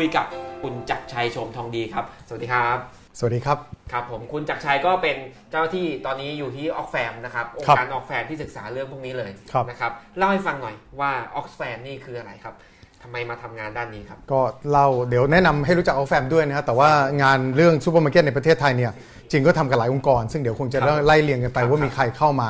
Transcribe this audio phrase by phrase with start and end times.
[0.00, 0.28] คุยกับ
[0.62, 2.78] คุณจักรชัยโฉมทองดีครับ สวัสดีครับ
[3.18, 3.58] สวัสดีครับ
[3.92, 5.16] ครับผมคุณจักรชัยก็เป็น
[5.50, 12.54] เจ้าหน้าที่ตอนนี้อยู่ที่ Oxfam นะครับองค์การ Oxfam ที่ศึกษาเรื่องพวกนี้เลยครับนะครับเล่าให้ฟังหน่อยว่า Oxfam นี่คืออะไรครับ
[13.02, 16.90] ทำไมมาทำงานด้านนี้ครับ ก็เล่าเดี๋ยวแนะนำให้รู้จัก Oxfam ด้วยนะครับแต่ว่า
[17.22, 18.92] งานเรื่องซูเปอร์มาร์เก็ตในประเทศไทยเนี่ย
[19.30, 22.48] จริงก็ทำกับหลายองค์กร ซึ่งเดี๋ยวคงจะครับไล่เรียงกันไปครับว่ามีใครเข้ามา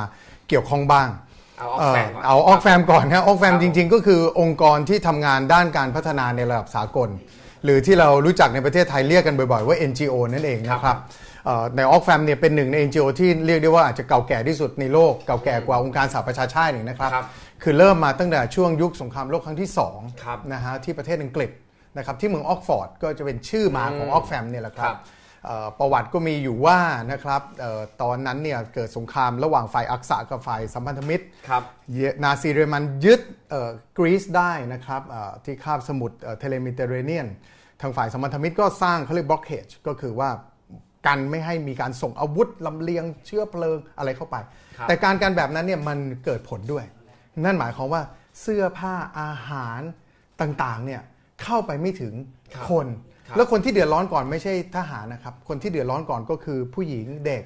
[0.48, 1.09] เกี่ยวข้องบ้าง
[1.59, 7.09] เอา Oxfam ก่อนเอ่อเอา Oxfam ก่อนนะ Oxfam ครับจริง ๆ ก็คือองค์กรที่ทำงานด้านการพัฒนาในระดับสากล
[7.64, 10.96] หรือที่เรารู้จักในประเทศไทยเรียกกันบ่อยๆว่า NGO นั่นเองนะครับ
[11.46, 17.27] เอ่อในออกแฟมเนี่ยเป็นหนึ่งใน NGO ที่เรียกได้ว่าอาจจะเก่าแก่ที่สุดในโลกเก่าแก่กว่าองค์การสหประชาชาติอีกนะครับครับ
[17.62, 21.50] คือเริ่มมาตั้งแต่ช่วงยุคสงครามโลกครั้งที่สองครับนะฮะที่ประเทศอังกฤษ
[21.96, 25.19] นะครับที่เมืองออกฟอร์ดก็จะเป็นชื่อมาของออกแฟมเนี่ยแหละครัครับบเอ่อ
[25.78, 26.78] ประวัติก็มีอยู่ว่า
[27.12, 37.28] นะครับเอ่อตอนนั้นเนี่ยเกิดสงครามระหว่างฝ่ายอักษะกับฝ่ายสัมพันธมิตรครับเยนาซีเยอรมันยึดเอ่อกรีซได้นะครับเอ่อที่คาบสมุทรเทเลมิเตเรเนียน
[37.80, 40.30] ทางฝ่ายสัมพันธมิตรก็สร้างเขาเรียกบล็อกเ e ก็คือว่า
[41.06, 44.36] กันไม่ให้มีการส่งอาวุธลำเลียงเชื้อเพลิงอะไรเข้าไป
[44.77, 46.84] ครับแต่การการแบบนั้นเนี่ยมันเกิดผลด้วย
[47.44, 48.02] นั่นหมายความว่า
[48.41, 49.80] เสื้อผ้าอาหาร
[50.41, 51.02] ต่างๆเนี่ย
[51.42, 52.14] เข้าไปไม่ถึง
[52.54, 57.42] ครับคนครับ แล้วคนที่เดือดร้อนก่อนไม่ใช่ทหารนะครับ คนที่เดือดร้อนก่อนก็คือผู้หญิงเด็ก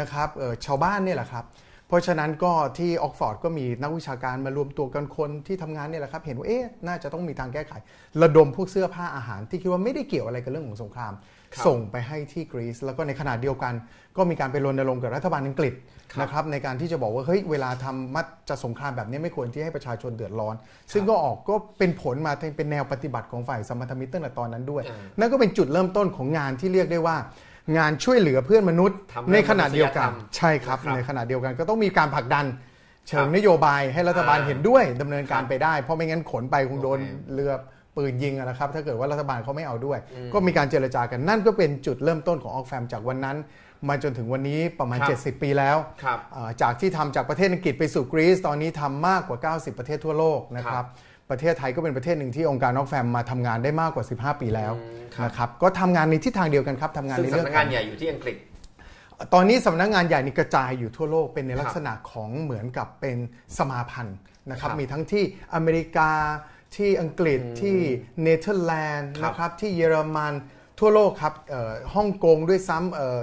[0.00, 1.44] นะครับเอ่อชาวบ้านเนี่ยแหละครับ
[1.88, 7.72] เพราะฉะนั้นก็ที่ออกฟอร์ดก็มีนักวิชาการมารวมตัวกันคนที่ทำงานเนี่ยแหละครับ เห็นว่าเอ๊ะน่าจะต้องมีทางแก้ไข
[8.22, 11.12] ระดมพวกเสื้อผ้าอาหารที่คิดว่าไม่ได้เกี่ยวอะไรกับเรื่องของสงคราม
[11.54, 13.74] ครับส่งไปให้ที่กรีซแล้วก็ในขณะเดียวกัน
[14.16, 20.54] ก็มีการไปรณรงค์กับรัฐบาลอังกฤษครับ นะครับในการที่จะบอกว่าเฮ้ยเวลาทำมัดจะสงครามแบบนี้ไม่ควรที่ให้ประชาชนเดือดร้อน
[20.92, 27.16] ซึ่งก็ออกก็เป็นผลมาเป็นแนวปฏิบัติของฝ่ายสัมพันธมิตรตั้งแต่ตอนนั้นด้วยอ่านั่นก็เป็นจุดเริ่มต้นของงานที่เรียกได้ว่า
[27.78, 32.44] งานช่วยเหลือเพื่อนมนุษย์ทำเรื่องในขณะเดียวกันมนุษยธรรมใช่ครับนะครับ ในขณะเดียวกันก็ต้องมีการผลักดัน
[33.08, 37.52] เชิงครับนโยบายให้รัฐบาลอ่าเห็นด้วยดำเนินการครับไปได้ เพราะไม่งั้นขนไปคงโดนโอเคเรือ
[37.96, 39.98] ปืนยิงอะนะครับถ้าเกิดว่ารัฐบาลเขาไม่เอาด้วย
[40.32, 43.36] ก็มีการเจรจากันนั่นก็เป็นจุดเริ่มต้นของออกแฟมจากวันนั้น
[43.88, 50.88] มาจนถึงวันนี้ประมาณครับ70 ปีแล้วครับเอ่อจากที่ทำจากประเทศอังกฤษไปสู่กรีซตอนนี้ทำมากกว่า 90 ประเทศทั่วโลกนะคครัรับบ
[51.30, 58.36] ประเทศไทยก็เป็นประเทศหนึ่งที่องค์การออกแฟมมาทำงานได้มากกว่า 15 ปีแล้วอืมครับนะครับก็ทำงานในทิศทางเดียวกันครับทำงานซึ่งในเรื่องสำนักขงาอนงใหญ่อยู่ที่อังกฤษ
[59.34, 63.16] ตอนนี้สำนักงานใหญ่นี่กระจายอยู่ทั่วโลกเป็นในครับลักษณะของเหมือนกับเป็น
[63.58, 64.18] สมาพันธ์
[64.50, 65.24] นะครับครับมีทั้งที่
[65.54, 66.10] อเมริกา
[66.76, 67.78] ที่อังกฤษที่
[68.22, 70.32] เนเธอร์แลนด์ครับนะครับที่เยอรมัน
[70.80, 73.18] ทั่วโลกครับเอ่อฮ่องกงด้วยซ้ำเอ่อ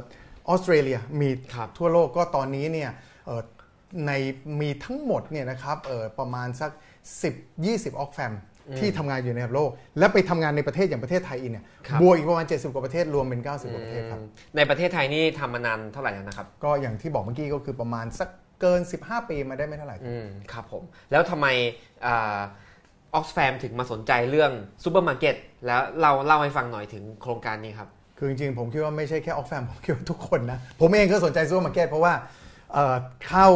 [0.50, 2.92] ออสเตรเลียมีครับทั่วโลกก็ตอนนี้เนี่ย
[3.26, 3.42] เอ่อ
[4.08, 4.12] ใน
[4.62, 6.72] มีทั้งหมดเนี่ยนะครับเอ่อประมาณสัก
[7.36, 8.34] 10-20ออกแฟม
[8.80, 14.22] ที่ทำงานอยู่ในระดับโลก และไปทำงานในประเทศอย่างประเทศไทยอีกเนี่ยครับบวกอีกประมาณ 70 กว่าประเทศรวมเป็น 90 กว่าประเทศครับ
[14.56, 18.30] ในประเทศไทยนี่ทำมานานเท่าไหร่แล้วนะครับ ก็อย่างที่บอกเมื่อกี้ก็คือประมาณสัก
[18.62, 21.48] เกิน 15 ปีมาได้ไม่เท่าไหร่อืมครับผม แล้วทำไม
[23.16, 24.52] Oxfam ถึงมาสนใจเรื่อง
[24.84, 25.36] ซูเปอร์มาร์เก็ต
[25.66, 32.14] แล้วเราเล่าให้ฟังหน่อยถึงโครงการนี้ครับ คือจริงๆ ผมคิดว่าไม่ใช่แค่ Oxfam ผมคิดว่าทุกคนนะ ผมเองก็สนใจซูเปอร์มาร์เก็ตเพราะว่า
[32.74, 32.96] เอ่อ
[33.28, 33.48] เข้า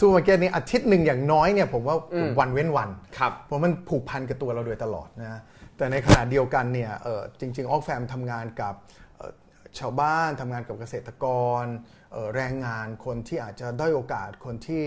[0.00, 5.40] ซูเปอร์มาร์เก็ตนี้อาทิตย์หนึ่งอย่างน้อยเนี่ยผมว่าอืมวันเว้นวันครับเพราะมันผูกพันกับตัวเราโดยตลอดนะ
[5.76, 8.74] แต่ในขณะเดียวกันเนี่ยเอ่อจริงๆออกแฟมทำงานกับ
[9.16, 9.32] เอ่อ
[9.78, 11.24] ชาวบ้านทำงานกับเกษตรก
[11.62, 11.64] ร
[12.12, 14.84] เอ่อแรงงานคนที่อาจจะด้อยโอกาสคนที่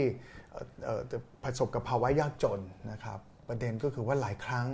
[0.51, 1.01] เอ่อเอ่อ
[1.43, 3.19] ประสบกับภาวะยากจนนะครับ
[3.49, 4.67] ประเด็นก็คือว่าหลายครั้ง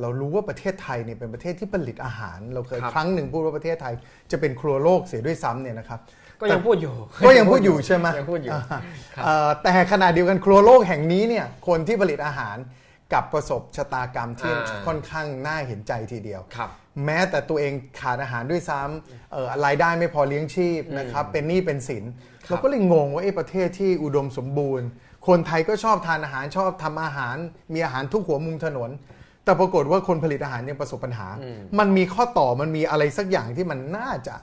[0.00, 3.94] เรารู้ว่าประเทศไทยเนี่ยเป็นประเทศที่ผลิตอาหาร เราเคยครับครั้งหนึ่งพูดว่าประเทศไทย
[4.30, 6.00] จะเป็นครัวโลกเสียด้วยซ้ำเนี่ยนะครับ
[6.40, 6.94] ก็ยังพูดอยู่
[7.26, 8.60] ก็ยังพูดอยู่ใช่ไหมยังพูดอยู่า
[9.14, 12.56] ครับเอ่อแต่ขณะเดียวกันครัวโลกแห่งนี้เนี่ยคนที่ผลิตอาหาร
[13.12, 16.70] กับประสบชะตากรรมที่อ่าค่อนข้างน่าเห็นใจทีเดียวครับ
[17.04, 22.04] แม้แต่ตัวเองขาดอาหารด้วยซ้ำเอ่อรายได้ไม่พอเลี้ยงชีพนะครับเป็นหนี้เป็นสิน
[22.46, 24.86] ครับเราก็เลยงงว่าเอ๊ะประเทศที่อุดมสมบูรณ์
[25.28, 27.36] คนไทยก็ชอบทานอาหารชอบทำอาหาร
[27.74, 28.90] มีอาหารทุกหัวมุมถนน
[29.44, 31.28] แต่ปรากฏว่าคนผลิตอาหารยังประสบปัญหา
[31.78, 34.34] มันมีข้อต่อมันมีอะไรสักอย่างที่มันน่าจะ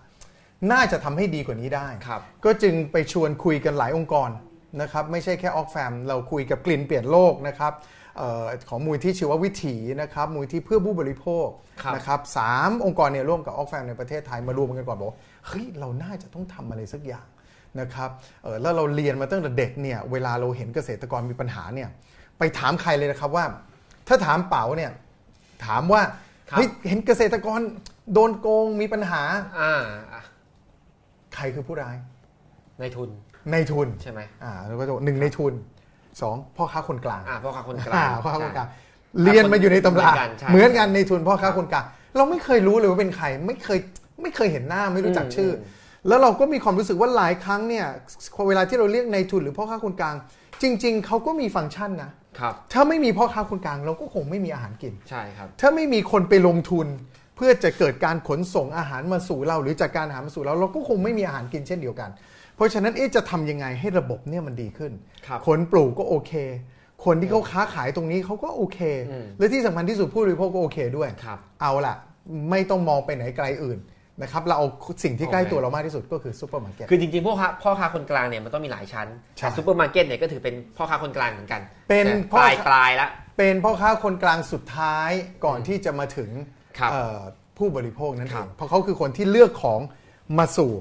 [0.72, 4.30] น่าจะทำให้ดีกว่านี้ได้ครับก็จึงไปชวนคุยกันหลายองค์กร
[4.82, 7.74] นะครับไม่ใช่แค่ออกแฟม เราคุยกับกลิ่นเปลี่ยนโลกนะครับ
[8.18, 11.48] เออของมูลที่ชีววิถีนะครับมูลที่เพื่อผู้บริโภค
[11.84, 15.18] ครับนะครับสามองค์กรเนี่ยร่วมกับออกแฟมในประเทศไทยมารวมกันก่อนบอกว่า
[15.48, 17.26] เฮ้ยเราน่าจะต้องทำอะไรสักอย่าง
[17.82, 18.10] นะครับ
[18.44, 21.90] เออแล้วเราเรียนมาตั้งแต่เด็กเนี่ยเวลาเราเห็นเกษตรกรมีปัญหาเนี่ย
[22.40, 23.46] ไปถามใครเลยนะครับว่า
[24.08, 24.92] ถ้าถามเป๋าเนี่ย
[25.66, 26.02] ถามว่า
[26.50, 27.60] ครับเฮ้ยเห็นเกษตรกร
[28.14, 29.22] โดนโกงมีปัญหา
[29.60, 29.74] อ่า
[30.14, 30.22] อะ
[31.36, 31.96] ใครคือผู้ร้าย
[32.80, 33.10] ในทุน
[33.52, 35.54] ในทุนใช่ไหมอ่าแล้วก็จะบอกหนึ่งในทุน
[36.22, 41.86] สองพ่อค้าคนกลางอ่าพ่อค้าคนกอ่าลางพ่อค้าคนกลางใช่เรียนมาอยู่ในตำราเหมือนกันใช่เหมือนกันในทุนพ่อค้าคนกลาง
[42.18, 43.80] เราไม่เคยรู้เลยว่าเป็นใครไม่เคย
[44.22, 45.77] ไม่เคยเห็นหน้าไม่รู้จักชื่ออ
[46.08, 47.86] แล้วเราก็มีความรู้สึกว่าหลายครั้งเนี่ย
[48.48, 50.16] เวลาที่เราเรียกในทุนหรือพ่อค้าคนกลาง
[50.62, 56.88] จริง ๆเขาก็มีฟังก์ชันนะครับถ้าไม่มีพ่อค้าคนกลางเราก็คงไม่มีอาหารกินใช่ครับถ้าไม่มีคนไปลงทุน
[57.36, 62.10] เพื่อจะเกิดการขนส่งอาหารมาสู่เรา หรือจากการอาหารมาสู่เราเราก็คงไม่มีอาหารกินเช่นเดียวกัน
[62.56, 64.92] เพราะฉะนั้นเอ๊ะจะทำยังไงให้ระบบเนี่ยมันดีขึ้น
[65.28, 66.34] ครับคนปลูกก็โอเค
[67.06, 68.80] คนที่เขาค้าขายตรงนี้เขาก็โอเค
[69.12, 71.96] อืมและที่สำคัญที่สุดผู้บริโภคก็โอเคด้วยครับเอาล่ะ
[72.50, 73.80] ไม่ต้องมองไปไหนไกลอื่น
[74.22, 74.68] นะครับเราเอา
[75.04, 85.10] สิ่งที่ใกล้โอเคตัวเรามากที่สุดก็คือซูเปอร์มาร์เก็ตคือจริงๆพ่อค้าพ่อค้าคนกลางเนี่ยมันต้องมีหลายชั้นใช่แต่ซูเปอร์มาร์เก็ตเนี่ยก็ถือเป็นพ่อค้าคนกลางเหมือนกัน เป็นแต่พ่ปลายปลายละเป็นพ่อค้าคนกลางสุดท้าย
[85.46, 86.30] ก่อนที่จะมาถึง
[86.80, 87.20] ครับเอ่อ
[87.58, 89.80] ผู้บริโภคนั่นเองครับเพราะเขาคือคนที่เลือกของ
[90.38, 90.72] มาสู่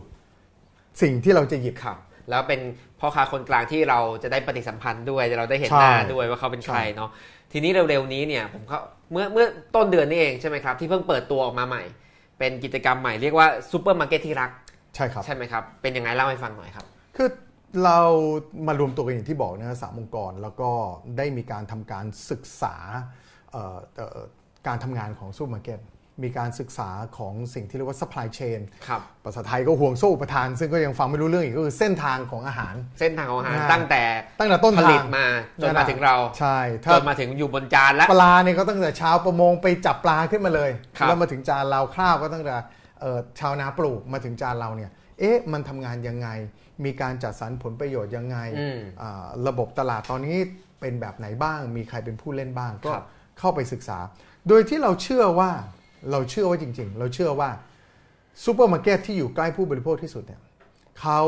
[1.03, 1.99] สิ่งที่เราจะหยิบครับ
[2.31, 2.61] แล้วเป็น
[3.01, 7.11] พ่อค้าคนกลางที่เราจะได้ปฏิสัมพันธ์ด้วยเราได้เห็นใช่หน้าด้วยว่าเขาเป็นใครเนาะ
[7.53, 8.81] ทีนี้เร็วๆนี้เนี่ยผมเขา
[9.13, 11.83] เมื่อเมื่อต้นเดือนนี้เองใช่ไหมครับที่เพิ่งเปิดตัวออกมาใหม่
[12.39, 14.51] เป็นกิจกรรมใหม่เรียกว่าซูเปอร์มาร์เก็ตที่รัก
[14.95, 16.87] ใช่ครับ ใช่ไหมครับ เป็นยังไงเล่าให้ฟังหน่อยครับ
[17.17, 17.29] คือ
[17.85, 18.01] เรา
[18.67, 20.71] มารวมตัวกันอย่างที่บอกนะสามองค์กรแล้วก็
[21.17, 22.75] ได้มีการทำการศึกษา
[23.51, 24.19] เอ่อเอ่อ
[24.67, 25.81] การทำงานของซูเปอร์มาร์เก็ต
[26.23, 34.03] มีการศึกษาของสิ่งที่เรียกว่า supply chain ครับภาษาไทยก็ห่วงโซ่อุปทาน ซึ่งก็ยังฟังไม่รู้เรื่องอีกก็คือเส้นทางของอาหาร เส้นทางของอาหารอ่าตั้งแต่
[34.39, 35.27] ตั้งแต่ต้นทางผลิตมา
[35.63, 42.55] จนมาถึงเราใช่จานถ้ามาถึงอยู่บนจานแล้วปลาเนี่ยก็ตั้งแต่ชาวประมงไปจับปลาขึ้นมาเลยครับแล้วมาถึงจานเราข้าวก็ตั้งแต่
[43.01, 46.29] เอ่อชาวนาปลูกมาถึงจานเราเนี่ยเอ๊ะมันทำงานยังไง
[46.85, 50.37] มีการจัดสรรผลประโยชน์ยังไงอืมอ่าระบบตลาดตอนนี้
[50.81, 53.05] เป็นแบบไหนบ้าง มีใครเป็นผู้เล่นบ้างก็ครับ
[53.39, 53.99] เข้าไปศึกษา
[54.49, 55.51] โดยที่เราเชื่อว่า
[56.11, 57.51] เราเชื่อว่าจริง ๆ เราเชื่อว่า
[58.45, 60.41] ซูเปอร์มาร์เก็ตที่อยู่ใกล้ผู้บริโภคที่สุดเนี่ย
[61.01, 61.21] เขา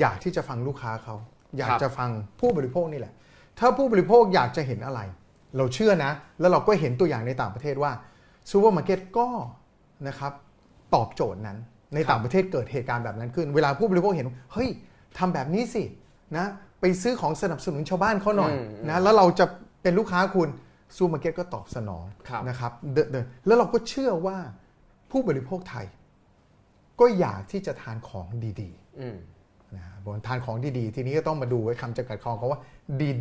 [0.00, 1.14] อยากที่จะฟังลูกค้าเขา
[1.58, 2.10] อยากจะฟัง
[2.40, 3.12] ผู้บริโภคนี่แหละ
[3.58, 5.00] ถ้าผู้บริโภคอยากจะเห็นอะไร
[5.56, 7.92] เราเชื่อนะ แล้วเราก็เห็นตัวอย่างในต่างประเทศว่า
[8.50, 9.28] ซูเปอร์มาร์เก็ตก็
[10.08, 10.32] นะครับ
[10.94, 11.58] ตอบโจทย์นั้น
[11.94, 14.68] ในต่างประเทศเกิดเหตุการณ์แบบนั้นขึ้น เวลาผู้บริโภคเห็นเฮ้ย
[15.18, 15.82] ทำแบบนี้สิ
[16.36, 16.46] นะ
[16.80, 19.46] ไปซื้อของสนับสนุนชาวบ้านเขาหน่อยอืมนะแล้วเราจะ
[19.82, 20.48] เป็นลูกค้าคุณ
[20.96, 24.38] ซูเปอร์มาร์เก็ตก็ตอบสนองครับนะครับเดินเดินแล้วเราก็เชื่อว่า
[25.10, 25.86] ผู้บริโภคไทย
[27.00, 28.26] ก็อยากที่จะทานของ
[28.60, 29.18] ดีๆอืม
[29.76, 32.60] นะฮะบอกทานของดีๆ ทีนี้ก็ต้องมาดูไว้คำจำกัดความเขาว่า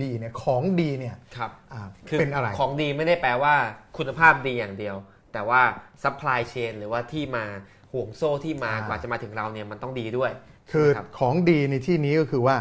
[0.03, 3.53] ดีๆเนี่ยของดีเนี่ยครับอ่าคือเป็นอะไรของดีไม่ได้แปลว่า
[3.97, 4.95] คุณภาพดีอย่างเดียว
[5.33, 5.61] แต่ว่า
[6.03, 7.45] supply chain หรือว่าที่มา
[7.93, 10.31] ห่วงโซ่ที่มาอ่ากว่าจะมาถึงเราเนี่ยมันต้องดีด้วย
[10.71, 12.55] คือครับของดีในที่นี้ก็คือว่า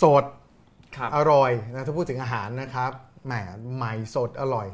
[0.00, 0.24] สด
[0.96, 2.90] ครับอร่อยนะถ้าพูดถึงอาหารนะครับ
[3.26, 3.32] แหม
[3.76, 4.68] ใหม่สดอร่อย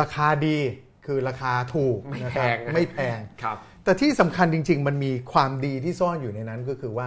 [0.00, 0.58] ราคาดี
[1.06, 7.06] คือราคาถูกไม่แพงนะแพครับนะไม่แพงครับ แต่ที่สำคัญจริง ๆ มันมีความดีที่ซ่อนอยู่ในนั้นก็คือว่า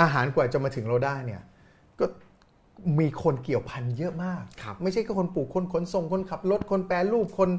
[0.00, 1.42] อาหารกว่าจะมาถึงเราได้เนี่ย
[2.00, 2.06] ก็
[3.00, 7.50] มีคนเกี่ยวพันเยอะมากครับไม่ใช่แค่คนปลูกคนขนส่งคนขับรถคนแปรรูปคน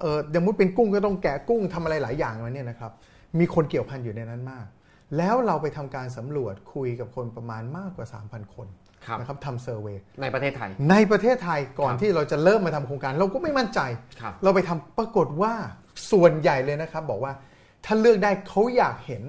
[0.00, 2.92] เอ่ออย่างมุดเป็นกุ้งก็ต้องแกะกุ้งทำอะไรหลายอย่างมาเนี่ยนะครับ
[3.38, 4.66] มีคนเกี่ยวพันอยู่ในนั้นมาก
[5.16, 8.83] แล้วเราไปทำการสำรวจคุยกับคนประมาณมากกว่า 3,000 คนครับ
[9.18, 13.80] นะครับทำเซอร์เวยในประเทศไทย ในประเทศไทยก่อนครับที่เราจะเริ่มมาทำโครงการ เราก็ไม่มั่นใจ
[14.20, 15.54] ครับเราไปทำปรากฏว่า
[16.10, 17.32] ส่วนใหญ่เลยนะครับ บอกว่า
[17.84, 19.22] ถ้าเลือกได้เขาอยากเห็น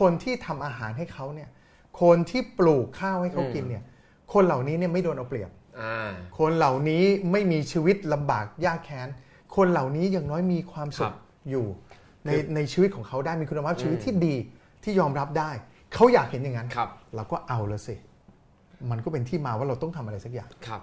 [0.00, 1.48] คนที่ทำอาหารให้เขาเนี่ย
[2.00, 3.84] คนที่ปลูกข้าวให้เขากินเนี่ย
[4.32, 5.50] คนเหล่านี้เนี่ยไม่โดนเอาเปรียบ
[5.80, 9.08] อ่าคนเหล่านี้ไม่มีชีวิตลำบากยากแค้น
[9.56, 11.14] คนเหล่านี้อย่างน้อยมีความสุครัขบ
[11.50, 11.66] อยู่
[12.26, 14.36] ในในชีวิตของเขาได้มีคุณภาพชีวิตอืมที่ดี
[14.84, 15.50] ที่ยอมรับได้
[15.94, 17.94] เขาอยากเห็นอย่างนั้นครับเราก็เอาละสิ
[18.90, 20.80] มันก็เป็นที่มาว่าเราต้องทำอะไรสักอย่างครับ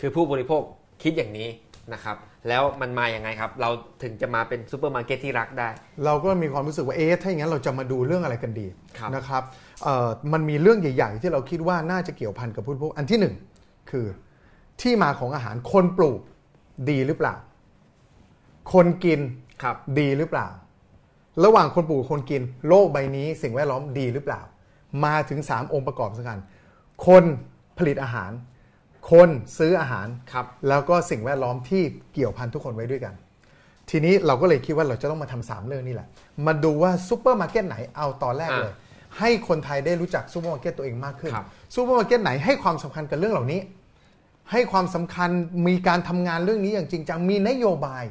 [0.00, 0.62] คือผู้บริโภค
[1.02, 1.48] คิดอย่างนี้
[1.92, 2.16] นะครับ
[2.48, 3.70] แล้วมันมาอย่างไงครับ เรา
[4.02, 5.68] ถึงจะมาเป็นซูเปอร์มาร์เก็ตที่รักได้
[6.04, 8.66] เราก็มีความรู้สึกว่าเอ๊ะถ้าอย่างนั้นเราจะมาดูเรื่องอะไรกันดี
[8.98, 9.42] ครับนะครับ
[9.84, 13.34] เอ่อมันมีเรื่องใหญ่ ๆ ที่เราคิดว่าน่าจะเกี่ยวพันกับผู้บริโภคอันที่หนึ่ง
[13.90, 14.06] คือ
[14.80, 16.20] ที่มาของอาหารคนปลูก
[16.90, 17.34] ดีหรือเปล่า
[18.72, 19.20] คนกิน
[19.62, 20.48] ครับดีหรือเปล่า
[21.44, 24.40] ระหว่างคนปลูกกับคนกิน โลกใบนี้สิ่งแวดล้อมดีหรือเปล่า
[25.04, 26.38] มาถึง 3 องค์ประกอบสำคัญ
[27.06, 27.24] คน
[27.78, 28.30] ผลิตอาหาร
[29.10, 29.28] คน
[29.58, 33.14] ซื้ออาหารครับ แล้วก็สิ่งแวดล้อมที่เกี่ยวพันทุกคนไว้ด้วยกัน
[33.90, 36.08] ทีนี้เราก็เลยคิดว่าเราจะต้องมาทำสามเรื่องนี้แหละ
[36.46, 38.72] มาดูว่าซูเปอร์มาร์เก็ตไหนเอาตอนแรกเลย
[39.18, 43.60] ให้คนไทยได้รู้จักซูเปอร์มาร์เก็ตตัวเองมากขึ้นครับซูเปอร์มาร์เก็ตไหนให้ความสำคัญกับเรื่องเหล่านี้
[44.52, 45.30] ให้ความสำคัญ
[45.68, 48.04] มีการทำงานเรื่องนี้อย่างจริงจังมีนโยบาย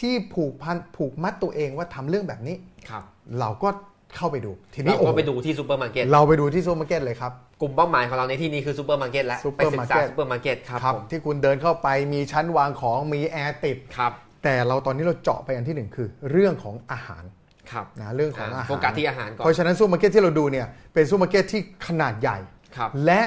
[0.00, 2.56] ที่ผูกพันผูกมัดตัวเองว่าทำเรื่องแบบนี้
[2.88, 3.02] ครับ
[3.40, 3.68] เราก็
[4.16, 14.12] เข้าไปดู ทีนี้เราโอ้ก็โหไปดูที่ซูเปอร์มาร์เก็ตเราไปดูที่ซูเปอร์มาร์เก็ตเลยครับ กลุ่มเป้าหมายของเราในที่นี้คือซูเปอร์มาร์เก็ตแล้วไปศึกษาซูเปอร์มาร์เก็ตซูเปอร์มาร์เก็ตครับผมที่คุณเดินเข้าไปมีชั้นวางของมีแอร์ติดครับ
[14.44, 17.24] แต่เราตอนนี้เราเจาะไปอันที่หนึ่งคือเรื่องของอาหาร
[17.72, 22.38] ครับนะเรื่องของอาหารโฟกัสที่อาหารก่อนเพราะฉะนั้นซูเปอร์มาร์เก็ตที่เราดูเนี่ยเป็นซูเปอร์มาร์เก็ตที่ขนาดใหญ่
[22.76, 23.22] ครับและ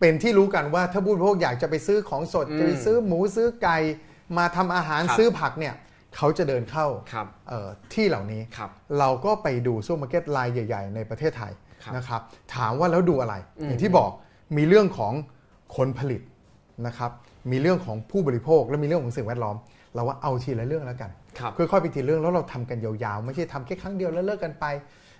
[0.00, 3.78] เป็นที่รู้กันว่าถ้าผู้บริโภคอยากจะไปซื้อของสดอืมจะไปซื้อหมูซื้อไก่
[4.38, 5.74] มาทำอาหารครับซื้อผักเนี่ย
[6.16, 11.52] เขาจะเดินเข้าครับเอ่อที่เหล่านี้ครับเราก็ไปดูซูเปอร์มาร์เก็ตรายใหญ่ ๆ ในประเทศไทย
[11.84, 12.20] ครับนะครับ
[12.54, 14.10] ถามว่าแล้วดูอะไรอืมอย่างที่บอก
[14.56, 15.12] มีเรื่องของ
[15.76, 16.20] คนผลิต
[16.86, 17.10] นะครับ
[17.50, 19.56] มีเรื่องของผู้บริโภคและมีเรื่องของสิ่งแวดล้อม
[19.94, 24.64] เราว่าเอาทีละเรื่องแล้วกันครับค่อยๆไปทีละเรื่องแล้วเราทำกันยาวๆ ไม่ใช่ทำแค่ครั้งเดียวแล้วเลิกกันไป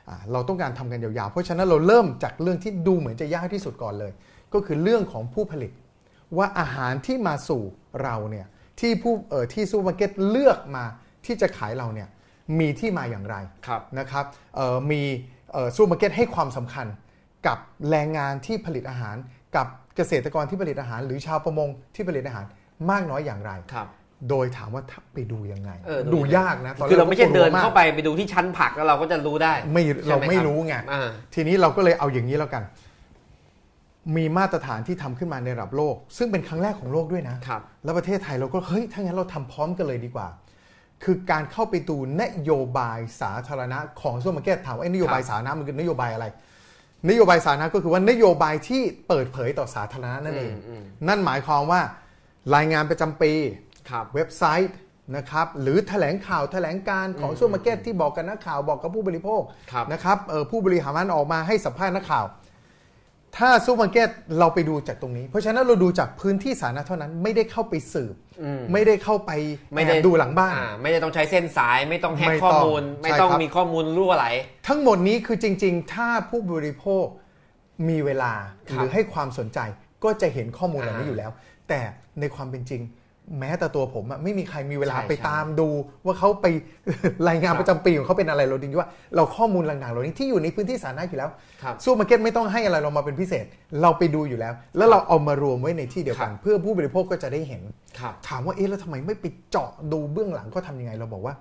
[0.08, 4.12] อ่าเราต้องการทำกันยาวๆ เพราะฉะนั้นเราเริ่มจากเรื่องที่ดูเหมือนจะยากที่สุดก่อนเลย
[4.52, 5.72] ก็คือเรื่องของผู้ผลิต
[6.36, 7.62] ว่าอาหารที่มาสู่
[8.02, 8.46] เราเนี่ย
[8.80, 10.85] ที่ผู้เอ่อที่ซูเปอร์มาร์เก็ตเลือกมา
[11.26, 12.09] ที่จะขายเราเนี่ย
[12.59, 14.25] มีที่มาอย่างไรครับนะครับ
[14.56, 15.02] เอ่อมี
[15.52, 16.87] เอ่อซูเปอร์มาร์เก็ตให้ความสำคัญ
[17.47, 17.59] กับ
[17.90, 19.16] แรงงานที่ผลิตอาหาร
[19.56, 19.66] กับ
[19.97, 22.45] เกษตรกรที่ผลิตอาหาร หรือชาวประมงที่ผลิตอาหาร
[22.90, 23.88] มากน้อยอย่างไรครับ
[24.30, 32.62] โดยถามว่าถ้าไปดูยังไงเออดูดูยากนะตนแกคือเราไม่ใช่เดินก็กลัวมกเข้าไปไปดูที่ชั้นผักแล้วเราก็จะรู้ได้ ไม่ใช่เราหไม่คบรู้ไงอ่าทีนี้เราก็เลยเอาอย่างนี้แล้วกัน
[34.16, 40.28] มีมาตรฐานที่ทำขึ้นมาในระดับโลก ซึ่งเป็นครั้งแรกของโลกด้วยนะครับแล้วประเทศไทยเราก็เฮ้ยถ้างั้นเราทำพร้อมกันเลยดีกว่า
[41.04, 46.26] คือการเข้าไปดูนโยบายสาธารณะของซูเปอร์มาร์เก็ตถามว่าไอ้นโยบายครับสาธารณะมันคือนโยบายอะไร
[47.08, 51.80] นโยบายสาธารณะก็คือว่านโยบายที่เปิดเผยต่อสาธารณะนั่นเองอืมนั่นหมายความว่า
[52.54, 53.32] รายงานประจำปี
[53.90, 54.75] ครับเว็บไซต์
[55.16, 62.25] นะครับหรือแถลงข่าวแถลงการณ์ของซูเปอร์มาร์เก็ตที่บอกกับนักข่าวบอกกับผู้บริโภคครับนะครับเอ่อผู้บริหารมันออกมาให้สัมภาษณ์นักข่าว
[63.38, 69.31] ถ้าซูเปอร์มาร์เก็ตเราไปดูจากตรงนี้ เพราะฉะนั้นเราดูจากพื้นที่สาธารณะเท่านั้นไม่ได้เข้าไปสืบอืมไม่ได้เข้าไป
[69.75, 74.26] ไม่ได้แอบดูหลังบ้านอ่ไม่ได้ต้องใช้เส้นสายไม่ต้องแฮกข้อมูลไม่ต้องใช่ไม่ต้องครับมีข้อมูลรั่วไหล
[74.69, 77.07] ทั้งหมดนี้คือจริง ๆ ถ้าผู้บริโภค
[77.88, 78.33] มีเวลา
[78.69, 79.59] ครับหรือให้ความสนใจ
[80.05, 81.31] ก็จะเห็นข้อมูลเหล่านี้อ่าอยู่แล้ว
[81.69, 81.81] แต่
[82.21, 82.83] ในความเป็นจริง
[83.40, 85.68] แม้แต่ตัวผมอะไม่มีใครมีเวลาใช่ไปใช่ ตามดู
[86.04, 86.47] ว่าเขาไป
[87.28, 91.30] รายงานครับประจำปีของเขาเป็นอะไรเราดึงว่าเราข้อมูลต่างๆเหล่านี้ที่อยู่ในพื้นที่สาธารณะอยู่แล้ว
[91.62, 93.45] ครับ ซูเปอร์มาร์เก็ตไม่ต้องให้อะไรเรามาเป็นพิเศษ
[93.83, 97.62] เราไปดูอยู่แล้ว แล้วเราเอามารวมไว้ในที่เดียวกันครับเพื่อผู้บริโภคก็จะได้เห็น
[97.99, 101.35] ครับ ถามว่าเอ๊ะแล้วทำไมไม่ไปเจาะดูเบื้องหลังเขาทำยังไง เราบอกว่า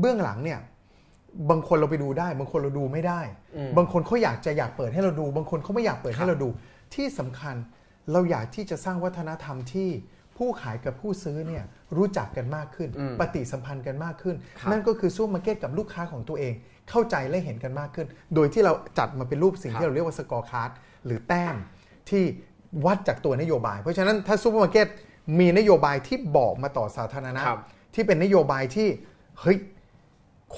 [0.00, 0.58] เบื้องหลังเนี่ย
[1.50, 3.20] บางคนเราไปดูได้ บางคนเราดูไม่ได้
[3.56, 6.48] อืมบางคนเขาอยากจะอยากเปิดให้เราดู บางคนเขาไม่อยากเปิดครับให้เราดู
[6.94, 7.54] ที่สำคัญ
[8.12, 9.88] เราอยากที่จะสร้างวัฒนธรรมที่
[10.38, 11.64] ผู้ขายกับผู้ซื้อเนี่ย
[11.96, 16.52] รู้จักกันมากขึ้นอืมปฏิสัมพันธ์กันมากขึ้นครับนั่นก็คือซูเปอร์มาร์เก็ตกับลูกค้าของตัวเอง
[16.90, 20.70] เข้าใจและเห็นกันมากขึ้น โดยที่เราจัดมาเป็นรูปสิ่งครับที่เราเรียกว่า scorecard
[21.06, 21.56] หรือแต้ม
[22.10, 22.24] ที่
[22.86, 24.86] วัดจากตัวนโยบาย เพราะฉะนั้นถ้าซูเปอร์มาร์เก็ต
[25.38, 27.60] มีนโยบายที่บอกมาต่อสาธารณะครับ
[27.94, 28.88] ที่เป็นนโยบายที่
[29.40, 29.58] เฮ้ย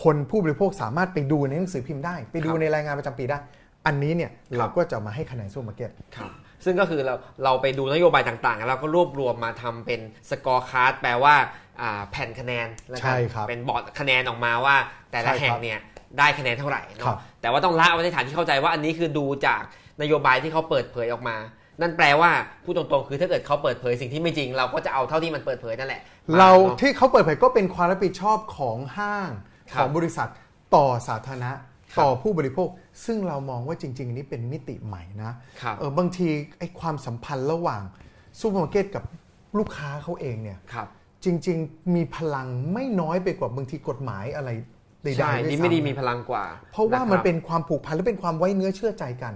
[0.02, 3.38] คนผู้บริโภคสามารถไปดูในหนังสือพิมพ์ได้ ไปดูครับในรายงานประจำปีได้
[3.86, 6.30] อันนี้เนี่ยครับเราก็จะมาให้คะแนนซูเปอร์มาร์เก็ตครับ
[6.64, 11.34] ซึ่งก็คือเราเราไปดูนโยบายต่างๆ แล้วเราก็รวบรวมมาทำเป็น scorecard แปลว่า
[11.80, 14.76] อ่าแผ่นคะแนนแล้วกันใช่ครับเป็นบอร์ดคะแนนออกมาว่า
[15.12, 15.78] แต่ละใช่ครับแห่งเนี่ย
[16.18, 19.62] ได้คะแนนเท่าไหร่ครับเนาะแต่ว่าต้องละไว้ในฐานที่เข้าใจว่าอันนี้คือดูจาก
[20.02, 21.36] นโยบายที่เขาเปิดเผยออกมา
[21.80, 22.30] นั่นแปลว่า
[22.64, 26.02] พูดตรงๆคือถ้าเกิดเขาเปิดเผยสิ่งที่ไม่จริง เราก็จะเอาเท่าที่มันเปิดเผยนั่นแหละ
[26.34, 29.30] มเรานอะที่เขาเปิดเผยก็เป็นความรับผิดชอบของห้าง
[29.72, 30.28] ครัของบริษัท
[30.74, 31.52] ต่อสาธารณะ
[31.94, 32.68] ครับต่อผู้บริโภค
[33.04, 37.82] ซึ่งเรามองว่าจริง ๆ นี่เป็นมิติใหม่นะครับเออบางทีไอ้ความสัมพันธ์ระหว่าง
[38.40, 39.04] ซูเปอร์มาร์เก็ตกับ
[39.58, 40.88] ลูกค้าเขาเองเนี่ยครับ
[41.24, 44.50] จริง ๆ มีพลังไม่น้อยไปกว่าบางทีกฎหมายอะไร
[45.02, 49.34] ใดๆด้วยซ้ำใช่ดีไม่ดีมีพลังกว่า เพราะว่ามันครับเป็นความผูกพันและเป็นความไว้เนื้อเชื่อใจกัน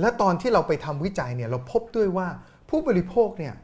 [0.00, 2.26] และตอนที่เราไปทำวิจัยเนี่ยเราพบด้วยว่า
[2.68, 3.54] ผู้บริโภคเนี่ย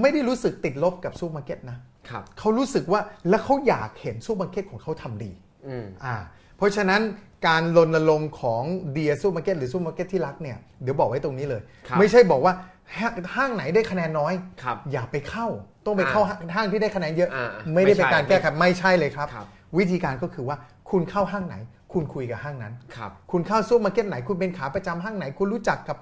[0.00, 5.32] ไม่ได้รู้สึกติดลบกับซูเปอร์มาร์เก็ตนะครับเขารู้สึกว่าและเขาอยากเห็นซูเปอร์มาร์เก็ตของเขาทำดี
[5.68, 6.16] อืมอ่า
[6.56, 7.02] เพราะฉะนั้น
[7.46, 12.54] การรณรงค์ของ Dear Supermarket หรือซูเปอร์มาร์เก็ตที่รักเนี่ยเดี๋ยวบอกไว้ตรงนี้เลย ครับไม่ใช่บอกว่า
[12.96, 14.32] ห้างห้างไหนได้คะแนนน้อย
[14.62, 15.46] ครับอย่าไปเข้า
[15.86, 16.22] ต้องไปอ่าเข้า
[16.54, 19.46] ห้างที่ได้คะแนนเยอะ อ่าไม่ได้ไม่ใช่เป็นการแก้ไขไม่ใช่เลยครับ ครับ
[19.78, 20.56] วิธีการก็คือว่า
[20.90, 21.56] คุณเข้าห้างไหน
[21.92, 25.96] คุณคุยกับห้างนั้น ครับ คุณเข้าซูเปอร์มาร์เก็ตไหน คุณเป็นขาประจำห้างไหน คุณรู้จักกับ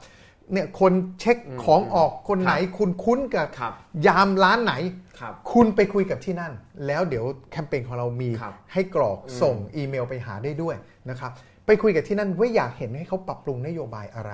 [0.52, 3.72] เนี่ยคนเช็คของออกคนไหน คุณคุ้นกับครับ
[4.06, 4.74] ยามร้านไหน
[5.20, 6.52] ครับคุณไปคุยกับที่นั่น
[6.86, 10.76] แล้วเดี๋ยวแคมเปญของเรามีครับให้กรอกส่งอีเมลไปหาได้ด้วย
[11.10, 11.30] นะครับ
[11.66, 14.32] ไปคุยกับที่นั่นว่าอยากเห็นให้เขาปรับปรุงนโยบายอะไร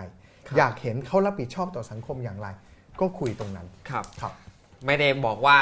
[0.48, 2.48] ครับอยากเห็นเขารับผิดชอบต่อสังคมอย่างไร
[3.00, 4.32] ก็คุยตรงนั้นครับครับ
[4.86, 5.56] ไม่ได้บอกว่า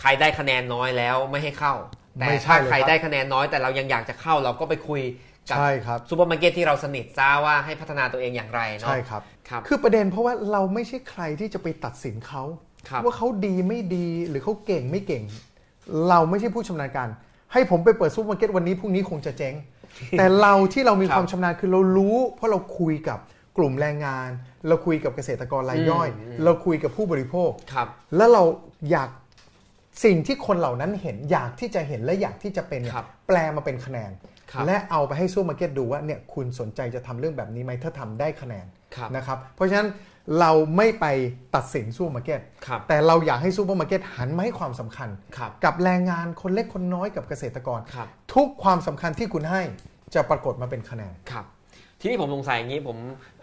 [0.00, 1.74] ใครได้คะแนนน้อยแล้วไม่ให้เข้า
[2.18, 5.02] ไม่ใช่เลยครับแต่ถ้าใครได้คะแนนน้อยแต่เรายังอยากจะเข้าเราก็ไปคุย
[5.50, 12.73] กับใช่ครับซูเปอร์มาร์เก็ตที่เราสนิทจ้าว่าให้พัฒนาตัวเองอย่างไรเนาะใช่ครับครับ คือประเด็นเพราะว่าเราไม่ใช่ใครที่จะไปตัดสินเขาครับ
[13.04, 15.22] ว่าเขาดีไม่ดีหรือเขาเก่งไม่เก่ง
[16.08, 17.08] เราไม่ใช่ผู้ชำนาญการ
[17.52, 19.54] ให้ผมไปเปิดซูเปอร์มาร์เก็ตวันนี้พรุ่งนี้คงจะเจ๊ง
[20.18, 23.18] แต่เราที่เรามีครับความชำนาญคือเรารู้ เพราะเราคุยกับ
[23.56, 24.28] กลุ่มแรงงาน
[24.68, 28.42] เราคุยกับเกษตรกรรายย่อยอืมเราคุยกับผู้บริโภคครับ แล้วเรา
[28.90, 29.10] อยาก
[30.04, 34.10] สิ่งที่คนเหล่านั้นเห็นอยากที่จะเห็นและอยากที่จะเป็นเนี่ยครับแปลมาเป็นคะแนน
[34.52, 39.88] ครับและเอาไปให้ซูเปอร์มาร์เก็ตดูว่าเนี่ยคุณสนใจจะทำเรื่องแบบนี้ไหมถ้าทำได้คะแนนครับนะครับเพราะฉะนั้น
[40.40, 41.06] เราไม่ไป
[41.54, 49.62] ตัดสินซูเปอร์มาร์เก็ตครับแต่เราอยากให้ซูเปอร์มาร์เก็ตหันมาให้ความสำคัญครับกับแรงงานคนเล็กคนน้อยกับเกษตรกรครับทุกความสำคัญที่คุณให้
[50.14, 51.46] จะปรากฏมาเป็นคะแนนครับ
[52.00, 52.96] ทีนี้ผมสงสัยอย่างนี้ผม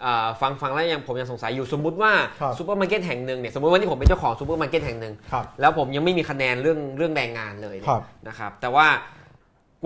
[0.04, 2.12] อ่าฟังฟังแล้วยังผมยังสงสัยอยู่สมมุติว่า
[2.42, 8.88] ครับซูเปอร์มาร์เก็ตแห่งหนึ่งเนี่ยสมมติว่านี่ผมเป็นเจ้าของซูเปอร์มาร์เก็ตแห่งหนึ่งครับแล้วผมยังไม่มีคะแนนเรื่องเรื่องแรงงานเลยเนี่ยครับนะครับแต่ว่า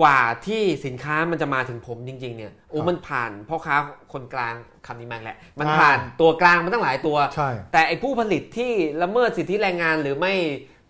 [0.00, 3.76] กว่าที่สินค้ามันจะมาถึงผมจริง ๆ เนี่ยโอ้ครับมันผ่านพ่อค้า
[4.12, 4.54] คนกลาง
[4.86, 8.72] คำนี้มาอีกแหละ มันอ่าผ่านตัวกลางมาตั้งหลายตัว ใช่ แต่ไอ้ผู้ผลิตที่
[9.02, 10.34] ละเมิดสิทธิแรงงานหรือไม่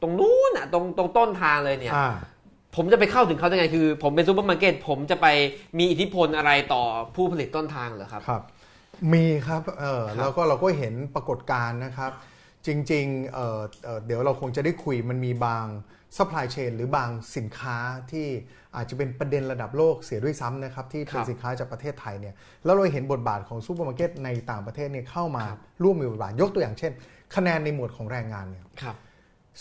[0.02, 2.14] ตรงนู้นอะตรงตรงต้นทางเลยเนี่ย อ่า
[2.76, 5.26] ผมจะไปเข้าถึงเขาได้ไงคือ ผมเป็นซูเปอร์มาร์เก็ตผมจะไป
[5.78, 6.82] มีอิทธิพลอะไรต่อ
[7.14, 8.42] ผู้ผลิตต้นทางเหรอครับ ครับ
[9.12, 12.12] มีครับ เออครับ แล้วก็เราก็เห็นปรากฏการณ์นะครับ
[12.66, 15.66] จริงๆเอ่อเอ่อเดี๋ยวเราคงจะได้คุยมันมีบาง
[16.16, 17.76] supply chain หรือบางสินค้า
[18.10, 18.26] ที่
[18.76, 22.34] อาจจะเป็นประเด็นระดับโลกเสียด้วยซ้ำนะครับที่เป็นครับสินค้าจากประเทศไทยเนี่ย
[22.64, 26.92] แล้วเราเห็นบทบาทของซูเปอร์มาร์เก็ตในต่างประเทศเนี่ยเข้ามาครับร่วมมีบทบาทยกตัวอย่างเช่น
[27.34, 28.96] คะแนนในหมวดของแรงงานเนี่ยครับ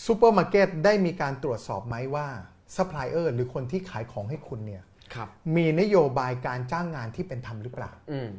[0.04, 2.26] ซูเปอร์มาร์เก็ตได้มีการตรวจสอบไหมว่า
[2.76, 4.82] ซัพพลายเออร์หรือคนที่ขายของให้คุณเนี่ย
[5.14, 8.30] ครับมีนโยบายการจ้างงานที่เป็นธรรมหรือเปล่าอืม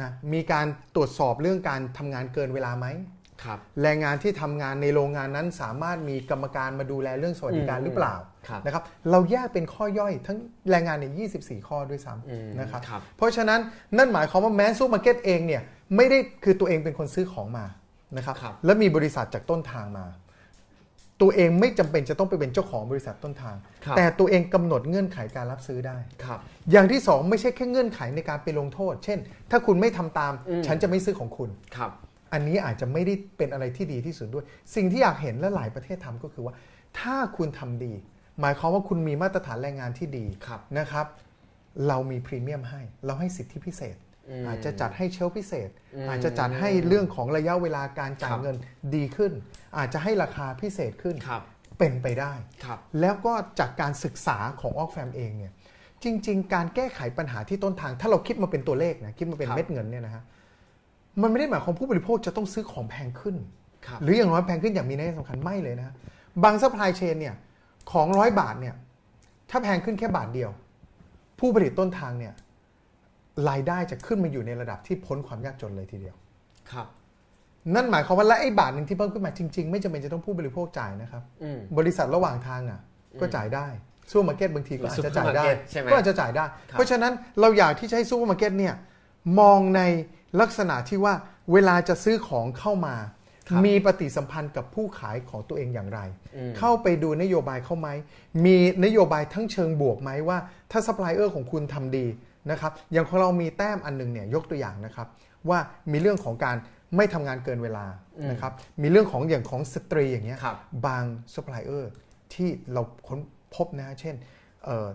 [0.00, 2.86] นะมีการตรวจสอบเรื่องการทำงานเกินเวลาไหม
[3.44, 8.14] ครับ แรงงานที่ทำงานในโรงงานนั้นสามารถมีกรรมการมาดูแลเรื่องสวัสดิการอืมหรือเปล่า
[8.48, 10.38] ครับนะครับเราแยกเป็นข้อย่อยทั้ง
[10.70, 13.60] แรงงานเนี่ย24 ข้อด้วยซ้ำอืมนะครับครับเพราะฉะนั้น
[13.98, 15.62] นั่นหมายความว่าแม้ซูเปอร์มาร์เก็ตเองเนี่ย
[15.96, 17.66] ไม่ได้คือตัวเองเป็นคนซื้อของมา
[18.16, 20.06] นะครับครับและมีบริษัทจากต้นทางมา
[21.22, 26.38] ตัวเองไม่จำเป็นจะต้องไปเป็นเจ้าของบริษัทต้นทางครับแต่ตัวเองกำหนดเงื่อนไขการรับซื้อได้ครับ
[26.70, 29.18] อย่างที่สองไม่ใช่แค่เงื่อนไขในการไปลงโทษ เช่น
[29.50, 31.90] ถ้าคุณไม่ทำตามอืมฉันจะไม่ซื้อของคุณครับ
[32.32, 36.54] อันนี้อาจจะไม่ได้เป็นอะไรที่ดีที่สุดด้วย สิ่งที่อยากเห็นและหลายประเทศทำก็คือว่า
[37.00, 37.94] ถ้าคุณทำดี
[38.40, 41.06] หมายความว่าคุณมีมาตรฐานแรงงานที่ดีครับนะครับ
[41.88, 43.96] เรามีพรีเมียมให้ เราให้สิทธิพิเศษ
[44.28, 48.56] อืมอาจจะจัดให้เชลฟ์พิเศษอืมอาจจะจัดให้เรื่องของระยะเวลาการจ่าคยรับเงิน
[48.94, 49.32] ดีขึ้น
[49.78, 51.42] อาจจะให้ราคาพิเศษขึ้นครับ
[51.78, 52.32] เป็นไปได้
[52.64, 55.52] ครับแล้วก็จากการศึกษาของออกแฟมเองเนี่ย
[56.04, 60.22] จริง ๆ การแก้ไขปัญหาที่ต้นทาง ถ้าเราคิดมาเป็นตัวเลขนะคิดมาเป็นครับเม็ดเงินเนี่ยนะฮะ
[61.22, 63.36] มันไม่ได้หมายความผู้บริโภคจะต้องซื้อของแพงขึ้น
[63.86, 65.94] ครับหรืออย่างน้อยแพงขึ้นอย่างมีนัยสำคัญไม่เลยนะฮะ
[66.44, 67.34] บาง supply chain เนี่ย
[67.92, 68.74] ของร้อยบาทเนี่ย
[69.50, 70.50] ถ้าแพงขึ้นแค่บาทเดียว
[71.38, 72.32] ผู้ผลิตต้นทางเนี่ย
[73.48, 76.16] รายได้จะขึ้นมาอยู่ในระดับที่พ้นความยากจนเลยทีเดียว
[76.70, 76.86] ครับ
[77.74, 82.80] นั่นหมายความว่าและไอ้บาทหนึ่งที่เพิ่มขึ้นมาจริง ๆ ไม่จำเป็นจะต้องผู้บริโภคจ่ายนะครับอืมบริษัทระหว่างทางอะ
[83.20, 83.66] ก็จ่ายได้
[84.10, 88.74] ซูเปอร์มาร์เก็ตบางทีก็อาจจะจ่ายได้ซูเปอร์มาร์เก็ตใช่ไหมก็อาจจะจ่ายได้ครับเพราะฉะนั้นเราอยากที่จะให้ซูเปอร์มาร์เก็ตเนี่ย
[89.38, 89.80] มองใน
[90.40, 91.14] ลักษณะที่ว่า
[91.52, 92.96] เวลาจะซื้อของเข้ามา
[93.48, 96.00] ครับมีปฏิสัมพันธ์กับผู้ขายของตัวเองอย่างไร
[96.36, 97.88] อืม เข้าไปดูนโยบายเขาไหม
[98.44, 100.38] มีนโยบายทั้งเชิงบวกไหมว่า
[100.70, 102.06] ถ้าซัพพลายเออร์ของคุณทำดี
[102.50, 105.08] นะครับอย่างของเรามีแต้มอันหนึ่งเนี่ยยกตัวอย่างนะครับ
[105.48, 105.58] ว่า
[105.92, 106.56] มีเรื่องของการ
[106.96, 107.86] ไม่ทำงานเกินเวลา
[108.18, 110.56] อืมนะครับมีเรื่องของอย่างของสตรีอย่างเงี้ย ครับ
[110.86, 111.04] บาง
[111.34, 111.90] ซัพพลายเออร์
[112.34, 113.18] ที่เราค้น
[113.54, 114.14] พบนะฮะเช่น
[114.64, 114.86] เอ่อ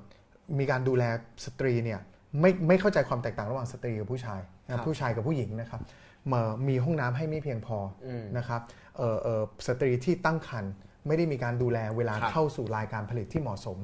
[0.60, 1.04] มีการดูแล
[1.46, 2.00] สตรีเนี่ย
[2.42, 5.82] ไม่ไม่เข้าใจความแตกต่างระหว่างสตรีกับผู้ชายนะคครัรับบผู้ชายกับผู้หญิงนะครับ
[6.32, 8.62] มามีห้องน้ำให้ไม่เพียงพออืมนะครับ
[8.98, 10.72] เอ่อเอ่อสตรีที่ตั้งครรภ์
[11.08, 13.78] ไม่ได้มีการดูแลเวลาครับเข้าสู่รายการผลิตที่เหมาะสม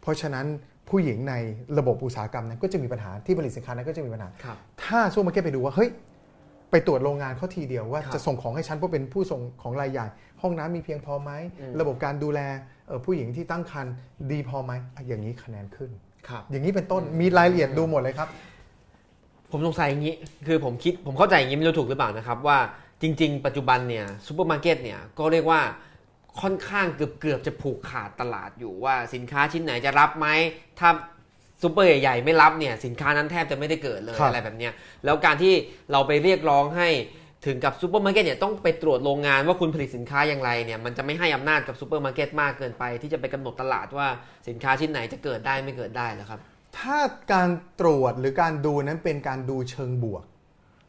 [0.00, 0.46] เพราะฉะนั้น
[0.88, 1.34] ผู้หญิงใน
[1.78, 5.90] ระบบอุตสาหกรรมนั้นก็จะมีปัญหาที่ผลิตสินค้านั้นก็จะมีปัญหาครับถ้าซูเปอร์มาร์เก็ตไปดูว่าเฮ้ย
[6.70, 10.06] ไปตรวจโรงงานเขาทีเดียวว่าครับจะส่งของให้ฉันเพราะเป็นผู้ส่งของรายใหญ่
[10.42, 12.40] ห้องน้ำมีเพียงพอไหมอืมระบบการดูแล
[12.86, 13.92] เอ่อผู้หญิงที่ตั้งครรภ์
[14.30, 15.90] ดีพอไหมอะอย่างนี้คะแนนขึ้น
[16.28, 18.28] ครับอย่างนี้เป็นต้นมีรายละเอียดดูหมดเลยครับ
[19.50, 20.14] ผมสงสัยอย่างนี้
[20.46, 22.58] คือผมคิดผมเข้าใจอย่างนี้ไม่รู้ถูกหรือเปล่านะครับว่า
[23.02, 25.60] จริง ๆ ปัจจุบันเนี่ยซูเปอร์มาร์เก็ตเนี่ยก็เรียกว่า
[26.40, 30.26] ค่อนข้างเกือบเกือบจะผูกขาดตลาดอยู่ว่าสินค้าชิ้นไหนจะรับไหม
[30.78, 30.90] ถ้า
[31.62, 34.72] ซูเปอร์ใหญ่ๆไม่รับเนี่ยสินค้านั้นแทบจะไม่ได้เกิดเลยครับอะไรแบบเนี้ย
[35.04, 35.54] แล้วการที่
[35.92, 36.88] เราไปเรียกร้องให้
[37.48, 44.06] ถึงกับซูเปอร์มาร์เก็ตเนี่ยต้องไปตรวจโรงงานว่าคุณผลิตสินค้าอย่างไรเนี่ยมันจะไม่ให้อำนาจกับซูเปอร์มาร์เก็ตมากเกินไป ที่จะไปกำหนดตลาดว่า
[44.48, 46.40] สินค้าชิ้นไหนจะเกิดได้ไม่เกิดได้เหรอครับ
[46.78, 46.98] ถ้า
[47.32, 47.48] การ
[47.80, 50.24] ตรวจหรือการดูนั้นเป็นการดูเชิงบวก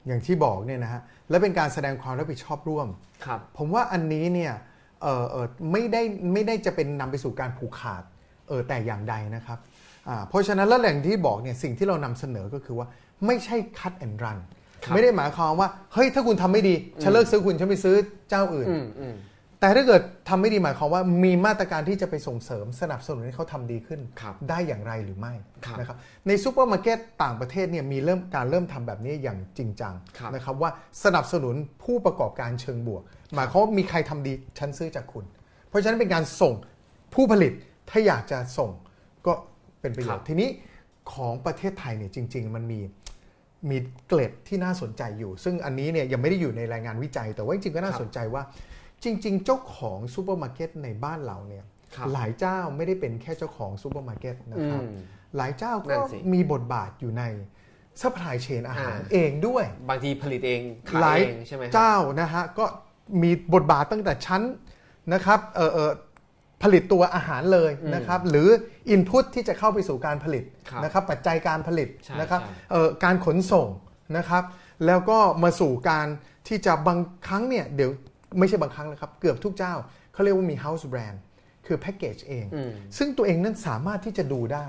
[0.07, 2.87] อย่างที่บอกเนี่ยนะฮะและเป็นการแสดงความรับผิดชอบร่วม
[3.25, 4.53] ครับผมว่าอันนี้เนี่ย
[5.01, 6.01] เออเออไม่ได้
[6.33, 8.03] ไม่ได้จะเป็นนำไปสู่การผูกขาด
[8.47, 9.59] เออแต่อย่างใดนะครับ
[10.09, 12.87] อ่าเพราะฉะนั้นแล้วอย่างที่บอกเนี่ยสิ่งที่เรานำเสนอก็คือว่า
[13.25, 14.58] ไม่ใช่ cut and run ครับ
[14.93, 17.95] ไม่ได้หมายความว่าเฮ้ยถ้าคุณทำไม่ดีฉันเลิกซื้อคุณฉันไปซื้อ
[18.29, 19.15] เจ้าอื่นอืมอืม
[19.61, 25.33] แต่ถ้าเกิดทำไม่ดีหมายความว่ามีมาตรการที่จะไปส่งเสริมสนับสนุนให้เขาทำดีขึ้นครับได้อย่างไรหรือไม่
[25.65, 30.69] ครับนะครับในซูเปอร์มาร์เก็ตต่างประเทศเนี่ยมีเริ่มการเริ่มทำแบบนี้อย่างจริงจังครับนะครับว่า
[31.03, 33.03] สนับสนุนผู้ประกอบการเชิงบวก
[33.35, 35.25] หมายความว่ามีใครทำดีฉันซื้อจากคุณ
[35.69, 36.53] เพราะฉะนั้นเป็นการส่ง
[37.13, 37.53] ผู้ผลิต
[37.89, 38.69] ถ้าอยากจะส่ง
[39.27, 39.33] ก็
[39.81, 40.49] เป็นประโยชน์ครับทีนี้
[41.13, 42.79] ของประเทศไทยเนี่ยจริง ๆ มันมี
[43.69, 48.43] มีเกร็ดที่น่าสนใจอยู่ ซึ่งอันนี้เนี่ยยังไม่ได้อยู่ในรายงานวิจัย แต่ว่าจริงๆก็น่าสนใจว่า
[49.03, 54.91] จริง ๆ เจ้าของซูเปอร์มาร์เก็ตในบ้านเราเนี่ยครับหลายเจ้าไม่ได้เป็นแค่เจ้าของซูเปอร์มาร์เก็ตนะครับอืม
[55.37, 57.23] หลายเจ้านั่ก็นสิมีบทบาทอยู่ใน
[58.01, 62.65] supply chain อาหารอ่าเองด้วย บางทีผลิตเองขายหลายเองใช่ไหมครับเจ้านะฮะก็
[63.23, 64.41] มีบทบาทตั้งแต่ชั้น
[65.13, 65.91] นะครับเออเออ
[66.63, 68.47] ผลิตตัวอาหารเลยอืมนะครับหรือ
[68.89, 73.67] input ที่จะเข้าไปสู่การผลิตครับนะครับปัจจัยการผลิตใช่นะครับใช่เอ่อการขนส่ง
[74.17, 74.43] นะครับ
[74.85, 76.07] แล้วก็มาสู่การ
[76.47, 77.91] ที่จะบางครั้งเนี่ยเดี๋ยว
[78.39, 79.73] ไม่ใช่บางครั้งนะครับเกือบทุกเจ้า
[80.13, 81.17] เขาเรียกว่ามี house brand
[81.65, 84.65] คือแพ็กเกจเองอืมซึ่งตัวเองนั้นสามารถที่จะดูได้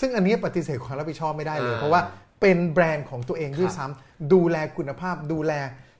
[0.00, 2.00] ซึ่งอันนี้ปฏิเสธความรับผิดชอบไม่ได้เลยอ่าเพราะว่า
[2.40, 5.52] เป็นแบรนด์ของตัวเองด้วยครับซ้ำดูแลคุณภาพดูแล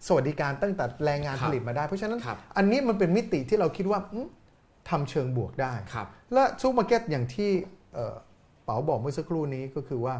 [0.06, 4.26] สวัสดิการตั้งแต่แรงงานครับผลิตมาได้ เพราะฉะนั้นครับอันนี้มันเป็นมิติที่เราคิดว่าอืม
[4.90, 7.50] ทำเชิงบวกได้ครับและซูเปอร์มาร์เก็ตอย่างที่
[7.94, 8.16] เอ่อ
[8.64, 10.14] เป๋าบอกเมื่อสักครู่นี้ก็คือว่า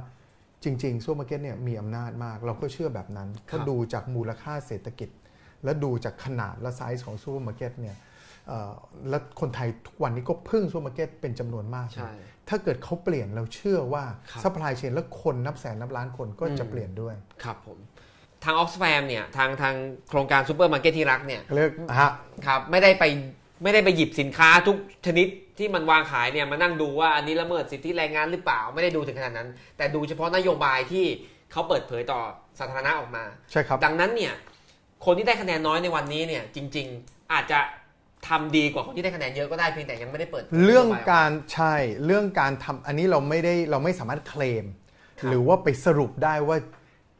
[0.65, 5.11] จริงๆซูเปอร์มาร์เก็ตเนี่ยมีอำนาจมาก เราก็เชื่อแบบนั้นครับก็ดูจากมูลค่าเศรษฐกิจ
[5.65, 7.97] และดูจากขนาดและไซส์ของซูเปอร์มาร์เก็ตเนี่ย
[8.49, 8.73] เอ่อ
[9.09, 12.13] และคนไทยทุกวันนี้ก็พึ่งซูเปอร์มาร์เก็ตเป็นจำนวนมากใช่
[12.49, 17.79] ถ้าเกิดเขาเปลี่ยนเราเชื่อว่าครับ supply chain และคนนับแสนนับล้านคนก็จะอืมเปลี่ยนด้วย ครับผม
[18.45, 19.75] ทาง Oxfam เนี่ยทางทาง
[20.09, 22.11] โครงการซูเปอร์มาร์เก็ตที่รักเนี่ยเรียกฮะ
[22.47, 23.05] ครับไม่ได้ไป
[23.63, 25.27] ไม่ได้ไปหยิบสินค้าทุกชนิด
[25.59, 31.05] ที่มันวางขายเนี่ยมานั่งดูว่าอันนี้ละเมิดสิทธิแรงงานหรือเปล่าไม่ได้ดูถึงขนาดนั้น แต่ดูเฉพาะนโยบายที่
[31.53, 32.21] เขาเปิดเผยต่อ
[32.59, 34.35] สาธารณะออกมาใช่ครับดังนั้นเนี่ย
[35.05, 37.59] คนที่ได้คะแนนน้อยในวันนี้เนี่ยจริง ๆอาจจะ
[38.29, 44.65] ทำดีกว่าคนที่ได้คะแนนเยอะก็ได้เพียงแต่ยังไม่ได้เปิดผยเรื่องนโยบยกมการใช่เรื่องการทำอันนี้เราไม่ได้เราไม่สามารถเคลม
[45.19, 46.57] ครับหรือว่าไปสรุปได้ว่า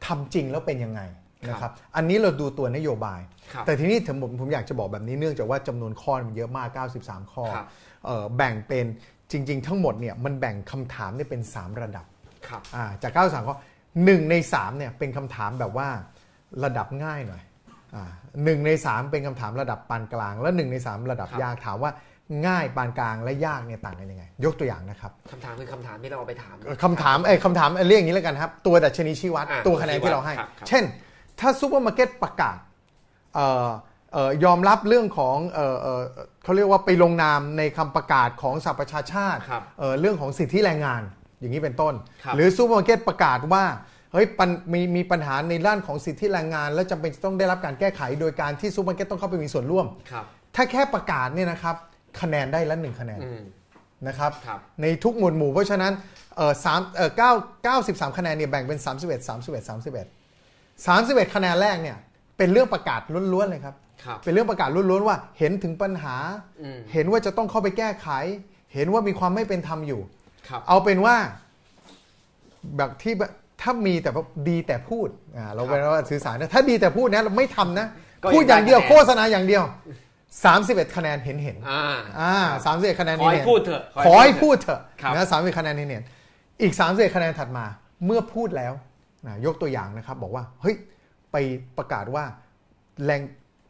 [0.05, 1.01] ทำจริงแล้วเป็นยังไง
[1.49, 3.19] นะคครัรับบอันนี้เราดูตัวนโยบาย
[3.53, 7.65] ครับแต่ทีนี้ผมผมผมอยากจะบอกแบบนี้เนื่องจากว่าจำนวนข้อมันเยอะมาก 93 ข้อครับ
[8.05, 8.85] เอ่อแบ่งเป็น
[9.31, 12.05] จริง ๆ ทั้งหมดเนี่ยมันแบ่งคำถามเนี่ยเป็น 3 ระดับ
[12.47, 13.55] ครับอ่าจาก 93 ข้อ
[14.05, 15.87] หนึ่งใน3เนี่ยเป็นคำถามแบบว่า
[16.63, 17.41] ระดับง่ายหน่อย
[17.95, 18.09] อ่า
[18.43, 21.91] หนึ่งใน3เป็นคำถามระดับปานกลาง และหนึ่งใน3ระดับครับยากถามว่า
[22.47, 30.83] ง่ายปานกลางและยากเนี่ยต่างกันยังไง ยกตัวอย่างนะครับคำถามคือคำถามที่เราเอาไปถามคำถามเอ้ยคำถามเอ้ยเรียกอย่างนี้แล้วกันครับ ตัวดัชนีชี้วัดอ่าตัวคะแนนที่เราให้ครับครับเช่น
[31.41, 32.57] ถ้าซูเปอร์มาร์เก็ตประกาศ
[33.35, 33.67] เอ่อ
[34.13, 36.01] เอ่อยอมรับเรื่องของเอ่อเอ่อ
[36.43, 41.01] เขาเรียกว่าไปลงนามในคำประกาศของสหประชาชาติครับเอ่อเรื่องของสิทธิแรงงาน
[41.39, 43.63] อย่างนี้เป็นต้นครับหรือซูเปอร์มาร์เก็ตประกาศว่า
[44.13, 50.25] เฮ้ยปัญมีมีปัญหาในด้านของสิทธิแรงงาน และจำเป็นจะต้องได้รับการแก้ไขโดยการที่ซูเปอร์มาร์เก็ตต้องเข้าไปมีส่วนร่วมครับ
[50.55, 51.75] ถ้าแค่ประกาศเนี่ยนะครับ
[52.21, 53.41] คะแนนได้ละหนึ่งคะแนนอืม
[54.07, 55.93] นะครับครับในทุกหมวดหมู่เพราะฉะนั้น
[56.35, 57.31] เออสามเออเก้า
[57.63, 60.20] เก้าสิบสามคะแนนเนี่ยแบ่งเป็น31 31 31
[60.85, 61.97] 31 คะแนนแรกเนี่ย
[62.37, 63.01] เป็นเรื่องประกาศ
[63.33, 66.15] ล้วนๆเลยครับครับเป็นเรื่องประกาศล้วนๆว่าเห็นถึงปัญหา
[66.61, 68.07] อืมเห็นว่าจะต้องเข้าไปแก้ไข
[68.73, 70.01] เห็นว่ามีความไม่เป็นธรรมอยู่
[70.47, 71.15] ครับเอาเป็นว่า
[72.77, 77.87] แบบที่แบบถ้ามีแต่ว่าดีแต่พูดอ่าเราเป็นว่าสื่อสารนะถ้าดีแต่พูดนะเราไม่ทำนะ
[78.23, 79.63] ก็พูดอย่างเดียวยังได้คะแนนโฆษณาอย่างเดียว
[80.29, 81.83] 31 คะแนนเห็นเห็นอ่า
[82.19, 82.33] อ่า
[82.65, 86.03] สามสิบคะแนนขอให้เห็นพูดเถอะขอให้พูดเถอะครับนะสามสิบคะแนนเห็น
[86.61, 87.65] อีก30คะแนนถัดมา
[88.05, 88.73] เมื่อพูดแล้ว
[89.27, 90.75] นะยกตัวอย่างนะครับบอกว่าเฮ้ย
[91.31, 91.35] ไป
[91.77, 92.23] ประกาศว่า
[93.05, 93.21] แรง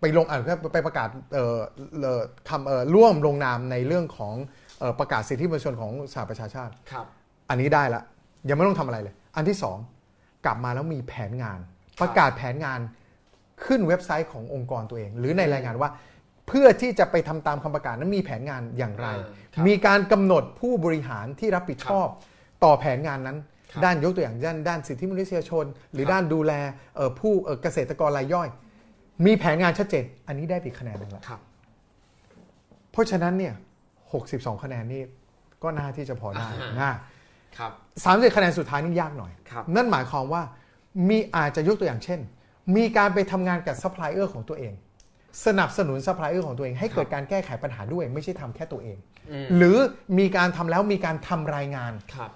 [0.01, 0.39] ไปลงอ่าน
[0.73, 1.57] ไปประกาศเอ่อ
[2.01, 4.35] เอ่อทำเอ่อร่วมลงนามในเรื่องของ
[4.79, 7.05] เอ่อประกาศสิทธิมนุษยชนของสหประชาชาติครับ
[7.49, 8.01] อันนี้ได้ละ
[8.49, 9.77] ยังไม่ต้องทำอะไรเลย อันที่สอง
[10.45, 11.59] กลับมาแล้วมีแผนงาน
[12.01, 12.79] ประกาศแผนงาน
[13.65, 15.89] ขึ้นเว็บไซต์ขององค์กรตัวเอง หรือในรายงานว่า
[16.47, 22.07] เพื่อที่จะไปทำตามคำประกาศนั้นมีแผนงานอย่างไรอ่าครับมีการกำหนดผู้บริหารที่รับผิดชอบ
[22.63, 23.50] ต่อแผนงานนั้นครับ
[23.86, 26.53] ด้านยกตัวอย่างด้านด้านสิทธิมนุษยชน หรือครับด้านดูแล
[26.95, 28.49] เอ่อผู้เอ่อเกษตรกรรายย่อย
[29.25, 31.39] มีแผนงานชัดเจน อันนี้ได้ไปคะแนนหนึ่งแล้วครับ
[32.91, 33.53] เพราะฉะนั้นเนี่ย
[34.10, 35.03] 62 คะแนนนี่
[35.63, 36.93] ก็น่าที่จะพอได้อ่านะ
[37.57, 37.71] ครับ
[38.03, 40.41] สามสิบคะแนนสุดท้ายนี่ยากหน่อยครับนั่นหมายความว่า
[41.10, 42.19] มีอาจจะยกตัวอย่างเช่น
[42.75, 44.73] มีการไปทำงานกับซัพพลายเออร์ของตัวเอง
[45.45, 48.97] สนับสนุนซัพพลายเออร์ของตัวเองให้เกิดการแก้ไขปัญหาด้วย ไม่ใช่ทำแค่ตัวเอง
[49.31, 49.77] อืมหรือ
[50.19, 52.31] มีการทำแล้วมีการทำรายงานครับ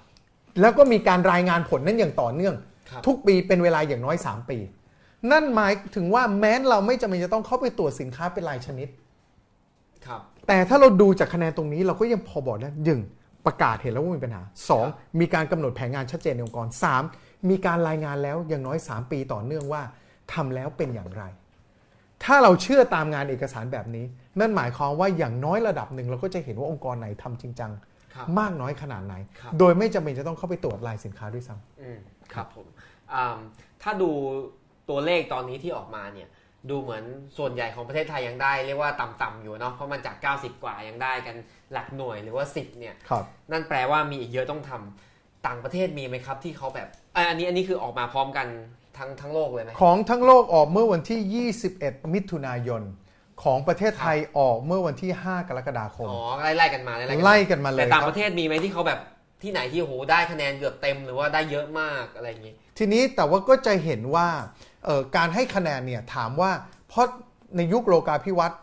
[0.62, 2.56] แล้วก็มีการรายงานผลนั้นอย่างต่อเนื่อง
[2.90, 4.58] ครับทุกปีเป็นเวลาอย่างน้อย 3 ปี
[5.32, 8.88] นั่นหมายถึงว่าแม้เราไม่จำเป็นจะต้องเข้าไปตรวจสินค้าเป็นรายชนิด
[10.06, 13.02] ครับ แต่ถ้าเราดูจากคะแนนตรงนี้เราก็ยังพอบอกได้หนึ่ง
[13.46, 14.42] ประกาศเห็นแล้วว่ามีปัญหา
[14.80, 15.20] 2.
[15.20, 16.68] มีการกำหนดแผนงานชัดเจนในองค์กร
[17.08, 17.50] 3.
[17.50, 19.82] มีการรายงานแล้วอย่างน้อย 3 ปีต่อเนื่องว่า
[20.34, 21.24] ทำแล้วเป็นอย่างไร
[22.24, 24.06] ถ้าเราเชื่อตามงานเอกสารแบบนี้
[24.40, 27.72] นั่นหมายความว่าอย่างน้อยระดับหนึ่งเราก็จะเห็นว่าองค์กรไหนทำจริงจัง
[28.16, 32.00] ครับมากน้อยขนาดไหน ครับ โดยไม่จำเป็นจะต้องเข้าไปตรวจลายสินค้าด้วยซ้ำอืม
[32.34, 32.68] ครับผม
[33.14, 33.38] อ่า
[33.82, 34.12] ถ้าดู
[34.90, 36.30] ตัวเลขตอนนี้ที่ออกมาเนี่ย
[36.70, 37.04] ดูเหมือน
[37.38, 41.36] ส่วนใหญ่ของประเทศไทยยังได้ เรียกว่าต่ำๆอยู่เนาะเพราะมันจาก 90 กว่ายังได้กัน
[41.74, 48.48] หลักหน่วยหรือว่า 10 เนี่ยครับ นั่นแปลว่ามีอีกเยอะต้องทำต่างประเทศมีไหมครับที่เขาแบบเอ่ออันนี้อันนี้คือออกมาพร้อมกัน
[48.98, 52.82] ทั้งทั้งโลกเลยไหม ของทั้งโลกออกเมื่อวันที่ 21 มิถุนายน
[53.44, 59.00] ของประเทศไทยออกเมื่อวันที่ 5 กรกฎาคม อ๋อไล่ไล่กันมาไล่กันมาไล่กันมาเลยแต่ต่างคปรับระเทศมีไหมที่เขาแบบ
[59.44, 64.28] ที่ไหนที่โหได้คะแนนเกือบเต็มหรือว่าได้เยอะมากอะไรอย่างงี้ ทีนี้แต่ว่าก็จะเห็นว่า
[64.86, 66.52] เอ่อการให้คะแนนเนี่ยถามว่า
[66.90, 67.06] เพราะ
[67.58, 68.60] ในยุคโลกาภิวัตน์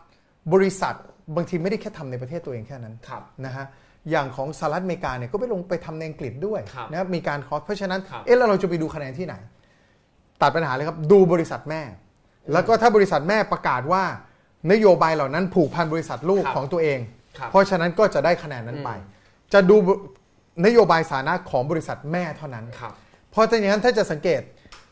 [0.53, 0.95] บริษัท
[1.35, 3.65] บางทีไม่ได้แค่ทำในประเทศตัวเองแค่นั้นครับนะฮะ
[4.09, 9.35] อย่างของสหรัฐอเมริกาเนี่ยก็ไปลงไปทำในอังกฤษด้วยครับนะครับมีการคอร์สเพราะฉะนั้นครับเอ๊ะแล้วเราจะไปดูคะแนนที่ไหน
[10.41, 11.81] ตัดปัญหาเลยครับดูบริษัทแม่
[12.51, 14.03] แล้วก็ถ้าบริษัทแม่ประกาศว่า
[14.71, 16.99] นโยบายเหล่านั้นผูกพันบริษัทลูกครับของตัวเอง
[17.37, 18.89] ครับเพราะฉะนั้นก็จะได้คะแนนนั้นไป
[19.53, 19.75] จะดู
[20.65, 22.93] นโยบายสาธารณะของบริษัทแม่เท่านั้น ครับ
[23.31, 24.41] เพราะฉะนั้นถ้าจะสังเกต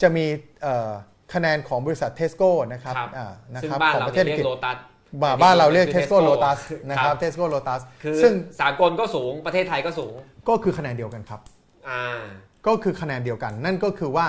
[0.02, 0.26] จะมี
[0.62, 0.92] เอ่อ
[1.34, 4.78] คะแนนของบริษัทเทสโก้นะครับครับ อ่านะซึ่งครับบ้านของเราประเทเนี่ยศอังกฤษเรียกโลตัส
[5.22, 10.14] บ้าบ้านเราเรียกคือเทสโก้ Tesco โ o ตัสนะครับครับเทสโก้โ o ตัสคือซึ่งสากลก็สูงประเทศไทยก็สูง
[10.50, 11.40] ก็คือคะแนนเดียวกันครับ
[11.90, 12.04] อ่า
[12.68, 14.28] ก็คือคะแนนเดียวกัน นั่นก็คือว่า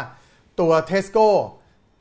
[0.61, 1.29] ตัวเทสโก้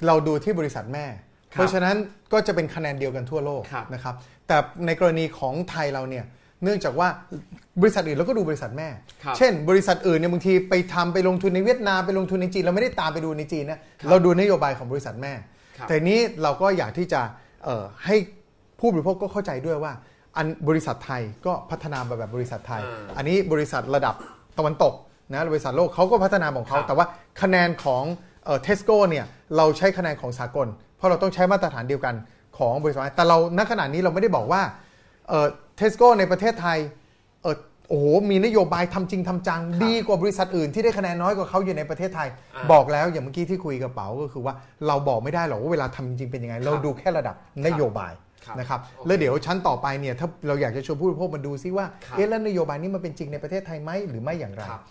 [0.07, 1.95] เราดูที่บริษัทแม่ครับ เพราะฉะนั้น
[2.33, 4.15] ก็จะเป็นคะแนนเดียวกันทั่วโลกครับนะครับ
[4.47, 6.25] แต่ในกรณีของไทยเราเนี่ย
[6.63, 7.07] เนื่องจากว่า
[7.81, 8.89] บริษัทอื่นเราก็ดูบริษัทแม่
[9.23, 15.33] ครับเช่น บริษัทอื่นเนี่ยบางทีไปทำไปลงทุนในเวียดนามไปลงทุนในจีนเราไม่ได้ตามไปดูในจีนนะเราดูนโยบายของบริษัทแม่
[15.77, 17.21] ครับแต่นี้เราก็อยากที่จะ
[17.63, 18.15] เอ่อให้
[18.79, 19.93] ผู้บริโภคก็เข้าใจด้วยว่า
[20.37, 24.15] อันบริษัทไทยก็พัฒนามาแบบบริษัทไทยอ่าอันนี้บริษัทระดับ
[24.57, 24.93] ตะวันตก
[25.31, 27.05] นะบริษัทโลกเขาก็พัฒนาของเขาครับแต่ว่า
[27.41, 28.03] คะแนนของ
[28.63, 29.25] เทสโก้เนี่ย
[29.57, 30.67] เราใช้คะแนนของสากล
[31.01, 32.15] เพราะเราต้องใช้มาตรฐานเดียวกัน
[32.57, 34.61] ของบริษัท แต่เราณขณะนี้เราไม่ได้บอกว่า
[35.77, 36.77] เทสโก้ในประเทศไทย
[37.43, 37.55] เอ่อ
[37.89, 44.53] โอ้โห มีนโยบายทำจริงทำจัง ดีกว่าบริษัทอื่นที่ได้คะแนนน้อยกว่าเขาอยู่ในประเทศไทยอ่าบอกแล้วอย่างเมื่อกี้ที่คุยกับเป๋าก็คือว่า
[44.87, 47.35] เราบอกไม่ได้หรอกว่าเวลาทำจริงเป็นยังไง เราดูแค่ระดับ
[47.65, 48.13] นโยบาย
[48.45, 54.81] ครับนะครับโอเคแล้วเดี๋ยวชั้นต่อไปเนี่ยถ้าเราอยากจะชวนผู้บริโภคมาดูซิว่าครับเอ๊ะแล้วนโยบายนี้มันเป็นจริงในประเทศไทยไหมหรือไม่อย่างไรครับ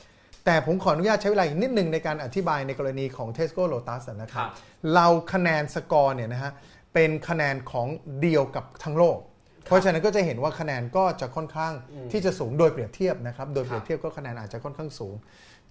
[0.45, 4.51] แต่ผมขออนุญาตใช้เวลาอีกนิดนึงในการอธิบายในกรณีของ Tesco Lotus นะครัครับบ
[4.95, 6.53] เราคะแนนสกอร์เนี่ยนะฮะ
[6.95, 7.87] เป็นคะแนนของ
[8.21, 9.19] เดียวกับทั้งโลก
[9.65, 11.73] เพราะฉะนั้นก็จะเห็นว่าคะแนนก็จะค่อนข้าง
[12.13, 15.15] ที่จะสูงโดยเปรียบเทียบนะครับ โดยเปรียบเทียบก็คะแนนอาจจะค่อนข้างสูง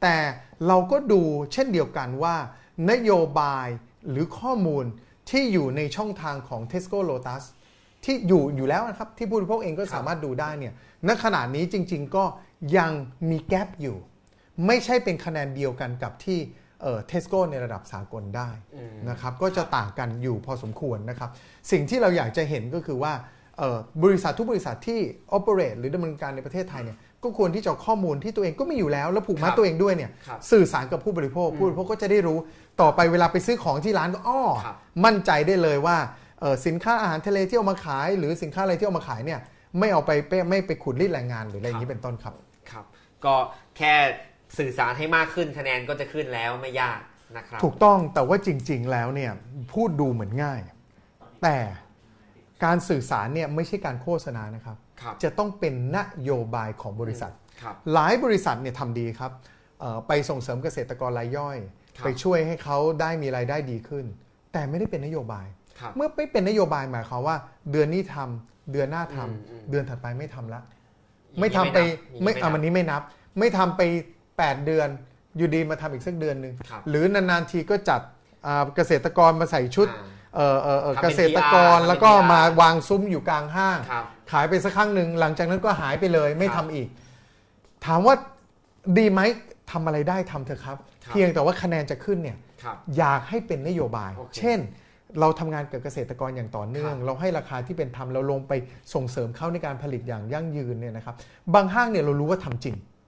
[0.02, 0.18] แต่
[0.68, 1.22] เราก็ดู
[1.54, 2.36] เช่นเดียวกันว่า
[2.92, 3.68] นโยบาย
[4.10, 4.86] หรือข้อมูล
[5.30, 7.44] ที่อยู่ในช่องทางของ Tesco Lotus
[8.06, 10.74] ที่อยู่อยู่แล้วนะครับ ที่ผู้บริโภคเองก็สามารถดูได้เนี่ย
[11.08, 12.24] ณขณะนี้จริง ๆ ก็
[12.78, 12.92] ยัง
[13.30, 13.98] มีแกลบอยู่
[14.68, 16.40] ไม่ใช่เป็นคะแนนเดียวกันกับที่
[17.08, 18.50] เทสโก้ในระดับสากลได้
[19.10, 21.30] นะครับก็จะต่างกันอยู่พอสมควรนะครับ
[21.72, 23.14] สิ่งที่เราอยากจะเห็นก็คือว่า
[23.58, 25.00] เอ่อบริษัททุกบริษัทที่
[25.38, 32.38] operate หรือดำเนินการในประเทศไทยเนี่ยก็ควรที่จะเอาข้อมูลที่ตัวเองก็มีอยู่แล้ว แล้วผูกมัดครับตัวเองด้วยเนี่ยครับสื่อสารกับผู้บริโภค ผู้บริโภคก็จะได้รู้
[32.82, 35.98] ต่อไปเวลาไปซื้อของที่ร้านก็อ้อครับมั่นใจได้เลยว่า
[36.42, 39.40] เอ่อสินค้าอาหารทะเลที่เอามาขาย หรือสินค้าอะไรที่เอามาขายเนี่ย
[39.80, 42.34] ไม่เอาไปเป้ไม่ไปขุดรีดแรงงานหรืออะไรอย่างนี้เป็นต้นครับ
[42.72, 42.86] ครับ
[43.26, 43.36] ก็
[43.78, 43.94] แค่
[44.58, 47.00] สื่อสารให้มากขึ้นคะแนนก็จะขึ้นแล้วไม่ยาก
[47.38, 49.32] นะครับถูกต้องแต่ว่าจริง ๆ แล้วเนี่ย
[49.74, 50.60] พูดดูเหมือนง่าย
[51.44, 51.58] แต่
[52.64, 57.32] การสื่อสารเนี่ยไม่ใช่การโฆษณานะครับครับจะต้องเป็นนโยบายของบริษัท
[57.62, 59.32] ครับหลายบริษัทเนี่ยทำดีครับ
[59.80, 61.58] เอ่อไปส่งเสริมเกษตรกรรายย่อย
[61.98, 64.06] ครับไปช่วยให้เขาได้มีรายได้ดีขึ้น
[64.54, 65.46] แต่ไม่ได้เป็นนโยบาย
[65.80, 67.36] ครับเมื่อไม่เป็นนโยบายหมายความว่า
[67.72, 71.78] เดือนนี้ทำเดือนหน้าทำอืมอืมเดือนถัดไปไม่ทำละอย่างนี้ไม่ทำไป
[72.24, 73.02] ไม่ไม่นับอะมันนี้ไม่นับ
[73.40, 73.82] ไม่ทำไป
[74.48, 74.90] 8 เดือน
[75.38, 78.02] อยู่ดีมาทำอีกสักเดือนหนึ่งครับหรือนานๆทีก็จัด
[78.46, 86.88] อ่าเกษตรกรมาใส่ชุดอ่า เอ่อเอ่อเอ่อทำเป็นเกษตรกร PR แล้วก็ทำเป็น PR มาวางซุ้มอยู่กลางห้าง ครับ ขายไปสักครั้งหนึ่งหลังจากนั้นก็หายไปเลยไม่ครัทำบอีก
[87.86, 88.16] ถามว่า
[88.98, 89.22] ดีไหม
[89.72, 94.60] ทำอะไรได้ทำเถอะครับ ครับ เพียงแต่ว่าคะแนนจะขึ้นเนี่ย ครับ อยากให้เป็นนโยบาย โอเคเช่น
[95.20, 98.54] เราทำงานกับเกษตรกรอย่างต่อเนื่อง ครับเราให้ราคาที่เป็นธรรมเราลงไป
[98.94, 101.16] ส่งเสริมเขาในการผลิตอย่างยั่งยืนเนี่ยนะครับ
[101.54, 102.99] บางห้างเนี่ยเรารู้ว่าทำจริงครับ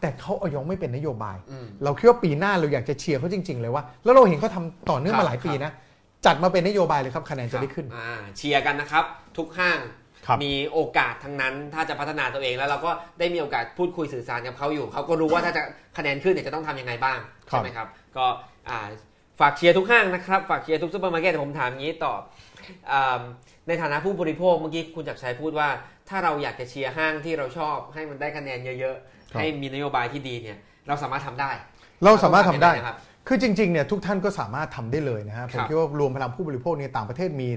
[0.00, 5.70] แต่เขาเอายองไม่เป็นนโยบายอืมเราคิดว่าปีหน้าเราอยากจะเชียร์เขาจริง ๆ เลยว่า แล้วเราเห็นเขาทำต่อเนื่องครับมาหลายปีนะ
[6.26, 9.04] จัดมาเป็นนโยบายเลยครับคะแนนจะได้ขึ้นอ่าเชียร์กันนะครับ
[9.36, 9.78] ทุกห้าง
[10.26, 15.62] ครับมีโอกาสทั้งนั้น ถ้าจะพัฒนาตัวเองแล้วเราก็ได้มีโอกาสพูดคุยสื่อสารกับเขาอยู่ เขาก็รู้ว่าถ้าจะ
[15.98, 17.18] คะแนนขึ้นเนี่ยจะต้องทำยังไงบ้าง
[17.50, 18.26] ครับใช่ไหมครับ ก็
[18.68, 18.88] อ่า
[19.40, 22.14] ฝากเชียร์ทุกห้างนะครับฝากเชียร์ทุกซูเปอร์มาร์เก็ตแต่ผมถามอย่างนี้ต่อ
[22.92, 23.20] อ่า
[23.68, 25.68] ในฐานะผู้บริโภคเมื่อกี้คุณจักรชัยพูดว่า
[26.08, 28.96] ถ้าเราอยากจะเชียร์ห้างที่เราชอบให้มันได้คะแนนเยอะครับ
[29.32, 31.50] ให้มีนโยบายที่ดีเนี่ยเราสามารถทำได้
[32.04, 32.96] เราสามารถทำได้ต้องการยังงนะครับ
[33.28, 37.48] คือจริงๆเนี่ยทุกท่านก็สามารถทำได้เลยนะฮะผมครับคิดว่ารวมพลังผู้บริโภคในต่างประเทศมี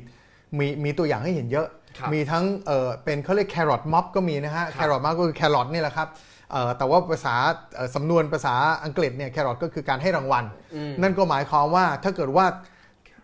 [0.60, 6.08] มีมีตัวอย่างให้เห็นเยอะครับมีทั้งเออเป็นเขาเรียกแครอทม็อบก็มีนะฮะครับแครอทม็อบก็คือแครอทนี่แหละครับ
[6.52, 7.36] เอ่อแต่ว่าภาษา
[7.76, 8.54] เอ่อสำนวนภาษา
[8.84, 12.46] อังกฤษเนี่ยแครอทก็คือการให้รางวัลอืมนั่นก็หมายความว่าถ้าเกิดว่า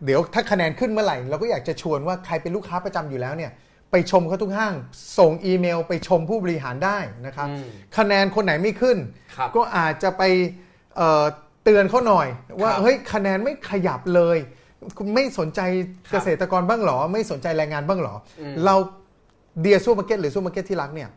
[0.06, 3.52] เดี๋ยวถ้าคะแนนขึ้นเมื่อไหร่เราก็อยากจะชวนว่าใครเป็นลูกค้าประจำอยู่แล้วเนี่ย
[3.92, 4.74] ไปชมเขาทุกห้าง
[5.20, 7.66] ส่งอีเมลไปชมผู้บริหารได้นะครับอืม
[7.98, 8.98] คะแนนคนไหนไม่ขึ้น
[9.36, 10.24] ครับก็อาจจะไป
[10.98, 11.26] เอ่อ
[11.64, 12.28] เตือนเขาหน่อย
[12.62, 14.38] ว่าครับเฮ้ยคะแนนไม่ขยับเลย
[14.98, 15.62] คุณไม่สนใจ
[16.08, 18.76] ครับเกษตรกรบ้างเหรอ ไม่สนใจแรงงานบ้างเหรออมเรา
[19.62, 21.10] เดียซูเปอร์มาร์เก็ตหรือซูเปอร์มาร์เก็ตที่รักเนี่ย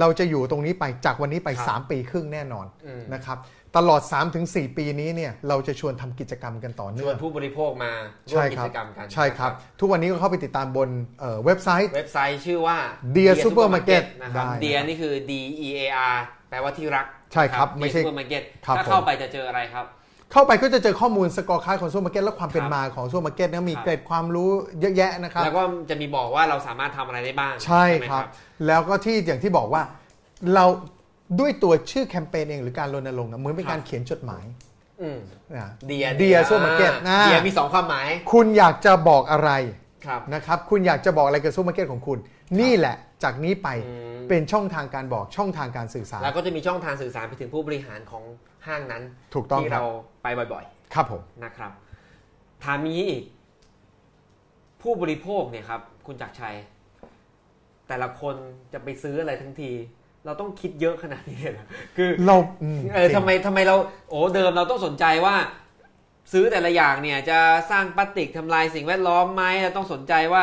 [0.00, 3.38] เราจะอยู่ตรงนี้ไปจากวันนี้ไปครับ3ปีครึ่งแน่นอนอืมนะครับ
[3.76, 4.02] ตลอด
[4.40, 7.92] 3-4 ปีนี้เนี่ยเราจะชวนทำกิจกรรมกันต่อเนื่อง ชวนผู้บริโภคมา
[8.30, 10.88] ร่วมใช่กิครัจกรรมกันใช่ครับนะทุกวันนี้ก็เข้าไปติดตามบน
[11.20, 12.76] เอ่อเว็บไซต์ เว็บไซต์ชื่อว่า
[13.16, 15.32] Dear Supermarket นะครับ ได้ Dearนี่คือ D
[15.66, 15.80] E A
[16.12, 16.16] R
[16.50, 19.86] แปลว่าที่รักใช่ครับไม่ไม่ใช่ใช่ ซูเปอร์มาร์เก็ตครับถ้าผมเข้าไปจะเจออะไรครับ
[20.32, 24.50] เข้าไปก็จะเจอข้อมูล scorecard ของซูเปอร์มาร์เก็ตและความเป็นครับมาของซูเปอร์มาร์เก็ตนะมีครับ เกร็ดความรู้
[24.80, 28.24] เยอะแยะนะครับ แล้วก็จะมีบอกว่าเราสามารถทำอะไรได้บ้างใช่ไหม ครับ
[28.66, 29.82] แล้วก็ที่อย่างที่บอกว่า
[30.54, 30.64] เรา
[31.40, 34.44] ด้วยตัวชื่อแคมเปญเองหรือการรณรงค์อะเหมือนเป็นการเขียนจดหมาย
[35.02, 35.18] อืม
[35.56, 39.50] นะเดีย Dear Supermarket นะเดียมีสองความหมาย คุณอยากจะบอกอะไร
[40.06, 42.18] ครับนะครับ คุณอยากจะบอกอะไรกับซูเปอร์มาร์เก็ตของคุณ
[42.60, 48.24] นี่แหละจากนี้ไปอืม เป็นช่องทางการบอกช่องทางการสื่อสาร แล้วก็จะมีช่องทางสื่อสารไปถึงผู้บริหารของ
[48.66, 49.02] ห้างนั้น
[49.34, 49.88] ถูกต้องที่ครับ เรา
[50.22, 50.64] ไปบ่อย
[50.94, 51.70] ครับผม ๆนะครับ
[52.64, 53.24] ถามนี้อีก
[54.82, 56.56] ผู้บริโภคเนี่ยครับ คุณจักรชัย
[57.88, 58.36] แต่ละคน
[58.72, 59.70] จะไปซื้ออะไรทั้งที
[60.28, 63.76] เราต้องคิดเยอะขนาดนี้เลยเหรอคือเราอืมเออจริงทำไมทำไมเรา
[64.10, 65.34] โอ้เดิมเราต้องสนใจว่า
[66.32, 67.38] ซื้อแต่ละอย่างเนี่ย จะ
[67.70, 70.42] สร้างพลาสติกทำลายสิ่งแวดล้อมไหมเราต้องสนใจว่า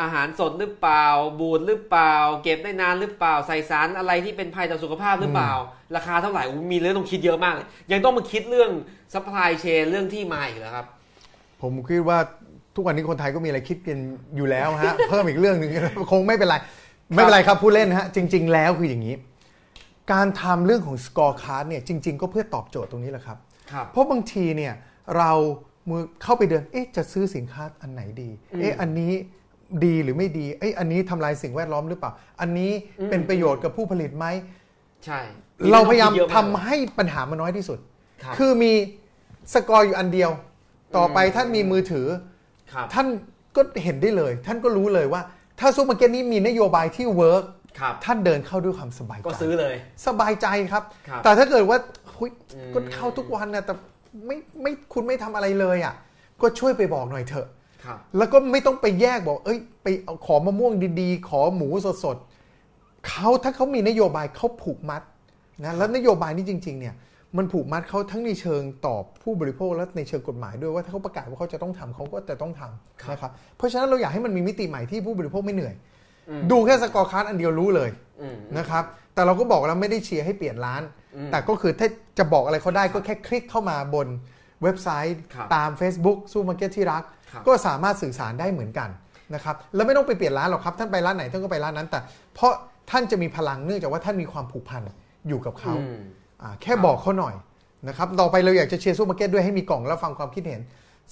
[0.00, 1.06] อาหารสดหรือเปล่า
[1.40, 5.52] บูดหรือเปล่า เก็บได้นานหรือเปล่า ใส่สารอะไรที่เป็นภัยต่อสุขภาพหรือเปล่า
[5.96, 8.70] ราคาเท่าไหร่อู้มีเรื่องต้องคิดเยอะมากเลยยังต้องมาคิดเรื่อง
[9.12, 10.86] supply chain เรื่องที่มาอีกเหรอครับ
[11.62, 12.18] ผมคิดว่า
[12.76, 13.98] ทุกวันนี้คนไทยก็มีอะไรคิดกัน
[14.36, 15.70] อยู่แล้วฮะ เพิ่มอีกเรื่องหนึ่ง
[16.12, 16.56] คงไม่เป็นไร
[17.14, 19.14] ไม่เป็นไรครับผู้เล่นฮะจริง ๆ แล้วคืออย่างนี้
[20.12, 23.38] การทำเรื่องของ scorecard เนี่ยจริง ๆ ก็เพื่อตอบโจทย์ตรงนี้แหละครับ
[23.72, 24.74] ครับ เพราะบางทีเนี่ย
[25.16, 25.32] เรา
[25.88, 29.12] มือเข้าไปเดินเอ๊ะจะซื้อสินค้าอันไหนดีเอ๊ะอันนี้
[29.84, 32.70] ดีหรือไม่ดีเอ๊ะอันนี้ทำลายสิ่งแวดล้อมหรือเปล่า อันนี้
[33.10, 34.26] เป็นประโยชน์กับผู้ผลิตไหม
[35.04, 35.20] ใช่
[35.72, 37.78] เราพยายามเรื่องต้องคิดเยอะ ทำให้ปัญหามันน้อยที่สุด
[38.22, 38.72] ครับคือมี
[39.54, 40.30] สกอร์อยู่อันเดียว
[40.96, 42.06] ต่อไปท่านมีมือถือ
[42.72, 43.06] ครับท่าน
[43.56, 45.22] ก็เห็นได้เลย ท่านก็รู้เลยว่า
[45.62, 47.44] ถ้าซูเปอร์มาร์เก็ตนี้มีนโยบายที่ work
[47.80, 49.74] ครับท่านเดินเข้าด้วยความสบายใจก็ซื้อเลย
[50.06, 51.78] สบายใจครับครับแต่ถ้าเกิดว่า
[52.16, 53.74] หุยอืมก็เข้าทุกวันนะแต่
[54.26, 55.94] ไม่ไม่คุณไม่ทำอะไรเลยอะ
[56.40, 57.46] ก็ช่วยไปบอกหน่อยเถอะ
[57.84, 61.68] ครับแล้วก็ไม่ต้องไปแยกบอก เอ้ย ไปเอาขอมะม่วงดีๆ ขอหมู
[62.04, 65.02] สดๆเขาถ้าเขามีนโยบายเขาผูกมัด
[65.64, 66.94] นะแล้วนโยบายนี้จริง ๆ เนี่ย
[67.38, 75.74] มันผูกมัดเขาทั้งในเชิงตอบผู้บริโภคและในเชิงกฎหมายด้วยว่าถ้าเขาประกาศว่าเขาจะต้องทำเขาก็จะต้องทำนะครับเพราะฉะนั้นเราอยากให้มันมีมิติใหม่ที่ผู้บริโภคไม่เหนื่อย
[76.28, 77.90] อืมดูแค่ scorecard อันเดียวรู้เลย
[78.20, 80.82] อืมนะครับแต่เราก็บอกแล้วไม่ได้เชียร์ให้เปลี่ยนร้าน
[81.16, 84.08] อืมแต่ก็คือถ้าจะบอกอะไรเขาได้ก็แค่คลิกเข้ามาบน
[84.62, 88.88] เว็บไซต์ครับตาม Facebook ซูเปอร์มาร์เก็ตที่รักครับก็สามารถสื่อสารได้เหมือนกัน
[89.34, 92.00] นะครับแล้วไม่ต้องไปเปลี่ยนร้านหรอกครับท่านไปร้านไหนท่านก็ไปร้านนั้นแต่
[92.34, 92.52] เพราะ
[92.90, 94.82] ท่านจะมีพลังเนื่องจากว่าท่านมีความผูกพัน
[95.28, 96.21] อยู่กับเขาอืมอ่า
[96.62, 97.34] แค่บอกเขาหน่อย
[97.88, 100.60] นะครับต่อไปเราอยากจะเชียร์ซูเปอร์มาร์เก็ตด้วยให้มีกล่องแล้วฟังความคิดเห็น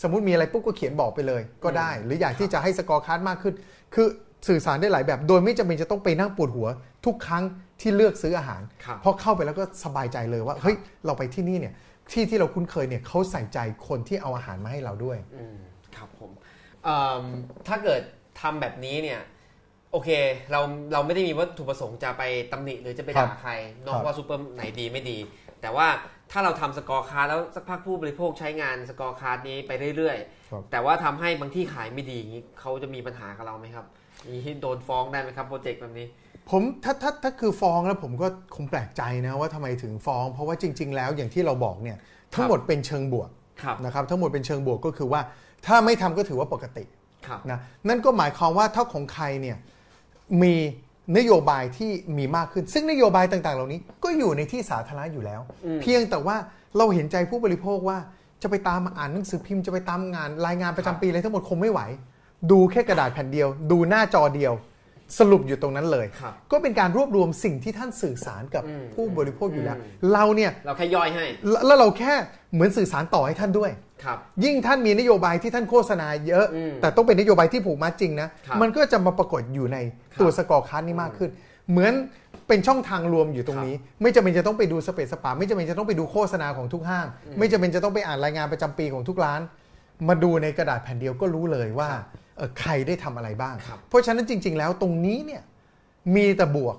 [0.03, 3.55] สมมุติมีอะไรปุ๊บก็เขียนบอกไปเลยก็ได้ หรืออยากที่จะให้ scorecard มากขึ้น
[3.95, 4.07] คือ
[4.49, 6.69] สื่อสารได้หลายแบบ โดยไม่จำเป็นจะต้องไปนั่งปวดหัว
[7.07, 7.45] ทุกครั้ง
[7.81, 11.75] ที่เลือกซื้ออาหารครับเพราะเข้าไปแล้วก็สบายใจเลยว่าเฮ้ยเราไปที่นี่เนี่ย
[12.13, 15.57] ที่ที่เราคุ้นเคยเนี่ยเขาใส่ใจคนที่เอาอาหารมาให้เราด้วยอืม
[15.97, 16.31] ครับผม
[16.85, 17.25] เอิ่ม
[17.67, 18.03] ถ้าเกิด
[18.41, 19.21] ทำแบบนี้เนี่ย
[19.93, 20.11] โอเค
[20.51, 20.61] เรา
[20.93, 22.23] เราไม่ได้มีวัตถุประสงค์จะไป
[22.53, 23.53] ตำหนิหรือจะไปครับด่าใคร
[23.87, 25.19] นะครับว่าซูเปอร์ไหนดีไม่ดี
[25.61, 25.87] แต่ว่า
[26.33, 30.17] ถ้าเราทำ scorecard แล้วสักพักผู้บริโภคใช้งาน scorecard นี้ไปเรื่อย
[30.51, 33.87] ครับๆแต่ว่าทำให้บางที่ขายไม่ดีอย่างนี้เขาจะมีปัญหากับเราไหมครับ
[34.29, 36.07] มีโดนฟ้องได้ไหมครับโปรเจกต์แบบนี้
[36.51, 41.99] ผมถ้าถ้าถ้าคือฟ้องแล้วผมก็คงแปลกใจนะว่าทำไมถึงฟ้อง เพราะว่าจริง ๆ แล้วอย่างที่เราบอกเนี่ย
[42.35, 43.31] ทั้งหมดเป็นเชิงบวก
[43.63, 45.21] ครับนะครับทั้งหมดเป็นเชิงบวกก็คือว่า
[45.67, 46.85] ถ้าไม่ทำก็ถือว่าปกติ
[47.27, 49.57] ครับนะนั่นก็หมายความว่าถ้าของใครเนี่ย
[50.43, 50.55] มี
[51.17, 56.37] นโยบายที่มีมากขึ้น ซึ่งนโยบายต่างๆ เหล่านี้ก็อยู่ในที่สาธารณะอยู่แล้วอืมเพียงแต่ว่า
[56.77, 57.99] เราเห็นใจผู้บริโภคว่า
[58.43, 61.81] จะไปตามอ่านหนังสือพิมพ์จะไปตามงานรายงานประจำปีอะไรทั้งหมดคงไม่ไหว
[62.51, 64.53] ดูแค่กระดาษแผ่นเดียว ดูหน้าจอเดียว
[65.19, 72.15] สรุปอยู่ตรงนั้นเลย ครับก็เป็นการรวบรวมสิ่งที่ท่านสื่อสารกับอืมผู้บริโภคอยู่แล้ว อืม เราเนี่ยเราแค่ย่อยให้แล้วแล้วเราแค่
[72.53, 73.71] เหมือนสื่อสารต่อให้ท่านด้วย
[74.05, 79.77] ครับ ยิ่งท่านมีนโยบายที่ท่านโฆษณาเยอะ อืมแต่ต้องเป็นนโยบายที่ผูกมัดจริงนะ ครับมันก็จะมาปรากฏอยู่ใน
[80.13, 81.31] ครับตัว scorecard นี้มากขึ้น
[81.71, 81.93] เหมือน
[82.49, 87.07] เป็นช่องทางรวมอยู่ตรงนี้ ไม่จำเป็นจะต้องไปดู space สปาไม่จำเป็นจะต้องไปดูโฆษณาของทุกห้าง
[87.39, 89.41] ไม่จำเป็นจะต้องไปอ่านรายงานประจำปีของทุกร้าน
[90.09, 92.20] มาดูในกระดาษแผ่นเดียวก็รู้เลยว่า ครับเอ่อ
[92.61, 95.43] ใครได้ทำอะไรบ้างครับเพราะฉะนั้นจริง ๆ แล้วตรงนี้เนี่ย
[96.15, 96.77] มีแต่บวก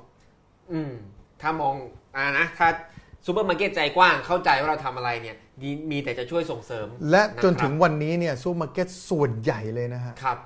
[0.74, 0.93] อืม
[1.41, 1.76] ถ้ามอง
[2.16, 2.68] อ่านะถ้า
[3.26, 10.38] ซูเปอร์มาร์เก็ตใจกว้างเข้าใจว่าเราทำอะไรเนี่ยดีมีแต่จะช่วยส่งเสริมและจนนะครับถึงวันนี้เนี่ยซูเปอร์มาร์เก็ตส่วนใหญ่เลยนะฮะครับ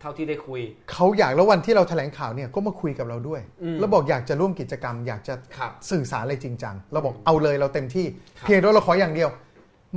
[0.00, 0.60] เท่าที่ได้คุย
[0.92, 8.06] เขาอยากแล้ววันที่เราแถลงข่าวเนี่ยก็มาคุยกับเราด้วยอืมแล้วบอกอยากจะร่วมกิจกรรม อยากจะครับสื่อสารอะไรจริงจังเราบอกเอาเลยเราเต็มที่
[8.38, 9.30] ครับเพียงแต่ว่าเราขออย่างเดียว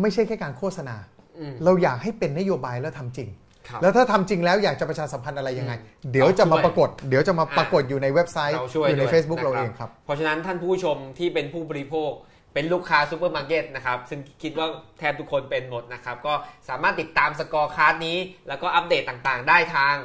[0.02, 0.96] ไม่ใช่แค่การโฆษณา
[1.40, 3.43] อืมเราอยากให้เป็นนโยบายแล้วทำจริงครับ
[3.82, 5.74] แล้วถ้าทำจริงแล้วอยากจะประชาสัมพันธ์อะไรยังไง
[6.12, 12.12] เดี๋ยวจะมาปรากฏ เดี๋ยวจะมาปรากฏอยู่ในเว็บไซต์เราช่วยอยู่ในด้วย Facebook นะเราเองครับ เพราะฉะนั้นท่านผู้ชมที่เป็นผู้บริโภค
[12.54, 14.68] เป็นลูกค้าซูเปอร์มาร์เก็ตนะครับ ซึ่งคิดว่า
[15.00, 16.34] แทบทุกคนเป็นหมดนะครับ ก็
[16.70, 19.96] สามารถติดตาม scorecard นี้ แล้วก็อัปเดตต่างๆ ได้ทาง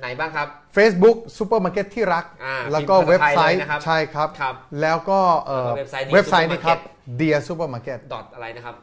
[0.00, 8.76] ไหนบ้างครับ Facebook ซูเปอร์มาร์เก็ตที่รักอ่าแล้วก็พิมพ์ภาษาไทยไซเลยต์นะครับใช่ครับครับแล้วก็เอ่อแล้วก็เว็บไซต์นี้เว็บไซต์นี้ครับ Supermarket Dear Supermarket dot อะไรนะครับ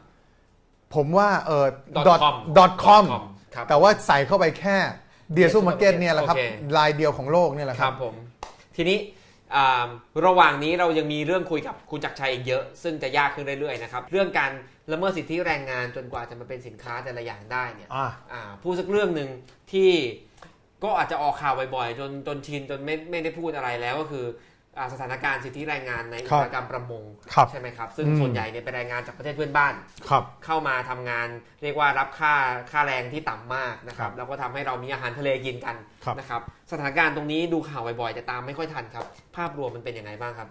[0.94, 1.66] ผมว่าเอ่อ
[2.08, 3.04] dot com dot com
[3.54, 4.76] ครับแต่ว่าใส่เข้าไปแค่
[5.36, 8.14] Dear Dear Supermarket Supermarket เนี่ยแหละครับ โอเค ลายเดียวของโลกเนี่ยแหละคครัรับ ครับผม
[8.76, 8.98] ทีนี้
[9.56, 9.86] อ่า
[10.26, 14.50] ระหว่างนี้เรายังมีเรื่องคุยกับคุณจักรชัยอีกเยอะ ซึ่งจะยากขึ้นเรื่อยๆนะครับ เรื่องการ
[14.92, 19.28] ละเมิดสิทธิแรงงานจนกว่าจะมาเป็นสินค้าแต่ละอย่างได้เนี่ย อ่า อ่าพูดสักเรื่องหนึ่ง
[19.72, 19.90] ที่
[20.84, 24.34] ก็อาจจะออกข่าวบ่อยๆ จนจนชินจนไม่ไม่ได้พูดอะไรแล้วก็คืออา
[24.92, 27.02] สถานการณ์สิทธิแรงงานในอุตสาหกรรมประมง
[27.34, 29.74] ครับใช่ไหมครับ ซึ่งอืมส่วนใหญ่เนี่ยเป็นแรงงานจากประเทศเพื่อนบ้าน
[30.10, 31.28] ครับเข้ามาทำงาน
[31.62, 32.34] เรียกว่ารับค่า
[32.70, 39.04] ค่าแรงที่ต่ำมากนะคครัรับบแล้วก็ทำให้เรามีอาหารทะเลกินกันครับนะครับสถานการณ์ตรงนี้ดูข่าวบ่อยๆแต่ตามไม่ค่อยทันครับ
[39.36, 40.48] ภาพรวมมันเป็นยังไงบ้างครับ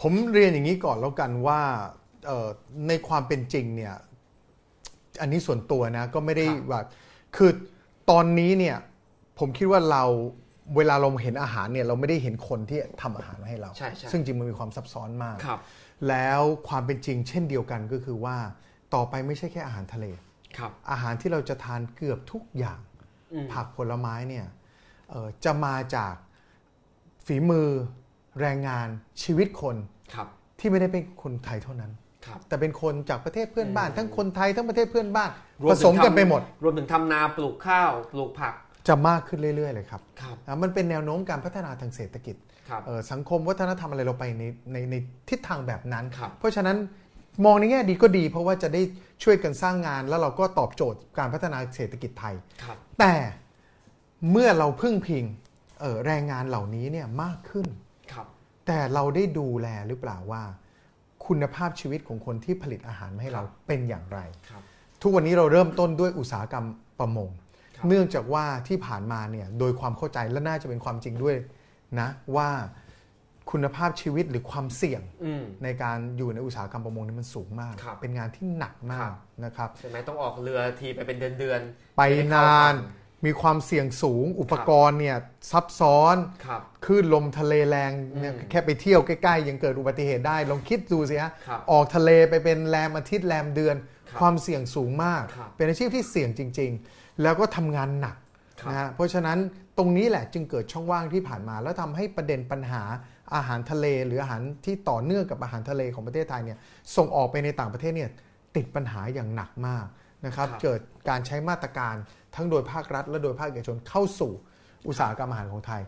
[0.00, 1.60] ผมเรียนอย่างนี้ก่อนแล้วกันว่า
[2.26, 2.48] เอ่อ
[2.88, 3.94] ในความเป็นจริงเนี่ย
[5.20, 6.80] อันนี้ส่วนตัวนะก็ไม่ได้ครับว่า
[7.36, 7.50] คือ
[8.10, 8.76] ตอนนี้เนี่ย
[9.38, 10.04] ผมคิดว่าเรา
[10.76, 15.60] เวลาเราเห็นอาหารเนี่ยเราไม่ได้เห็นคนที่ทำอาหารมาให้เรา ใช่ใช่ซึ่งจริงมันมีความซับซ้อนมาก ครับ
[16.08, 18.36] แล้วความเป็นจริงเช่นเดียวกันก็คือว่า
[18.94, 20.06] ต่อไปไม่ใช่แค่อาหารทะเล
[20.58, 22.80] ครับ อาหารที่เราจะทานเกือบทุกอย่าง
[23.32, 24.46] อืม ผักผลไม้เนี่ย
[25.10, 26.14] เอ่อจะมาจาก
[27.26, 27.68] ฝีมือ
[28.40, 28.88] แรงงาน
[29.22, 29.76] ชีวิตคน
[30.14, 31.92] ครับ ที่ไม่ได้เป็นคนไทยเท่านั้น
[32.26, 35.30] ครับ แต่เป็นคนจากประเทศเพื่อนบ้านอืมทั้งคนไทยทั้งประเทศเพื่อนบ้าน
[35.62, 38.54] รวผถึงสมกันทำไปหมด รวมถึงทำนาปลูกข้าว ปลูกผัก
[38.88, 42.36] จะมากขึ้นเรื่อย ๆ เลยครับครับอะมันเป็นแนวโน้มการพัฒนาทางเศรษฐกิจ
[42.68, 44.94] ครับเอ่อสังคมวัฒนธรรมอะไรเราไปในในใน
[45.28, 46.76] ทิศทางแบบนั้นครับเพราะฉะนั้น
[47.44, 48.82] มองในแง่ดีก็ดี เพราะว่าจะได้
[49.22, 53.14] ช่วยกันสร้างงาน แล้วเราก็ตอบโจทย์การพัฒนาเศรษฐกิจไทยครับแต่
[54.30, 55.24] เมื่อเราพึ่งพิง
[55.80, 57.66] เอ่อแรงงานเหล่านี้เนี่ยมากขึ้น
[58.12, 58.26] ครับ
[58.66, 60.42] แต่เราได้ดูแลหรือเปล่าว่า
[61.26, 64.18] คุณภาพชีวิตของคนที่ผลิตอาหารมาให้เราเป็นอย่างไร
[64.50, 64.62] ครับ
[65.02, 66.66] ทุกวันนี้เราเริ่มต้นด้วยอุตสาหกรรม
[66.98, 67.41] ประมงครับ
[67.88, 71.36] เนื่องจากว่าที่ผ่านมาเนี่ยโดยความเข้าใจและน่าจะเป็นความจริงด้วย
[72.00, 72.50] นะว่า
[73.50, 79.14] คุณภาพชีวิตหรือความเสี่ยงอืมในการอยู่ในอุตสาหกรรมประมงนี่มันสูงมากครับเป็นงานที่หนักมาครักบ
[79.44, 85.16] นะครับใช่ไหมต้องออกเรือทีไปเป็นเดือนๆไปม่ด้เข้นานฝั่งมีความเสี่ยงสูงอุปกรณ์เนี่ย
[85.50, 86.16] ซับซ้อน
[86.46, 93.76] ครับคลื่นลมทะเลแรงเนี่ยอืมแค่ไปเที่ยวใกล้ๆยังเกิดอุบัติเหตุได้ ลองคิดดูสิฮะครับออกทะเลไปเป็นแรมอาทิตย์แรมเดือน
[94.08, 98.16] ครับความเสี่ยงสูงมากครับเป็นอาชีพที่เสี่ยงจริง ๆ แล้วก็ทำงานหนัก
[98.60, 99.38] ครับนะฮะเพราะฉะนั้น
[99.78, 102.82] ตรงนี้แหละจึงเกิดช่องว่างที่ผ่านมา แล้วทำให้ประเด็นปัญหา
[103.34, 106.58] อาหารทะเล หรืออาหารที่ต่อเนื่องกับอาหารทะเลของประเทศไทยเนี่ย
[106.96, 108.10] ส่งออกไปในต่างประเทศเนี่ย
[108.56, 109.86] ติดปัญหาอย่างหนักมาก
[110.26, 111.94] นะครับครับเกิดการใช้มาตรการ
[112.34, 114.32] ทั้งโดยภาครัฐ และโดยภาคเอกชนเข้าสู่
[114.88, 115.82] อุตสาหกรรมอาหารของไทย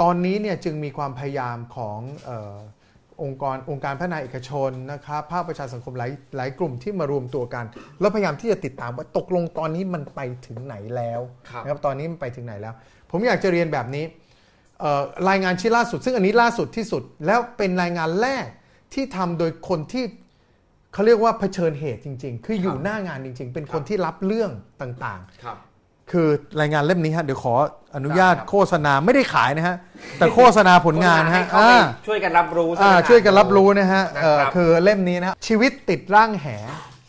[0.00, 7.64] ตอนนี้เนี่ยจึงมีความพยายามของเออองค์กรองค์การพัฒนาเอกชนนะครับภาคประชาสังคมหลายหลายกลุ่มที่มารวมตัวกัน
[8.00, 12.74] แล้วพยายามที่จะติดตามว่าตกลงตอนนี้มันไปถึงไหนแล้วครับนะครับตอนนี้มันไปถึงไหนแล้ว
[13.10, 14.04] ผมอยากจะเรียนแบบนี้
[14.80, 18.46] เอ่อรายงานชิ้นล่าสุด ซึ่งอันนี้ล่าสุดที่สุด แล้วเป็นรายงานแรก
[18.94, 20.04] ที่ทำโดยคนที่
[20.92, 24.50] เขาเรียกว่าเผชิญเหตุจริง ๆ คืออยู่หน้างานจริง ๆ เป็นคนที่รับเรื่อง
[24.80, 25.42] ต่างๆ
[26.12, 26.28] ครับคือ
[26.60, 27.54] รายงานเล่มนี้ฮะเดี๋ยวขอ
[27.96, 29.76] อนุญาตครับโฆษณาไม่ได้ขายนะฮะ
[30.18, 36.46] แต่โฆษณาผลงานนะฮะให้เขาไปอ่าช่วยกันรับรู้อ่าไหมช่วยกันรับรู้นะฮะนะครับเอ่อคือเล่มนี้นะฮะชีวิตติดร่างแห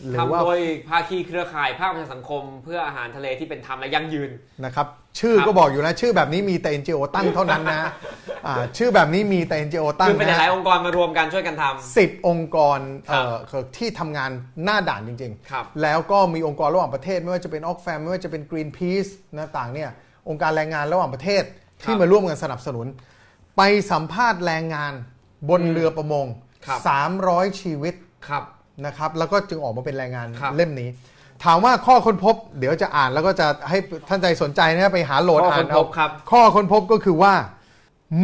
[0.10, 4.32] หรือว่าทำโดยภาคีเครือข่ายภาคประชาสังคม เพื่ออาหารทะเลที่เป็นธรรมและยั่งยืน
[4.66, 4.88] นะครับ
[5.20, 7.89] ชื่อครับก็บอกอยู่นะ ชื่อแบบนี้มีแต่ NGO ตั้งเท่านั้นนะฮะ
[8.47, 12.80] อ่าชื่อแบบนี้มีแต่ NGO ตั้งคือเป็นหนะลายฮะๆองค์กรมารวมกันช่วยกันทำสิบองค์กร
[13.10, 14.32] ครับเอ่อคือที่ทำงาน
[14.64, 19.89] หน้าด่านจริงครับๆแล้วก็มีองค์กรระหว่างประเทศ ไม่ว่าจะเป็นออกแฟมไม่ว่าจะเป็น Greenpeace นะต่างเนี่ย
[20.30, 21.43] องค์การแรงงานระหว่างประเทศ
[21.82, 22.88] ที่ครับมาร่วมกันสนับสนุน
[23.58, 24.93] ไปสัมภาษณ์แรงงาน
[25.49, 26.26] บนอืมเรือประมง
[26.68, 26.80] ครับ
[27.20, 27.93] 300 ชีวิต
[28.28, 28.43] ครับ
[28.86, 30.89] นะครับแล้วก็จึงออกมาเป็นแรงงานครับ เล่มนี้
[31.43, 33.78] ถามว่าข้อค้นพบ เดี๋ยวจะอ่านแล้วก็จะให้
[34.09, 37.34] ท่านใจสนใจนะไปหาโหลดข้ออ่าค้นนพเอา บครับ ข้อค้นพบก็คือว่า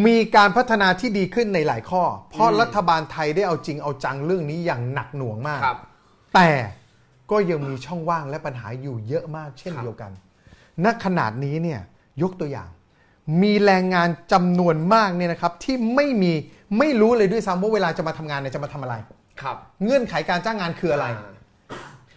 [0.05, 5.77] มีการพัฒนาที่ดีขึ้นในหลายข้อ เพราะอืมรัฐบาลไทยได้เอาจริงเอาจังเรื่องนี้อย่างหนักหน่วงมาก ครับ
[6.35, 6.49] แต่
[7.31, 10.11] ก็ยังมีช่องว่างและปัญหาอยู่เยอะมากเช่นครับเดียวกัน
[10.85, 11.79] ณขนาดนี้เนี่ย
[12.21, 12.69] ยกตัวอย่าง
[13.41, 16.33] มีแรงงานจำนวนมากเนี่ยนะครับที่ไม่มี
[16.77, 18.95] ไม่รู้เลยด้วยซ้ำว่าเวลาจะมาทำงานเนี่ยจะมาทำอะไร
[19.41, 21.07] ครับเงื่อนไขการจ้างงานคืออะไร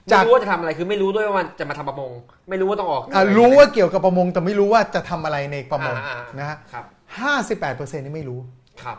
[0.09, 2.11] าจาไม่กรู้ว่าจะทำอะไรคือไม่รู้ด้วยว่ามันจะมาทำประมง
[2.51, 6.85] ไม่รู้ว่าต้องออก อะรู้ว่าเกี่ยวกับประมงแต่ไม่รู้ว่าจะทำอะไรในประมงอ่าอ่านะฮะครับ
[7.20, 8.41] ห้าสิบแปดเปอร์เซ็นต์นี่ไม่รู้
[8.83, 8.99] ครับ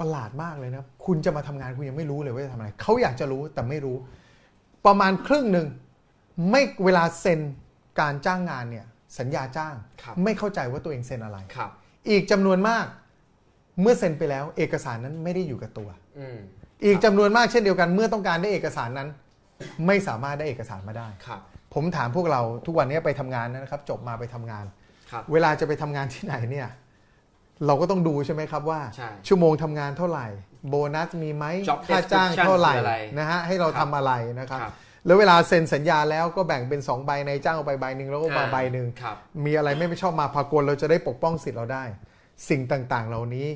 [0.00, 3.96] ประหลาดมากเลยนะคุณจะมาทำงานคุณยังไม่รู้เลยว่าจะทำอะไรเขาอยากจะรู้แต่ไม่รู้
[4.86, 5.66] ประมาณครึ่งหนึ่ง
[6.50, 7.40] ไม่เวลาเซ็น
[8.00, 8.86] การจ้างงานเนี่ย
[9.18, 11.70] สัญญาจ้าง ครับ ไม่เข้าใจว่าตัวเองเซ็นอะไร ครับ
[12.08, 12.86] อีกจำนวนมาก
[13.80, 16.38] เมื่อเซ็นไปแล้ว เอกสารนั้นไม่ได้อยู่กับตัว อืม
[16.84, 19.08] อีกจำนวนมากเช่นเดียวกันเมื่อต้องการได้เอกสารนั้น
[19.86, 21.40] ไม่สามารถได้เอกสารมาได้ครับ
[21.74, 24.64] ผมถามพวกเราทุกวันนี้ไปทำงานนะครับ จบมาไปทำงาน
[25.10, 26.68] ครับเวลาจะไปทำงานที่ไหนเนี่ย
[27.66, 30.26] เราก็ต้องดูใช่ไหมครับว่าใช่ชั่วโมงทำงานเท่าไหร่
[30.68, 34.72] โบนัสมีไหม Job ค่าจ้างเท่าไหร่ description คืออะไรนะฮะให้เราครัทำบอะไรนะครับครับ
[35.06, 41.84] แล้วเวลาเซ็นสัญญาแล้วก็แบ่งเป็น2ใบในจ้างเอาไปใบหนึ่งแล้วก็มาอ่าใบหนึ่งครับมีอะไรไม่ชอบมาพากลเราจะได้ปกป้องสิทธิ์เราได้
[42.48, 43.46] สิ่งต่างๆ เหล่านี้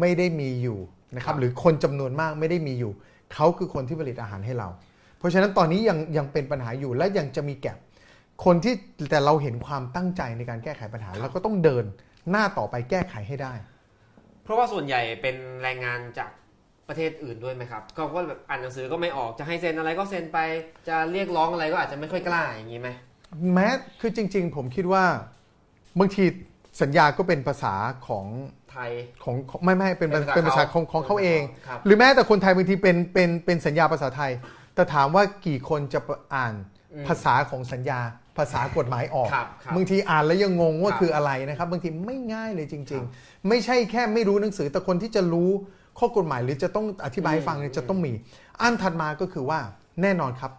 [0.00, 0.78] ไม่ได้มีอยู่
[1.16, 2.92] นะครัครับบหรือคนจำนวนมากไม่ได้มีอยู่
[3.34, 4.68] เขาคือคนที่ผลิตอาหารให้เรา
[5.18, 7.78] เพราะฉะนั้นตอนนี้ยังยังเป็นปัญหาอยู่และยังจะมีแก็บ
[8.44, 8.74] คนที่
[9.10, 11.84] แต่เราเห็นความตั้งใจในการแก้ไขปัญหาแล้วก็ต้องเดิน
[12.30, 13.52] หน้าต่อไปแก้ไขให้ได้
[14.42, 16.30] เพราะว่าส่วนใหญ่เป็นแรงงานจาก
[16.88, 20.38] ประเทศอื่นด้วยไหมครับก็ก็แบบอ่านหนังสือก็ไม่ออกจะให้เซ็นอะไรก็เซ็นไป
[20.88, 22.88] จะเรียกร้องอะไรก็อาจจะไม่ค่อยกล้าอย่างนี้ไหม
[23.52, 23.68] แม้
[24.00, 25.04] คือจริง ๆ ผมคิดว่า
[25.98, 26.24] บางที
[26.82, 27.74] สัญญาก็เป็นภาษา
[28.08, 28.26] ของ
[28.72, 28.90] ไทย
[29.24, 34.32] ของของไม่ไม่เป็นเป็นภาษาเป็นภาษาเขาของของเขาเองครับหรือแม้แต่คนไทยบางทีเป็นเป็นเป็นสัญญาภาษาไทย
[34.74, 36.00] แต่ถามว่ากี่คนจะ
[36.34, 36.54] อ่าน
[36.92, 38.00] อืมภาษาของสัญญา
[38.38, 45.50] ภาษากฎหมายออกครับครับบางทีอ่านแล้วยังงงว่าครับคืออะไรนะครับ บางทีไม่ง่ายเลยจครัริงบๆไม่ใช่แค่ไม่รู้หนังสือแต่คนที่จะรู้
[45.98, 48.12] ข้อกฎหมายหรือจะต้องอธิบายให้ฟังเนี่ยอืมจะต้องมี
[48.60, 49.58] อันถัดมาก็คือว่า
[50.02, 50.52] แน่นอนครับ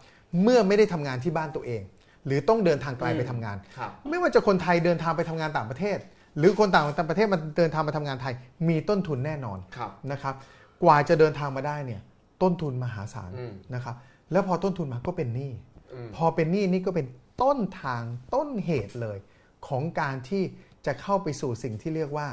[0.44, 1.82] เมื่อไม่ได้ทำงานที่บ้านตัวเอง
[2.26, 5.98] หรือต้องเดินทางไกลไปทำงานครับไม่ว่าจะคนไทยเดินทางไปทำงานต่างประเทศ
[6.38, 8.34] หรือคนต่างประเทศมาเดินทางมาทำงานไทย
[8.70, 10.36] มีต้นทุนแน่นอนครับนะครับ
[10.84, 12.02] กว่าจะเดินทางมาได้เนี่ย
[12.42, 13.96] ต้นทุนมหาศาลอืมนะครับ
[14.32, 15.52] แล้วพอต้นทุนมาก็เป็นหนี้
[15.94, 17.06] อืมพอเป็นหนี้นี่ก็เป็น
[17.44, 18.04] ต้นทาง
[18.36, 19.18] ต้นเหตุเลย
[19.68, 20.44] ของการที่
[20.86, 22.28] จะเข้าไปสู่สิ่งที่เรียกว่า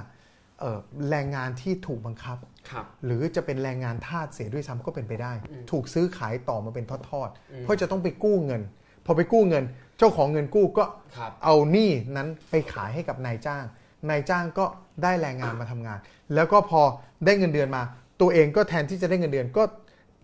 [0.60, 0.78] เอ่อ
[1.10, 2.38] แรงงานที่ถูกบังคับ
[2.70, 8.62] ครับหรือจะเป็นแรงงานทาสเสียด้วยซ้ำก็เป็นไปได้อืมถูกซื้อขายต่อมาเป็นทอดอืมๆเพราะจะต้องไปกู้เงิน
[9.06, 9.64] พอไปกู้เงิน
[9.98, 10.84] เจ้าของเงินกู้ก็
[11.16, 13.64] ครับเอาหนี้นั้นไปขายให้กับนายจ้าง
[14.08, 14.64] นายจ้างก็
[15.02, 15.98] ได้แรงงานมาทำงาน
[16.34, 16.82] แล้วก็พอ
[17.24, 17.82] ได้เงินเดือนมา
[18.20, 19.62] ตัวเองก็แทนที่จะได้เงินเดือนก็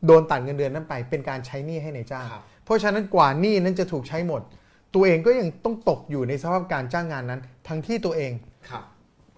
[0.07, 4.43] โดนตัดเงินเดือนนั้นไป เป็นการใช้หนี้ให้นายจ้างครับเพราะฉะนั้นกว่าหนี้นั้นจะถูกใช้หมด
[4.95, 8.33] ตัวเองก็ยังต้องตกอยู่ในสภาพการจ้างงานนั้น ทั้งที่ตัวเอง
[8.70, 8.85] ครับ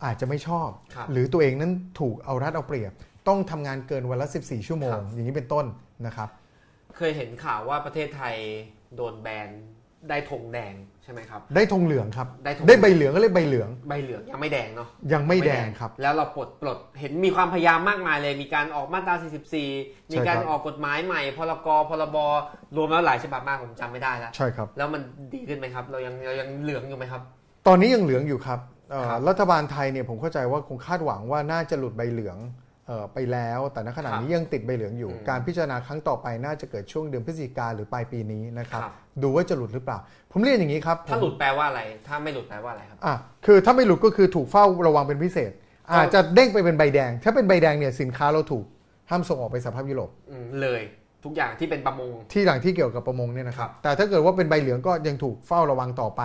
[0.05, 2.93] อาจจะไม่ชอบครับหรือตัวเองนั้นถูกเอารัดเอาเปรียบ
[3.29, 5.67] ต้องทำงานเกินวันละ 14 ชั่วโมงครับอย่างนี้เป็นต้น
[6.07, 6.29] นะครับ
[6.97, 8.37] เคยเห็นข่าวว่าประเทศไทย
[8.97, 9.49] โดนแบน
[10.09, 19.15] ได้ธงแดงใช่ไหมครับ ได้ธงเหลืองครับ ได้ธง ได้ใบเหลืองก็เรียกใบเหลือง ใบเหลืองยังไม่แดงเนาะยังไม่แดงครับ แล้วเราปลดปลดเห็นมีความพยายามมากมายเลย มีการออกมาตรา
[19.65, 22.17] 44 มีการใช่ครับออกกฎหมายใหม่ พรกพรบ
[22.77, 25.03] รวมแล้วหลายฉบับมากผมจำไม่ได้แล้ว ใช่ครับ แล้วมัน
[25.35, 27.23] ดีขึ้นไหมครับ เรายังเรายังเหลืองอยู่ไหมครับ
[27.67, 32.68] ตอนนี้ยังเหลืองอยู่ครับเอ่อครับรัฐบาลไทยเนี่ยผมเข้าใจว่าคงคาดหวังว่าน่าจะหลุดใบเหลืองเอ่อ
[33.15, 39.99] ไปแล้ว แต่ณขณะนี้ยังติดใบเหลืองอยู่อืมการพิจารณาครั้งต่อไปน่าจะเกิดช่วงเดือนพฤศจิกาหรือปลายปีนี้นะครับครับดูว่าจะหลุดหรือเปล่า
[40.33, 43.15] ผมเรียนอย่างนี้ครับ ถ้าผมหลุดแปลว่าอะไร ถ้าไม่หลุดแปลว่าอะไรครับอะ
[43.47, 45.53] คือถ้าไม่หลุดก็คือถูกเฝ้าระวังเป็นพิเศษ
[45.95, 48.65] อาจจะเด้งไปเป็นใบแดง ถ้าเป็นใบแดงเนี่ยสินค้าเราถูก
[49.11, 50.83] ห้ามส่งออกไปสหภาพยุโรปอืมเลย
[51.25, 56.23] ทุกอย่างที่เป็นประมง ที่หลังที่เกี่ยวกับประมงเนี่ยนะครัครับบแต่ถ้าเกิดว่าเป็นใบเหลืองก็ยังถูกเฝ้าระวังต่อไป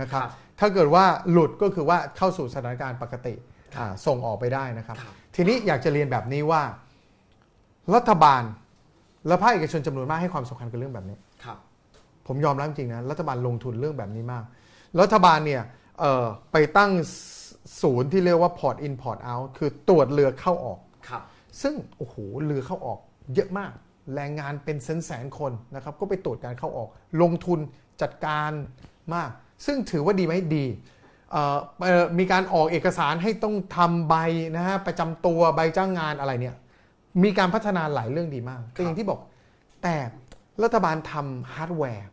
[0.00, 0.30] นะครับครับ
[0.60, 3.34] ถ้าเกิดว่าหลุดก็คือว่าเข้าสู่สถานการณ์ปกติ
[3.76, 6.62] อ่าส่งออกไปได้นะครับครับ ทีนี้อยากจะเรียนแบบนี้ว่า
[7.94, 8.42] รัฐบาล
[9.26, 11.58] และภาคเอกชนจำนวนมากให้ความสำคัญกับเรื่องแบบนี้ครับ
[12.26, 14.44] ผมยอมรับจริงๆนะรัฐบาลลงทุนเรื่องแบบนี้มาก
[15.00, 15.62] รัฐบาลเนี่ย
[16.00, 16.90] เอ่อไปตั้ง
[17.82, 20.78] ศูนย์ที่เรียกว่า port in port out คือตรวจเรือเข้าออก
[21.08, 21.22] ครับ
[21.62, 22.98] ซึ่งโอ้โหเรือเข้าออก
[23.34, 23.72] เยอะมาก
[24.14, 26.88] แรงงานเป็นแสนแสนๆคนนะครับ ก็ไปตรวจการเข้าออก
[27.22, 27.58] ลงทุน
[28.02, 28.50] จัดการ
[29.14, 29.30] มาก
[29.66, 30.99] ซึ่งถือว่าดีไหมดีเอ่อเอ่อ
[32.18, 34.14] มีการออกเอกสารให้ต้องทำใบ
[34.56, 36.56] นะฮะประจำตัวใบจ้างงานอะไรเนี่ย
[37.22, 39.20] มีการพัฒนาหลายเรื่องดีมากแต่อย่างที่บอก
[39.82, 39.96] แต่
[40.62, 42.08] รัฐบาลทำฮาร์ดแวร์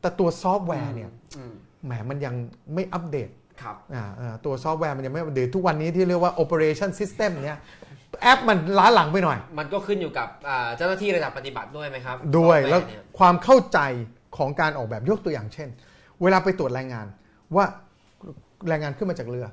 [0.00, 1.54] แต่ตัวซอฟต์แวร์เนี่ยอืม
[1.84, 2.34] แหมมันยัง
[2.74, 3.28] ไม่อัปเดต
[3.62, 7.58] ครับอ่าอ่าตัวซอฟต์แวร์มันยังไม่อัปเดตทุกวันนี้ที่เรียกว่า operation system เนี่ย
[8.22, 13.78] แอปมันล้าหลังไปหน่อย มันก็ขึ้นอยู่กับอ่าเจ้าหน้าที่ระดับปฏิบัติด้วยไหมครับ ด้วยซอฟต์ร์แล้วเนี่ย่ยความเข้าใจ
[14.36, 15.68] ของการออกแบบยกตัวอย่างเช่น
[16.22, 17.06] เวลาไปตรวจแรงงาน
[17.56, 17.64] ว่า
[18.68, 19.46] แรงงานขึ้นมาจากเรือ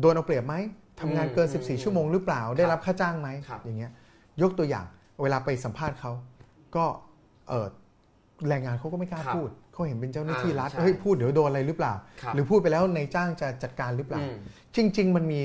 [0.00, 0.54] โดนเอาเปรียบไหม
[1.00, 3.92] ทำงานเกิน 14 ชั่วโมงหรือเปล่าได้รับค่าจ้างไหมครับ อย่างเงี้ย
[4.42, 4.84] ยกตัวอย่าง
[5.22, 6.12] เวลาไปสัมภาษณ์เขา
[6.76, 6.84] ก็
[7.48, 7.66] เออ
[8.48, 14.36] แรงงานเขาก็ไม่กล้าครับพูดเขาเห็นเป็นเจ้าหน้าที่รัฐอ่าใช่เฮ้ยพูดเดี๋ยวโดนอะไรหรือเปล่า ครับ หรือพูดไปแล้วนายจ้างจะจัดการหรือเปล่า อืม
[14.76, 15.42] จริง ๆ มันมี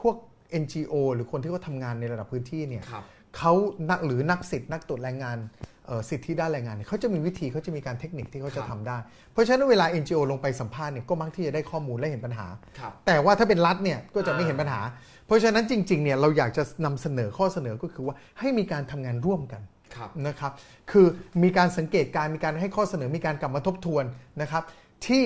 [0.00, 0.16] พวก
[0.62, 3.04] NGO หรือคนที่เขาทำงานในระดับพื้นที่เนี่ย ครับ
[3.36, 3.52] เขา
[3.90, 5.77] นักหรือนักสิทธิ์นักตรวจแรงงานเอ่อ
[6.10, 8.96] สิทธิด้านแรงงานเนี่ยเขาจะมีวิธีเขาจะมีการเทคนิคที่เขาจะครับทำได้
[9.32, 12.46] เพราะฉะนั้นเวลา NGO ลงไปสัมภาษณ์เนี่ยก็มักที่จะได้ข้อมูลและเห็นปัญหา
[12.78, 14.80] ครับแต่ว่าถ้าเป็นรัฐเนี่ยก็จะไม่อ่าเห็นปัญหา
[15.26, 19.62] เพราะฉะนั้นจริงๆเนี่ยเราอยากจะนำเสนอข้อเสนอก็คือว่าให้มีการทำงานร่วมกัน
[19.94, 20.52] ครับนะครับ
[20.90, 21.06] คือ
[21.42, 24.04] มีการสังเกตการณ์มีการให้ข้อเสนอมีการกลับมาทบทวน
[24.42, 24.62] นะครับ
[25.06, 25.24] ที่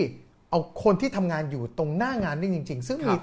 [0.50, 3.20] เอาคนที่ทำงานอยู่ตรงหน้างานนี่จริง ๆ ซึ่งครัมีบ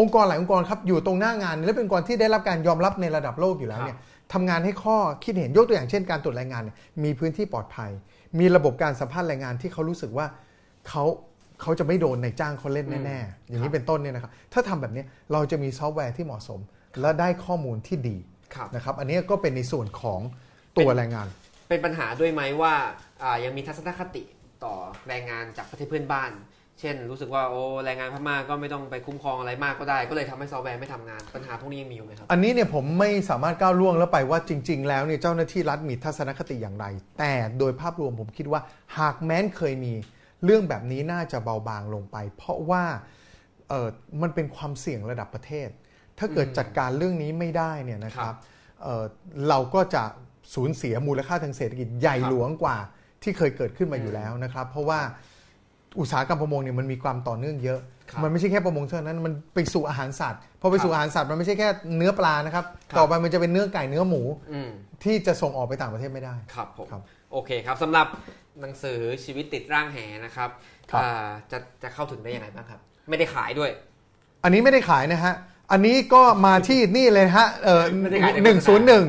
[0.00, 3.98] องค์กรหลายองค์กรครับอยู่ตรงหน้างาน และเป็นองค์กรที่ได้รับการยอมรับในระดับโลกอยู่แล้วเนี่ย
[4.32, 7.90] ทำงานให้ข้อคิดเห็นยกตัวอย่างเช่นการตรวจแรงงานเนี่ยมีพื้นที่ปลอดภัย
[8.38, 10.26] มีระบบการสัมภาษณ์แรงงานที่เขารู้สึกว่า
[10.88, 11.04] เขา
[11.62, 16.60] เขาจะไม่โดนในจ้างเขาเล่นแน่ๆ อย่างนี้เป็นต้นเนี่ยนะครับถ้าทำแบบนี้เราจะมีซอฟต์แวร์ที่เหมาะสม
[17.00, 18.16] และได้ข้อมูลที่ดี
[18.54, 20.20] ครับนะครับอันนี้ก็เป็นในส่วนของ
[20.76, 21.26] ตัวแรงงาน
[21.68, 22.74] เป็นปัญหาด้วยไหมว่า
[23.22, 24.22] อ่ายังมีทัศนคติ
[24.64, 24.74] ต่อ
[25.08, 26.30] แรงงานจากประเทศเพื่อนบ้าน
[26.80, 36.86] เช่น รู้สึกว่าโอ้แรงงานพม่าก็ไม่ต้องไปคุ้มครองอะไรมากก็ได้ ก็เลยทำให้ซอฟต์แวร์ไม่ทำงานปัญหาพวกนี้ยังมีอยู่ไหมครับ อันนี้เนี่ยผมไม่สามารถก้าวล่วงแล้วไปว่าจริง ๆ แล้วเนี่ยเจ้าหน้าที่รัฐมีทัศนคติอย่างไร
[37.18, 38.60] แต่โดยภาพรวมผมคิดว่า
[38.98, 39.92] หากแม้นเคยมี
[40.44, 42.84] เรื่องแบบนี้น่าจะเบาบางลงไป เพราะว่า
[43.68, 43.88] เออ
[44.22, 45.68] มันเป็นความเสี่ยงระดับประเทศ
[46.18, 48.34] ถ้าเกิดจัดการเรื่องนี้ไม่ได้เนี่ยนะครัรับ
[48.82, 50.04] เเราก็จะ
[50.54, 52.78] สูญเสียมูลค่าทางเศรษฐกิจใหญ่หลวงกว่า
[53.22, 55.00] ที่เคยเกิดขึ้นมาอยู่แล้วนะครับ เพราะว่า
[55.98, 57.80] อุตสาหกรรมประมงเนี่ยมันมีความต่อเนื่องเยอะ
[58.10, 64.22] ครับมันไม่ใช่แค่ประมงเท่านั้นมันไปสู่อาหารสัตว์พอไปสู่ครับอาหารสัตว์มันไม่ใช่แค่เนื้อปลานะครับครับต่อไปมันจะเป็นเนื้อไก่เนื้อหมู
[64.52, 64.70] อืม
[65.04, 68.06] ที่จะส่งออกไปต่างประเทศไม่ได้ครับผมครับโอเคครับสำหรับ
[68.60, 70.50] หนังสือชีวิตติดร่างแหนะครับ
[70.90, 73.70] ครับอ่าจะจะเข้าถึงได้ยังไงบ้างครับ ไม่ได้ขายด้วย
[74.44, 75.34] อันนี้ไม่ได้ขายนะฮะ
[75.72, 79.04] อันนี้ก็มาที่นี่เลยฮะเออไม่ได้ขายในหนึ่งศูนย์หนึ่ง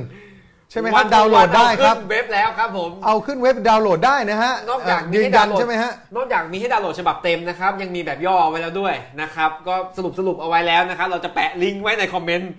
[0.72, 12.52] ใช่ไหมครับดาวน์โหลดได้ครับเอาขึ้นเว็บแล้วครับผมเอาขึ้นเว็บดาวน์โหลดได้นะฮะนอกจากเมียืให้นยัดาวนน์โหลดใช่ไหมฮะ นอกจากมีให้ดาวน์โหลดฉบับเต็มนะครับ ยังมีแบบย่อไว้แล้วด้วยนะครับ ก็สรุปสรุปเอาไว้แล้วนะครับ เราจะแปะลิงก์ไว้ในคอมเมนต์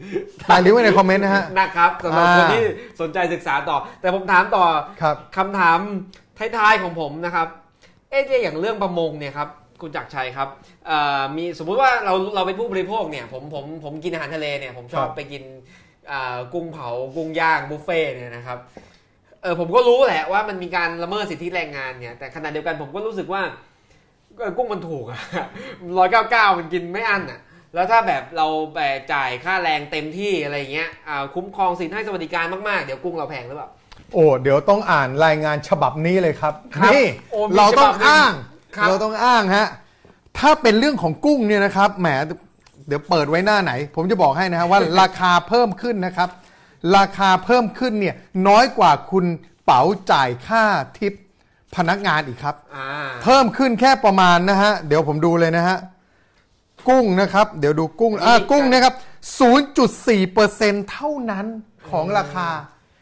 [0.49, 2.65] แปะลิงก์ไว้ในคอมเมนต์นะฮะนะครับสำหรับอ่าคนที่
[3.01, 4.65] สนใจศึกษาต่อ แต่ผมถามต่อ
[5.03, 5.79] ครับ คำถาม
[6.57, 7.49] ท้ายๆของผมนะครับ
[8.11, 9.49] เอ๊ะอย่างเรื่องประมงเนี่ยครับ
[9.81, 10.49] คุณจักรชัยครับ
[10.87, 15.82] เอ่อมีสมมุติว่าเราเราเป็นผู้บริโภคเนี่ยผมผมผมกินอาหารทะเลเนี่ยผมชอบครับ ไปกินอ่า
[16.53, 18.59] กุ้งเผากุ้งย่างบุฟเฟ่ต์เนี่ยนะครับ
[19.43, 23.43] เออผมก็รู้แหละว่ามันมีการละเมิดสิทธิแรงงานเนี่ยแต่ขณะเดียวกันผมก็รู้สึกว่า
[24.39, 25.21] เออกุ้งมันถูกอะ
[25.99, 27.41] ร้อยเก้าเก้ามันกินไม่อั้นอะ
[27.75, 33.69] แล้วถ้าแบบเราแบกจ่ายค่าแรงเต็มที่อะไรอย่างเงี้ยอ่าคุ้มครองสิทธิให้สวัสดิการมากๆ เดี๋ยวกุ้งเราแพงหรือเปล่า
[34.13, 38.33] โอ้เดี๋ยวต้องอ่านรายงานฉบับนี้เลยครับครับนี่โอ้มีเราต้องฉบับหนึ่งอ้าง
[38.77, 39.67] ครับเราต้องอ้างฮะ
[40.39, 42.09] ถ้าเป็นเรื่องของกุ้งเนี่ยนะครับแหม
[42.87, 46.29] เดี๋ยวเปิดไว้หน้าไหน ผมจะบอกให้นะฮะว่าราคาเพิ่มขึ้นนะครับ
[46.97, 48.15] ราคาเพิ่มขึ้นเนี่ย
[48.49, 49.25] น้อยกว่าคุณ
[49.65, 50.65] เป๋าจ่ายค่า
[50.99, 51.13] ทิป
[51.77, 52.89] พนักงานอีกครับ อ่า
[53.23, 55.79] เพิ่มขึ้นแค่ประมาณนะฮะ เดี๋ยวผมดูเลยนะฮะ
[56.89, 58.95] กุ้งนะครับ เดี๋ยวดูกุ้งอ่านี่กุ้งนะครับ
[60.13, 61.47] 0.4%เท่านั้น
[61.91, 62.49] ของราคา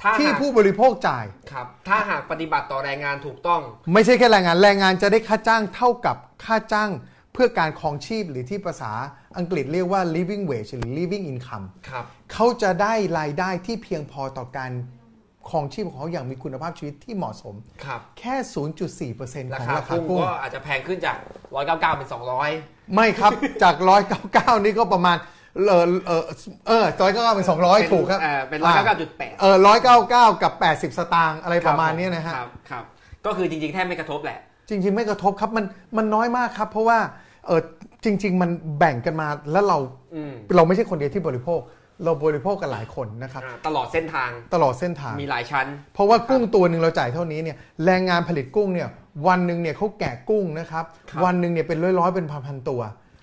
[0.02, 3.60] ถ้าที่หากผู้บริโภคจ่าย ครับ ถ้าหากปฏิบัติต่อแรงงานถูกต้อง
[3.92, 6.90] ไม่ใช่แค่แรงงาน แรงงานจะได้ค่าจ้างเท่ากับค่าจ้าง
[7.32, 8.92] เพื่อการครองชีพหรือที่ภาษา
[9.38, 14.72] อังกฤษเรียกว่า living wage หรือ living income ครับ เขาจะได้รายได้ที่เพียงพอต่อการ
[15.48, 17.54] ครองชีพของเขาอย่างมีคุณภาพชีวิตที่เหมาะสม
[17.84, 18.34] ครับ แค่
[19.08, 21.16] 0.4%ราของคาราคากุ้งกุ้งก็อาจจะแพงขึ้นจาก
[21.56, 22.08] 199 เป็น
[22.50, 23.74] 200 ไม่ครับ จาก
[24.20, 25.16] 199 นี่ก็ประมาณ
[25.68, 26.22] เออเออ
[26.66, 28.60] เออร้อยเก้าเก้าเป็น200ถูกครับเออเป็น
[29.00, 32.84] 199.8เออร้อยเก้าเก้ากับ80สตางค์อะไรประมาณเนี้ยนะฮะครับครับ
[33.26, 35.64] ก็คือจริงๆ แทบไม่กระทบแหละ จริง ๆ ไม่กระทบครับ มัน
[35.96, 36.98] มันน้อยมากครับ เพราะว่า
[37.46, 37.60] เออ
[38.04, 39.78] จริง ๆ มันแบ่งกันมาแล้วเรา
[40.14, 41.60] อืมเราไม่ใช่คนเดียวที่บริโภค
[42.04, 48.88] เราบริโภคกันหลายคนนะครับ อ่าตลอดเส้นทางตลอดเส้นทาง มีหลายชั้น เพราะว่ากุ้งตัวหนึ่งเราจ่ายเท่านี้เนี่ยแรงงานผลิตกุ้งเนี่ย
[49.28, 52.80] วันหนึ่งเนี่ยเขาแกะกุ้งนะครับครับวันหนึ่งเนี่ยเป็นร้อยๆเป็นพันๆตัว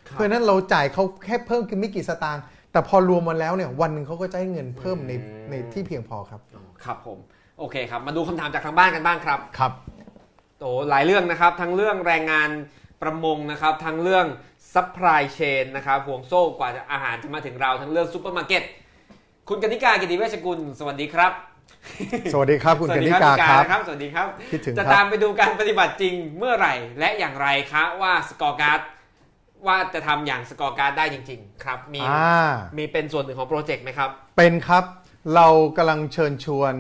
[0.08, 5.12] ครับ เพราะฉะนั้นเราจ่ายเขาแค่เพิ่มขึ้นไม่กี่สตางค์แต่พอรวมมาแล้วเนี่ยวันหนึ่งเขาก็จะให้เงินเพิ่มใน
[5.50, 7.18] ในที่เพียงพอครับอ๋อครับผม
[7.60, 9.72] โอเคครับ มาดูคำถามจากทางบ้านกันบ้างครับ ครับ
[10.62, 12.50] โอ้หลายเรื่องนะครับ ทั้งเรื่องแรงงาน
[13.02, 14.26] ประมงนะครับ ทั้งเรื่อง
[14.78, 18.64] supply chain นะครับห่วงโซ่กว่าจะอาหารจะมาถึงเราทั้งเรื่องซูเปอร์มาร์เก็ต
[19.50, 21.32] คุณกนิกากิติเวชกุล สวัสดีครับ
[22.34, 28.82] สวัสดีครับคุณกนิกาครับสวัสดีนิครับคุณนะครับ สวัสดีครับคิดถึงครับจะตามไปดูการปฏิบัติจริงเมื่อไหร่ และอย่างไรคะว่า scorecard
[29.68, 34.84] ว่าจะทำอย่าง scorecard ได้จริง ๆ ครับ มีอ่ามีเป็นส่วนหนึ่งของโปรเจกต์ไหมครับ เป็นครับ
[35.36, 35.48] เรา
[35.78, 36.76] กำลังเชิญชวน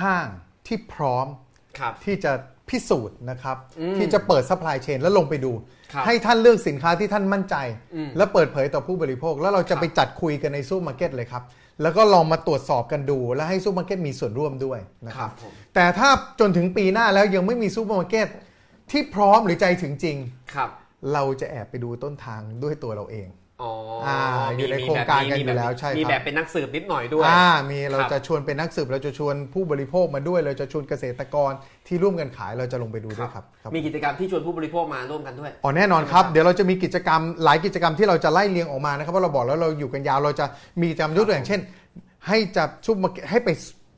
[0.00, 0.26] ห้าง
[0.66, 1.26] ที่พร้อม
[1.78, 2.32] ครับที่จะ
[2.68, 5.52] พิสูจน์นะครับอืมที่จะเปิด supply chain แล้วลงไปดู
[5.92, 7.56] ครับให้ท่านเลือกสินค้าที่ท่านมั่นใจ
[7.94, 11.42] อืมและเปิดเผยต่อผู้บริโภค แล้วเราจะครับไปจัดคุยกันในซูเปอร์มาร์เก็ตเลยครับ
[11.82, 16.08] แล้วก็ลองมาตรวจสอบกันดู และให้ซูเปอร์มาร์เก็ตมีส่วนร่วมด้วยนะครับครับผมแต่ถ้า
[16.40, 18.28] จนถึงปีหน้าแล้วยังไม่มีซูเปอร์มาร์เก็ต
[18.90, 20.16] ที่พร้อมหรือใจถึงจริง
[20.54, 20.70] ครับ
[21.12, 23.28] เราจะแอบไปดูต้นทางด้วยตัวเราเอง
[23.62, 23.72] อ๋อ
[24.06, 24.18] อา
[24.56, 31.52] อยู่ในมีโครงการกันมีอยู่แล้วใช่ครับมีแบบเป็นนักสืบนิดหน่อยด้วยอ่ามีเราครับจะชวนเป็นนักสืบเราจะชวนผู้บริโภคมาด้วย เราจะชวนเกษตรกร
[31.86, 40.46] ที่ร่วมกันขายเราจะลงไปดูด้วยครับครับ มีกิจกรรมที่ชวนผู้บริโภคมาร่วมกันด้วยอ๋อแน่นอนครับเดี๋ยวเราจะมีกิจกรรมหลายกิจกรรมที่เราจะไล่เรียงออกมานะครับว่าเราบอกแล้วเราอยู่กันยาวเราจะ
[40.80, 41.60] มีกิจกรรมยกตัวอย่างเช่น
[42.28, 43.48] ให้จับซุปมาให้ไป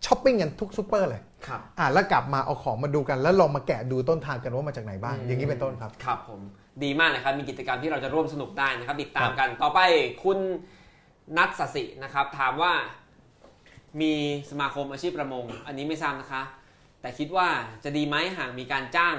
[0.06, 6.40] ช้อปปิ้งกันทุกซูเปอร์เลยครับอ่าแล้วกลับมาเอาของมาดูกันแล้วลองมาแกะดูต้นทางกันว่ามาจากไหนบ้าง อย่างนี้เป็นต้นครับครับผม
[6.82, 9.80] ดีมากนะครับ มีกิจกรรมที่เราจะร่วมสนุกได้นะครับ ติดตามกันต่อไป
[10.24, 10.38] คุณ
[11.36, 12.72] นัทสสินะครับ ถามว่า
[14.00, 14.12] มี
[14.50, 16.42] สมาคมอาชีพประมง อันนี้ไม่ทราบนะคะ
[17.00, 17.48] แต่คิดว่า
[17.84, 19.16] จะดีไหมหากมีการจ้าง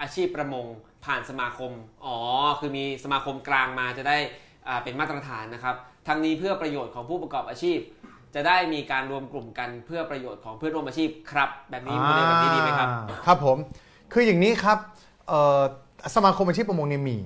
[0.00, 0.66] อาชีพประมง
[1.04, 1.72] ผ่านสมาคม
[2.04, 2.16] อ๋อ
[2.60, 4.18] คือมีสมาคมกลางมาจะได้
[4.68, 5.76] อ่าเป็นมาตรฐานนะครับ
[6.08, 7.78] ทั้งนี้เพื่อประโยชน์ของผู้ประกอบอาชีพ
[8.34, 13.58] จะได้มีการรวมกลุ่มกันเพื่อประโยชน์ของเพื่อนร่วมอาชีพครับ แบบนี้โมเดลแบบนี้ดีไหมครับอ่าครับผม
[14.12, 14.78] คืออย่างนี้ครับ
[15.28, 15.60] เอ่อ
[16.14, 17.18] สมาคมอาชีพประมงเนี่ยมี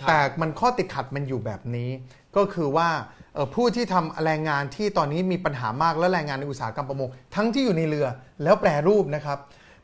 [0.00, 1.90] ครับแต่มันข้อติดขัดมันอยู่แบบนี้
[2.36, 2.88] ก็คือว่า
[3.34, 8.06] เอ่อผู้ที่ทำแรงงานที่ตอนนี้มีปัญหามากและแรงงานในอุตสาหกรรมประมง ทั้งที่อยู่ในเรือ
[8.42, 9.38] แล้วแปรรูปนะครับ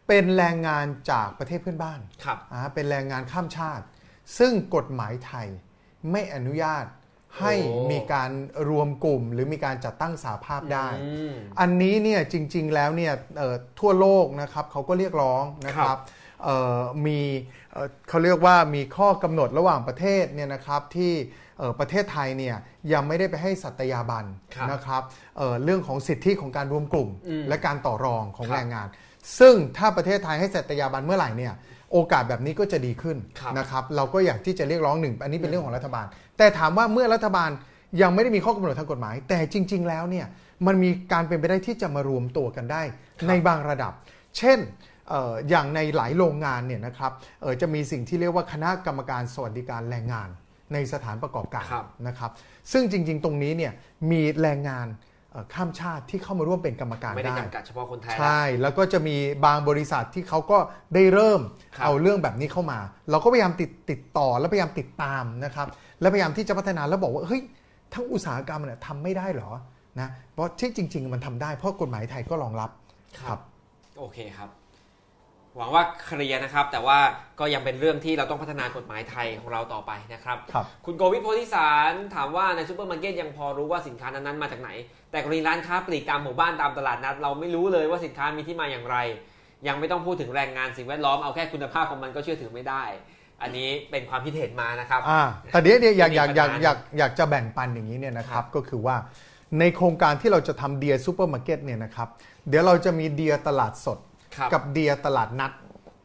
[0.08, 3.84] เป็นแรงงานจากประเทศเพื่อนบ้านครับอ่าเป็นแรงงานข้ามชาติ
[4.38, 5.48] ซึ่งกฎหมายไทย
[6.10, 6.84] ไม่อนุญาต
[7.40, 8.30] ให้โอ้มีการ
[8.68, 16.23] รวมกลุ่ม หรือมีการจัดตั้งสาภาพได้อืมอันนี้เนี่ยจริง ๆ แล้วเนี่ยเอ่อทั่วโลกนะครับเขาก็เรียกร้องนะคครัรับบเอ่อ
[17.06, 17.20] มี
[17.72, 21.12] เอ่อเขาเรียกว่ามีข้อกำหนดระหว่างประเทศเนี่ยนะครับที่
[21.58, 22.56] เอ่อประเทศไทยเนี่ย
[22.92, 24.24] ยังไม่ได้ไปให้สัตยาบัน
[24.54, 25.02] ครับนะครับ
[25.36, 28.88] เอ่อเรื่องของสิทธิของการรวมกลุ่มอืมและการต่อรองของครับแรงงาน
[29.38, 31.54] ซึ่งถ้าประเทศไทยให้สัตยาบันเมื่อไหร่เนี่ย
[31.92, 36.06] โอกาสแบบนี้ก็จะดีขึ้นครับนะครับเราก็อยากที่จะเรียกร้องหนึ่งอันนี้เป็นเรื่องของรัฐบาล
[36.38, 37.50] แต่ถามว่าเมื่อรัฐบาล
[38.02, 40.26] ยังไม่ได้มีข้อกำหนดทางกฎหมาย แต่จริง ๆ แล้วเนี่ย
[40.66, 42.82] มันมีการเป็นไปได้ที่จะมารวมตัวกันได้
[43.20, 43.92] ครับในบางระดับ
[44.38, 44.58] เช่น
[44.93, 50.28] เอ่ออย่างในหลายโรงงานเนี่ยนะครับเอ่อจะมีสิ่งที่เรียกว่าคณะกรรมการสวัสดิการแรงงาน
[50.72, 52.30] ในสถานประกอบการครับนะครับ
[52.72, 53.72] ซึ่งจริง ๆ ตรงนี้เนี่ย
[54.10, 54.86] มีแรงงาน
[55.32, 60.58] เอ่อข้ามชาติที่เข้ามาร่วมเป็นกรรมการไม่ได้ได้จำกัดเฉพาะคนไทยใช่ แล้วก็จะมีบางบริษัทที่เขาก็
[60.94, 61.40] ได้เริ่ม
[61.76, 62.78] ครับเอาเรื่องแบบนี้เข้ามา
[63.10, 65.68] เราก็พยายามติดติดต่อและพยายามติดตามนะครับ
[66.00, 67.42] และพยายามที่จะพัฒนาแล้วบอกว่าเฮ้ย
[67.94, 69.50] ทั้งอุตสาหกรรมเนี่ยทำไม่ได้เหรอ
[70.00, 72.70] นะเพราะที่จริง ๆ มันทำได้เพราะกฎหมายไทยก็รองรับ
[73.20, 73.38] ครับ
[73.98, 74.48] โอเคครับ
[75.56, 76.98] หวังว่าเคลียร์นะครับ แต่ว่า
[77.40, 84.70] ก็ยังเป็นเรื่องที่เราต้องพัฒนากฎหมายไทยของเราต่อไปนะครับครับคุณโกวิทโพธิสารถามว่าในซูเปอร์มาร์เก็ตยังพอรู้ว่าสินค้านั้นๆมาจากไหน
[85.10, 88.96] แต่กรณีร้านค้าปลีกตามหมู่บ้านตามตลาดนัด เราไม่รู้เลยว่าสินค้ามีที่มาอย่างไร
[89.66, 92.82] ยังไม่ต้องพูดถึงแรงงานสิ่งแวดล้อมเอาแค่คุณภาพของมันก็เชื่อถือไม่ได้
[93.42, 98.96] อันนี้เป็นความคิดเห็นมานะครับอ่าแต่เดี๋ยวเนี่ยอยากอยากมีอยากปัญหาอยากอยากจะแบ่งปันอย่างนี้เนี่ยนะครับครับก็คือว่า
[99.58, 102.08] ในโครงการที่เราจะทำ Dear Supermarket เนี่ยนะครับ
[102.48, 104.12] เดี๋ยวเราจะมี Dear ตลาดสดครับ
[104.52, 105.52] กับ Dear ตลาดนัด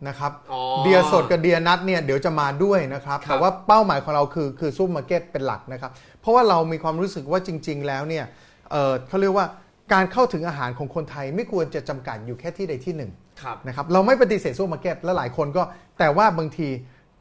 [0.08, 8.26] นะครับอ๋อเดียสดกับเดียนัดเนี่ยเดี๋ยวจะมาด้วยนะครับครับแต่ว่าเป้าหมายของเราคือคือซูเปอร์มาร์เก็ตเป็นหลักนะครับ เพราะว่าเรามีความรู้สึกว่าจริง ๆ แล้วเนี่ย
[8.72, 9.46] เอ่อเขาเรียกว่า
[9.94, 13.12] การเข้าถึงอาหารของคนไทยไม่ควรจะจำกัดอยู่แค่ที่ใดที่หนึ่ง
[13.42, 15.64] ครับนะครับเราไม่ปฏิเสธซูเปอร์มาร์เก็ตและหลายคนก็
[16.00, 16.70] แต่ว่าบางที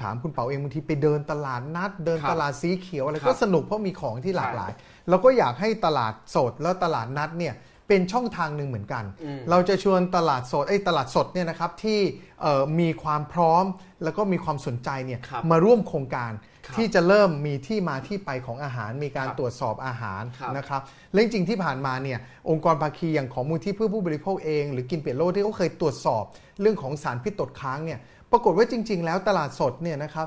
[0.02, 4.72] ถามคุณเป๋าเองบางทีไปเดินตลาดนัด เดินครับตลาดสีเขียวอะไรครับก็สนุกเพราะมีของที่หลากใช่หลาย
[5.08, 7.54] เราก็อยากให้ตลาดสดแล้วตลาดนัดเนี่ย
[7.88, 12.00] เป็นช่องทางหนึ่งเหมือนกันอืมเราจะชวนตลาดสดไอ้ยตลาดสดเนี่ยนะครับที่
[12.40, 13.64] เอ่อมีความพร้อม
[14.04, 16.32] แล้วก็มีความสนใจเนี่ยครับมาร่วมโครงการ
[16.66, 20.82] ครับที่จะเริ่มมีที่มาที่ไปของอาหาร มีการครับตรวจสอบอาหารครับนะครับ
[21.12, 22.18] และจริงๆที่ผ่านมาเนี่ย
[22.50, 26.24] องค์กรภาคีอย่างของมูลที่เพื่อผู้บริโภคเอง หรือกินเปลี่ยนโลกที่เขาเคยตรวจสอบ
[26.60, 27.98] เรื่องของสารพิษตกค้างเนี่ย
[28.30, 30.26] ปรากฏว่าจริง ๆ แล้วตลาดสดเนี่ยนะครับ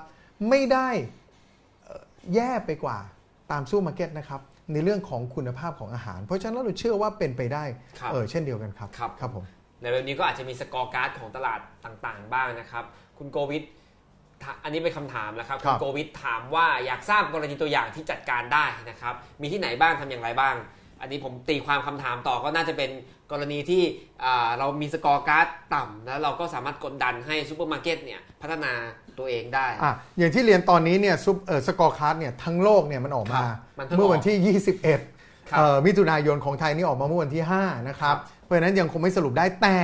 [0.50, 0.90] ไม่ได้
[1.84, 2.04] เอ่อ
[2.36, 2.98] แย่ไปกว่า
[3.52, 4.42] ตามซูเปอร์มาร์เก็ตนะครับ
[4.74, 7.64] ในเรื่องของคุณภาพของอาหาร เพราะฉะนั้นเราเชื่อว่าเป็นไปได้
[8.00, 9.46] ครับเออเช่นเดียวกันครับครับครับผม
[9.82, 12.84] ในเร็วนี้ก็อาจจะมี scorecard ของตลาดต่างๆ บ้างนะครับ
[13.18, 13.64] คุณโกวิท
[14.44, 20.56] ถามอันนี้เป็นคำถามนะครับครัคุบณโกวิทถามว่าอยากทราบกรณีตัวอย่างที่จัดการได้นะครับ มีที่ไหนบ้างทำอย่างไรบ้าง
[21.02, 22.90] อันนี้ผมตีความคำถามต่อก็น่าจะเป็น
[23.32, 23.84] กรณีที่
[24.24, 28.72] อ่าเรามี scorecardต่ำแล้วเราก็สามารถกดดันให้ซูเปอร์มาร์เก็ตเนี่ยพัฒนา
[29.18, 39.78] ตัวเองได้อะอย่างที่เรียนตอนนี้เนี่ยซูเปอร์ scorecard เนี่ยทั้งโลกเนี่ยมันออกมาครับมันเพิ่งเมื่อวันออกที่ 21ครับเอ่อมิถุนายนของไทยนี่ออกมาเมื่อวันที่ 5 นะครับครับ เพราะฉะนั้นยังคงไม่สรุปได้แต่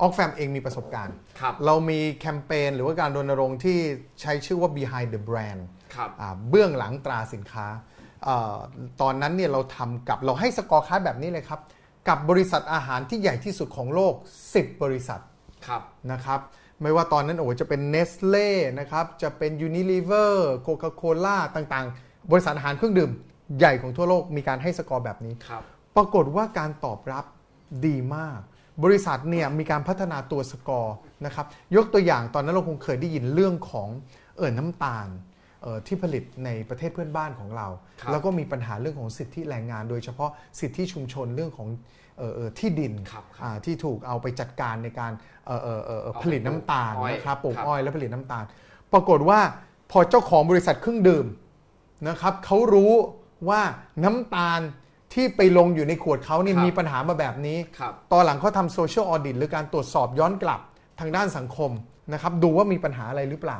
[0.00, 3.78] Oxfam เองมีประสบการณ์ครับเรามีแคมเปญหรือว่าการรณรงค์ที่
[4.20, 5.60] ใช้ชื่อว่า behind the brand
[5.94, 7.66] ครับอ่าเบื้องหลังตราสินค้า
[8.24, 8.56] เออ
[9.00, 11.60] ตอนนั้นเนี่ยเราทำกับเราให้ scorecard แบบนี้เลยครับ
[12.08, 14.14] กับบริษัทอาหารที่ใหญ่ที่สุดของโลก
[14.50, 15.20] 10 บริษัท
[15.66, 15.82] ครับ
[16.12, 16.40] นะครับ
[16.82, 18.48] ไม่ว่าตอนนั้นโอ้โหจะเป็น Nestle
[18.80, 20.32] นะครับ จะเป็น Unilever
[20.66, 23.10] Coca-Cola ต่างๆ บริษัทอาหารเครื่องดื่ม
[23.58, 25.62] ใหญ่ของทั่วโลกมีการให้สกอร์แบบนี้ครับ
[25.96, 27.24] ปรากฏว่าการตอบรับ
[27.86, 28.40] ดีมาก
[28.84, 31.46] บริษัทเนี่ยมีการพัฒนาตัวสกอร์นะครับ
[31.76, 33.88] ยกตัวอย่างตอนนั้นเราคงเคยได้ยินเรื่องของ
[34.36, 35.32] เอ่อน้ำตาลเอ่อ
[35.86, 37.68] ที่ผลิตในประเทศเพื่อนบ้านของเรา
[38.00, 41.68] ครับแล้วก็มีปัญหาเรื่องของสิทธิแรงงาน โดยเฉพาะสิทธิชุมชนเรื่องของ
[42.18, 45.12] เอ่อเอ่อที่ดินครับครับอ่าที่ถูกเอาไปจัดการในการ
[45.46, 48.44] เอ่อเอ่อเอ่อเอ่อเอาไปผลิตน้ำตาลปลูกอ้อยนะครับปลูกครับอ้อยและผลิตน้ำตาล
[48.92, 49.40] ปรากฏว่า
[49.90, 51.26] พอเจ้าของบริษัทเครื่องดื่ม
[52.08, 52.92] นะครับเขารู้
[53.48, 53.60] ว่า
[54.04, 54.60] น้ำตาล
[55.14, 60.60] ที่ไปลงอยู่ในขวดเขาเนี่ยครับมีปัญหามาแบบนี้ครับตอนหลังเขาทำโซเชียลออดิตหรือการตรวจสอบย้อนกลับ
[61.00, 61.70] ทางด้านสังคม
[62.12, 63.58] นะครับดูว่ามีปัญหาอะไรหรือเปล่า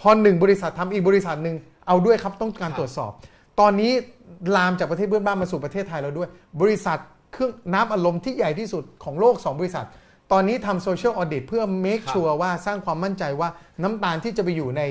[0.00, 3.12] พอหนึ่งบริษัททำอีกบริษัทหนึ่งเอาด้วยครับต้องการครับตรวจสอบ
[3.60, 3.92] ตอนนี้
[4.56, 6.28] ลามจากประเทศเพื่อนบ้านมาสู่ประเทศไทยเราด้วย
[6.60, 6.98] บริษัท
[7.32, 9.86] เครื่องน้ำอารมณ์ที่ใหญ่ที่สุดของโลก 2 บริษัท
[10.32, 13.48] ตอนนี้ทำโซเชียลออ i ดิเพื่อ make ครับ sure ว่าสร้างความมั่นใจว่า
[13.82, 14.82] น้ำตาลที่จะไปอยู่ใน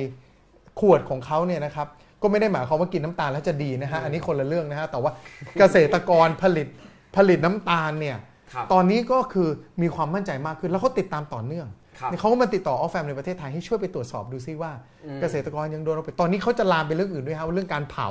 [0.79, 1.87] ขวดของเขาเนี่ยนะครับ
[2.21, 5.11] ก็ไม่ได้หมายความว่ากินน้ำตาลแล้วจะดีนะฮะอันนี้คนละเรื่องนะฮะแต่ว่า
[5.59, 6.67] เกษตรกรผลิต
[7.15, 8.17] ผลิตน้ำตาลเนี่ย
[8.53, 9.49] ครับตอนนี้ก็คือ
[9.81, 11.82] มีความมั่นใจมากขึ้นแล้วเขาติดตามต่อเนื่องครับ
[12.19, 14.71] เขาก็มาติดต่อ Oxfam ในประเทศไทยให้ช่วยไปตรวจสอบดูซิว่า
[15.05, 18.09] อืมเกษตรกรยังโดนเอาไปตอนนี้เขาจะลามไปเรื่องอื่นด้วยครับเรื่องการเผา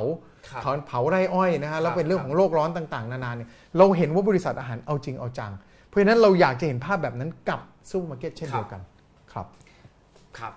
[0.50, 5.52] ครับเผาเผาไร่อ้อยนะฮะแล้วครับเป็นเรื่องของโลกร้อนต่างๆ นานาเนี่ยเราเห็นว่าบริษัทอาหารเอาจริงเอาจัง
[5.86, 7.60] เพราะฉะนั้นเราอยากจะเห็นภาพแบบนั้นกับ
[7.90, 8.80] ซูเปอร์มาร์เก็ตเช่นเดียวกัน
[9.32, 9.46] ครับ
[10.38, 10.52] ครับ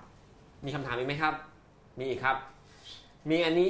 [0.65, 1.33] มีคำถามอีกไหมครับ
[1.99, 2.37] มีอีกครับ
[3.29, 3.69] มีอันนี้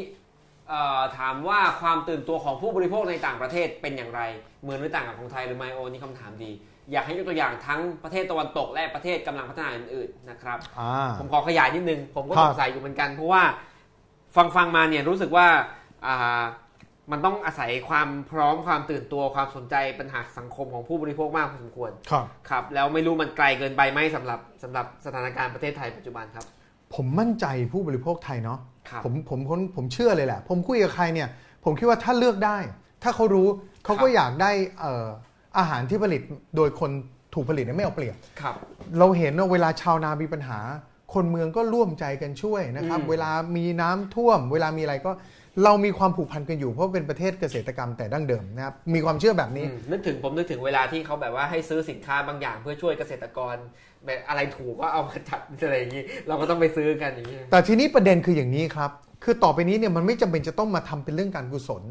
[0.69, 4.21] เอ่อถามว่าความตื่นตัวของผู้บริโภคในต่างประเทศเป็นอย่างไร
[4.61, 6.51] เหมือนหรือต่างกับของไทยหรือไม่โอนี่คำถามดี
[6.91, 13.43] อยากให้ยกตัวอย่างทั้งประเทศตะวันตกและประเทศกำลังพัฒนาอื่นๆนะครับอ่าผมขอขยายนิดนึง ผมก็ครัสบงสัยอยู่เหมือนกัน เพราะว่า
[14.36, 15.47] ฟังฟังมาเนี่ยรู้สึกว่า
[16.05, 16.43] อ่า
[17.11, 26.45] มันต้องอาศัยความพร้อมความตื่นตัวความสนใจปัญหาสังคมของผู้บริโภคมากพอสมควรครับครับ แล้วไม่รู้มันไกลเกินไปไหมสำหรับสำหรับสถานการณ์ประเทศไทยปัจจุบันครับ
[26.95, 28.59] ผมมั่นใจผู้บริโภคไทยเนาะ
[28.89, 31.29] ครับผมผมผมผมเชื่อเลยแหละ ผมคุยกับใครเนี่ย
[31.65, 32.57] ผมคิดว่าถ้าเลือกได้
[33.03, 33.47] ถ้าเขารู้
[33.86, 36.21] เขาก็ครับอยากได้เอ่ออาหารที่ผลิต
[36.57, 36.91] โดยคน
[37.33, 38.55] ถูกผลิตเนี่ยไม่เอาเปรียบ ครับ
[38.99, 40.59] เราเห็นว่าเวลาชาวนามีปัญหา
[41.13, 45.11] คนเมืองก็ร่วมใจกันช่วยนะครับ อืม เวลามีน้ำท่วม เวลามีอะไรก็
[45.63, 53.55] เรามีความผูกพันกันอยู่เพราะเป็นประเทศเกษตรกรรมแต่ดั้งเดิมนะครับมีความเชื่อแบบนี้ อืมนึกถึงผมนึกถึงเวลาที่เขาแบบว่าให้ซื้อสินค้าบางอย่างเพื่อช่วยเกษตรกร
[54.05, 58.91] แบบอะไรถูกก็เอามาจัดอะไรอย่างนี้ เราก็ต้องไปซื้อกันอย่างนี้ แต่ทีนี้ประเด็นคืออย่างนี้ครับ
[59.23, 61.83] คือต่อไปนี้เนี่ยมันไม่จำเป็นจะต้องมาทำเป็นเรื่องการกุศล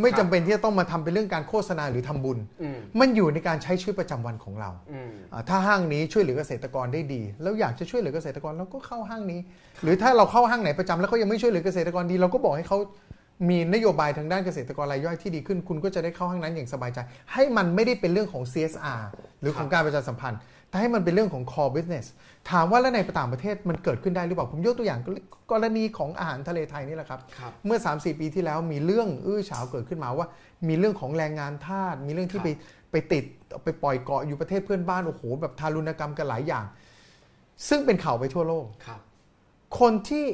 [0.00, 9.40] ไม่ครับจำเป็นที่จะต้องมาทำเป็นเรื่องการโฆษณาหรือทำบุญ อืม มันอยู่ในการใช้ชีวิตประจำวันของเราอืม อ่าถ้าห้างนี้ช่วยเหลือเกษตรกรได้ดี แล้วอยากจะช่วยเหลือเกษตรกรเราก็เข้าห้างนี้
[9.82, 12.78] หรือถ้าเราเข้าห้างไหนประจำแล้วเขายังไม่ช่วยเหลือเกษตรกรดี เราก็บอกให้เขา
[13.48, 16.98] มีนโยบายทางด้านเกษตรกรรายย่อยที่ดีขึ้น คุณก็จะได้เข้าห้างนั้นอย่างสบายใจ
[17.32, 19.00] ให้มันไม่ได้เป็นเรื่องของ CSR
[19.40, 22.06] หรือของการประชาสัมพันธ์แต่ ให้มันเป็นเรื่องของ core business
[22.50, 25.00] ถามว่าแล้วในต่างประเทศมันเกิดขึ้นได้หรือเปล่า ผมยกตัวอย่าง
[25.52, 30.26] กรณีของอาหารทะเลไทยนี่แหละครับครับเมื่อ 3-4 ปีที่แล้วมีเรื่องอื้อฉาวเกิดขึ้นมาว่า
[30.68, 32.48] มีเรื่องของแรงงานทาสมีเรื่องที่ครับไป
[32.90, 33.24] ไปติด
[33.64, 36.64] ไปปล่อยเกาะอยู่ประเทศเพื่อนบ้านโอ้โหแบบทารุณกรรมกันหลายอย่าง
[37.68, 39.00] ซึ่งเป็นข่าวไปทั่วโลกครับ
[39.80, 40.24] คนที่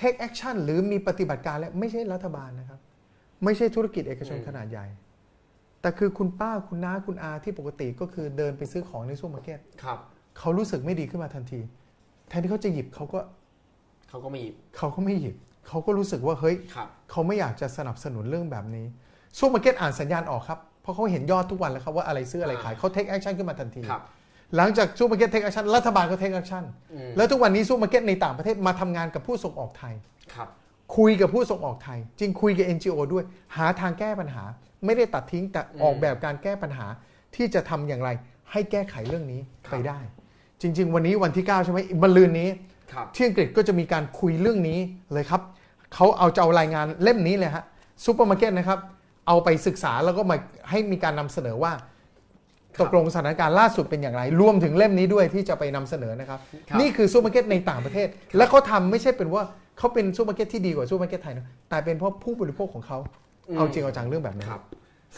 [0.00, 2.78] take action หรือมีปฏิบัติการและไม่ใช่รัฐบาลนะครับ
[3.44, 4.86] ไม่ใช่ธุรกิจเอกชนอืมขนาดใหญ่
[5.80, 9.98] แต่คือคุณป้าคุณน้าคุณอาที่ปกติก็คือเดินไปซื้อของในซูเปอร์มาร์เก็ตครับ
[10.38, 11.60] เขารู้สึกไม่ดีขึ้นมาทันที
[12.28, 13.18] แทนที่เขาจะหยิบเขาก็
[14.08, 14.42] เขาก็มี
[14.76, 15.36] เขาก็ไม่หยิบ
[15.68, 18.86] เขาก็รู้สึกว่าเฮ้ยครับเขาไม่อยากจะสนับสนุนเรื่องแบบนี้
[19.38, 24.02] ซูเปอร์มาร์เก็ตอ่านสัญญาณออกครับเพราะเขาเห็นยอดทุกวันแล้วครับว่าอะไรซื้ออะไรขายเขา take action ขึ้นมาทันทีครับ
[24.56, 29.94] หลังจากซูเปอร์มาร์เก็ต take action รัฐบาลก็ take action อืมแล้วทุกวันนี้ซูเปอร์มาร์เก็ตในต่างประเทศมาทำงานกับผู้ส่งออกไทย
[30.34, 30.48] ครับ
[30.96, 33.24] คุยกับผู้ส่งออกไทยจริงคุยกับ NGO ด้วย
[33.56, 34.44] หาทางแก้ปัญหา
[34.84, 36.86] ไม่ได้ตัดทิ้งแต่ออกแบบการแก้ปัญหา
[37.36, 38.10] ที่จะทำอย่างไร
[38.52, 39.98] ให้แก้ไขเรื่องนี้ไปได้
[40.62, 42.48] จริง ๆ วันนี้วันที่ 9 ใช่ไหมมะรืนนี้
[42.92, 44.78] ครับที่อังกฤษก็จะมีการคุยเรื่องนี้
[45.12, 45.42] เลยครับ
[45.94, 47.64] เขาเอาจะเอารายงานเล่มนี้เลยฮะ
[48.04, 48.78] ซูเปอร์มาร์เก็ตนะครับ
[49.26, 50.36] เอาไปศึกษาแล้วก็มา
[50.70, 51.72] ให้มีการนำเสนอว่า
[52.76, 59.42] ครับตกลงสถานการณ์ล่าสุดเป็นอย่างไร รวมถึงเล่มนี้ด้วยที่จะไปนำเสนอนะครับครับ นี่คือซูเปอร์มาร์เก็ตในต่างประเทศ และเขาทำไม่ใช่เป็นว่า
[59.78, 62.98] เขาเป็นซูเปอร์มาร์เก็ตที่ดีกว่าซูเปอร์มาร์เก็ตไทยนะแต่เป็นเพราะผู้บริโภคของเขา
[63.56, 64.62] เอาจริงเอาจังเรื่องแบบนี้ครับ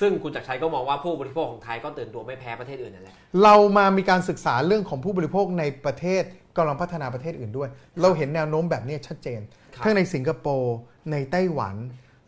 [0.00, 6.22] ซึ่งคุณจักรชัยก็มองว่าผู้บริโภคของไทยก็ตื่นตัวไม่แพ้ประเทศอื่นนั่นแหละ เรามามีการศึกษาเรื่องของผู้บริโภคในประเทศ
[6.56, 7.68] กำลังพัฒนาประเทศอื่นด้วย
[8.00, 9.40] เราเห็นแนวโน้มแบบนี้ชัดเจน
[9.74, 10.76] ครับ ทั้งในสิงคโปร์
[11.12, 11.74] ในไต้หวัน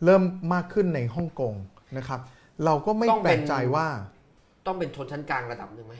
[0.05, 0.23] เริ่ม
[0.53, 1.53] มากขึ้นในฮ่องกง
[1.97, 2.19] นะครับ
[2.65, 3.87] เราก็ไม่แปลกใจว่า
[4.65, 5.95] ต้องเป็นชนชั้นกลางระดับหนึ่งไหม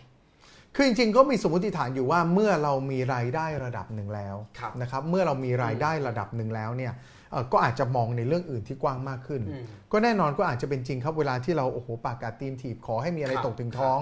[0.76, 13.98] คือจริงๆ ก็มีสมมติฐานอยู่ว่าเมื่อเรามีรายได้ระดับหนึ่งแล้วครับนะครับ เมื่อเรามีรายได้ระดับหนึ่งแล้วเนี่ยเอ่อ ก็อาจจะมองในเรื่องอื่นที่กว้างมากขึ้นอืมก็แน่นอนก็อาจจะเป็นจริงครับเวลาที่เราโอ้โหปากกาตีนถีบขอให้มีอะไรครับตกถึงท้อง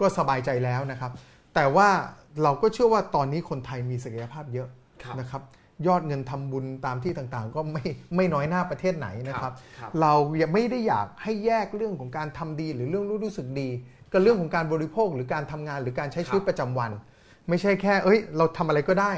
[0.00, 1.10] ก็สบายใจแล้วนะครับ
[1.54, 1.88] แต่ว่า
[2.42, 4.68] เราก็เชื่อว่าตอนนี้คนไทยมีศักยภาพเยอะ
[5.02, 5.42] ครับนะครับ
[5.86, 7.84] ยอดเงินทำบุญตามที่ต่างๆ ก็ไม่
[8.16, 13.68] ไม่น้อยหน้าประเทศไหนนะครับครับเรายังไม่ได้อยากให้แยกเรื่องของการทำดีหรือเรื่องรู้สึกดี
[14.12, 16.90] กับเรื่องของการบริโภคหรือการทำงานหรือการใช้ชีวิตประจำวัน
[17.48, 19.12] ไม่ใช่แค่ เอ้ย เราทำอะไรก็ได้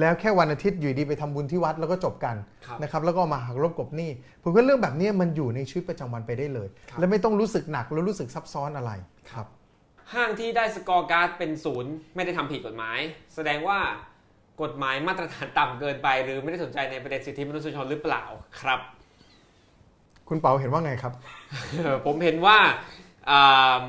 [0.00, 2.36] แล้วแค่วันอาทิตย์อยู่ดีไปทำบุญที่วัดแล้วก็จบกัน
[2.66, 4.10] ครับนะครับแล้วก็มาหักลบกบหนี้
[4.42, 8.92] ผมว่าเรื่องแบบนี้มันอยู่ในชีวิตประจำวันไปได้เลยครับและไม่ต้องรู้สึกหนักแล้วรู้สึกซับซ้อนอะไร
[9.30, 9.46] ครับ
[10.14, 12.98] ห้างที่ได้สกอร์การ์ดเป็นศูนย์ไม่ได้ทำผิดกฎหมาย
[13.34, 13.78] แสดงว่า
[14.62, 18.22] กฎหมายมาตรฐานต่ำเกินไป หรือไม่ได้สนใจในประเด็นสิทธิมนุษยชนหรือเปล่า
[18.60, 18.80] ครับ
[20.28, 21.12] คุณเปาเห็นว่าไงครับ
[22.06, 22.58] ผมเห็นว่า
[23.30, 23.82] อ่า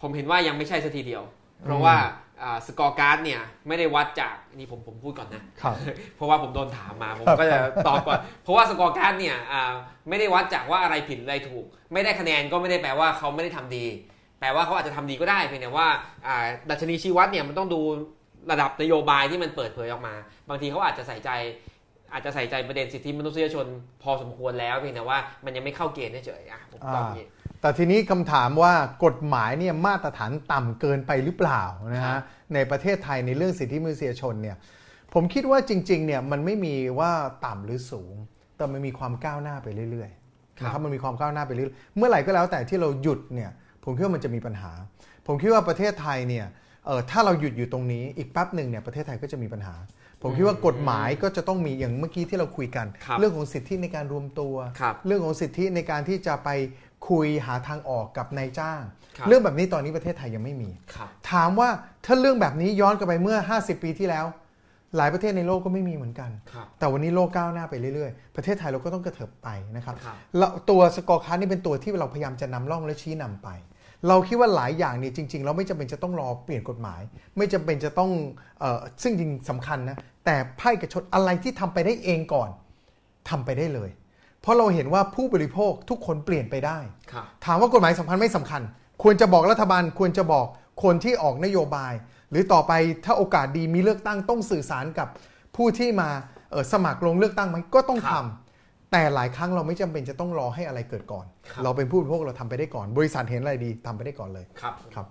[0.00, 1.22] ผมเห็นว่ายังไม่ใช่สัทีเดียว
[1.64, 1.96] เพราะว่า
[2.31, 2.31] อ่า
[2.66, 5.74] สกอร์การ์ดเนี่ยไม่ได้วัดจากนี่ผมผมพูดก่อนนะครับ
[6.16, 9.72] เพราะว่าผมโดนถามมาผมครับก็จะตอบก่อน เพราะว่าสกอร์การ์ดเนี่ยอ่า
[10.08, 13.86] ไม่ได้วัดจากว่าอะไรผิดอะไรถูก ไม่ได้คะแนนก็ไม่ได้แปลว่าเขาไม่ได้ทำดี
[14.40, 15.86] แปลว่าเขาอาจจะทำดีก็ได้เพียงแต่ว่า
[16.26, 16.36] อ่า
[16.70, 17.80] ดัชนีชี้วัดเนี่ยมันต้องดู
[18.50, 20.14] ระดับนโยบายที่มันเปิดเผยออกมา
[20.48, 21.30] บางทีเขาอาจจะใส่ใจ
[22.12, 23.66] อาจจะใส่ใจประเด็นสิทธิมนุษยชน
[24.02, 27.26] พอสมควรแล้วเพียงแต่ว่ามันยังไม่เข้าเกณฑ์เฉยๆอะผมตอบอย่างนี้
[27.62, 31.62] แต่ทีนี้คำถามว่ากฎหมายเนี่ยมาตรฐานต่ำเกินไปหรือเปล่า
[31.94, 32.20] นะครัฮะบ
[32.54, 34.56] ในประเทศไทยในเรื่องสิทธิมนุษยชนเนี่ย
[35.14, 37.10] ผมคิดว่าจริงๆเนี่ยมันไม่มีว่า
[37.46, 38.14] ต่ำหรือสูง
[38.56, 43.50] แต่มันมีความก้าวหน้าไปเรื่อยๆนะครับมันมีความก้าวหน้าไปเรื่อยๆเมื่อไหร่ก็แล้วแต่ที่เราหยุดเนี่ย
[43.84, 44.72] ผมคิดว่ามันจะมีปัญหา
[45.26, 46.46] ผมคิดว่าประเทศไทยเนี่ย
[46.86, 49.74] เอ่อถ้าเราหยุดอยู่ตรงนี้อีกแป๊บหนึ่งเนี่ยประเทศไทยก็จะมีปัญหา
[50.22, 56.48] ผมคิดว่ากฎหมายก็จะต้องมีอย่างเมื่อกี้ที่เราคุยกันครับเรื่องของสิทธิในการรวมตัวครับเรื่องของสิทธิในการที่จะไป
[57.08, 58.80] คุยหาทางออกกับนายจ้าง
[59.16, 61.68] ครับเรื่องแบบนี้ตอนนี้ประเทศไทยยังไม่มีครับถามว่า
[62.04, 64.26] ถ้าเรื่องแบบนี้ย้อนกลับไปเมื่อ 50 ปีที่แล้ว
[64.96, 73.48] หลายประเทศในโลกก็ไม่มีเหมือนกันครับแต่วันนี้โลกก้าวหน้าไปเรื่อยๆ ประเทศไทยเราก็ต้องกระเถิบไปนะครับครับแล้วตัว scorecard นี่เป็นตัวที่เราพยายามจะนำร่องและชี้นำไป
[74.08, 77.00] เราคิดว่าหลายอย่างเนี่ยจริงๆ เราไม่จำเป็นจะต้องรอเปลี่ยนกฎหมาย
[77.36, 78.10] ไม่จำเป็นจะต้อง
[78.60, 82.50] เออซึ่งจริงสำคัญนะแต่ไพ่กระชดอะไรที่ทำไปได้เองก่อน
[83.28, 83.90] ทำไปได้เลย
[84.42, 86.78] เพราะเราเห็นว่าผู้บริโภคทุกคนเปลี่ยนไปได้
[87.12, 88.62] ครับถามว่ากฎหมายสำคัญไม่สำคัญ
[89.02, 90.46] ควรจะบอกรัฐบาลควรจะบอก
[90.84, 91.92] คนที่ออกนโยบาย
[92.30, 92.72] หรือต่อไป
[93.04, 95.08] ถ้าโอกาสดีมีเลือกตั้งต้องสื่อสารกับ
[95.56, 96.08] ผู้ที่มา
[96.50, 98.24] เอ่อสมัครลงเลือกตั้งไหมก็ต้องครัทำบ
[98.92, 105.06] แต่หลายครั้งเราไม่จำเป็นจะต้องรอให้อะไรเกิดก่อนครับเราเป็นผู้บริโภคเราทำไปได้ก่อน บริษัทเห็นอะไรดีทำไปได้ก่อนเลยครับครับ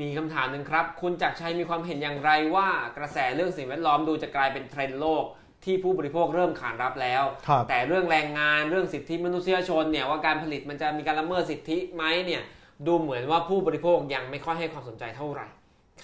[0.00, 5.24] มีคำถามหนึ่งครับ คุณจักรชัยมีความเห็นอย่างไรว่ากระแสเรื่องสิ่งแวดล้อมดูจะกลายเป็นเทรนด์โลก
[5.64, 12.42] ที่ผู้บริโภคเริ่มขานรับแล้วครับแต่เรื่องแรงงานเรื่องสิทธิมนุษยชนเนี่ยว่าการผลิตมันจะมีการละเมิดสิทธิไหมเนี่ย
[12.86, 15.46] ดูเหมือนว่าผู้บริโภคยังไม่ค่อยให้ความสนใจเท่าไหร่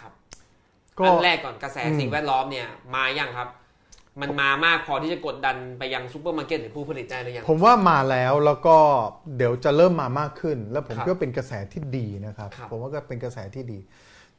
[0.00, 0.12] ครับ
[0.98, 3.48] ก็อันแรกก่อนกระแสอืมสิ่งแวดล้อมเนี่ยมายังครับ
[4.20, 8.76] มันมามากพอที่จะกดดันไปยังซูเปอร์มาร์เก็ตหรือผู้ผลิตได้หรือยังผมว่ามาแล้วแล้วก็
[9.36, 13.78] เดี๋ยวจะเริ่มมามากขึ้น แล้วผมครับคิดว่าเป็นกระแสที่ดีนะครับครับ ผมว่าก็เป็นกระแสที่ดี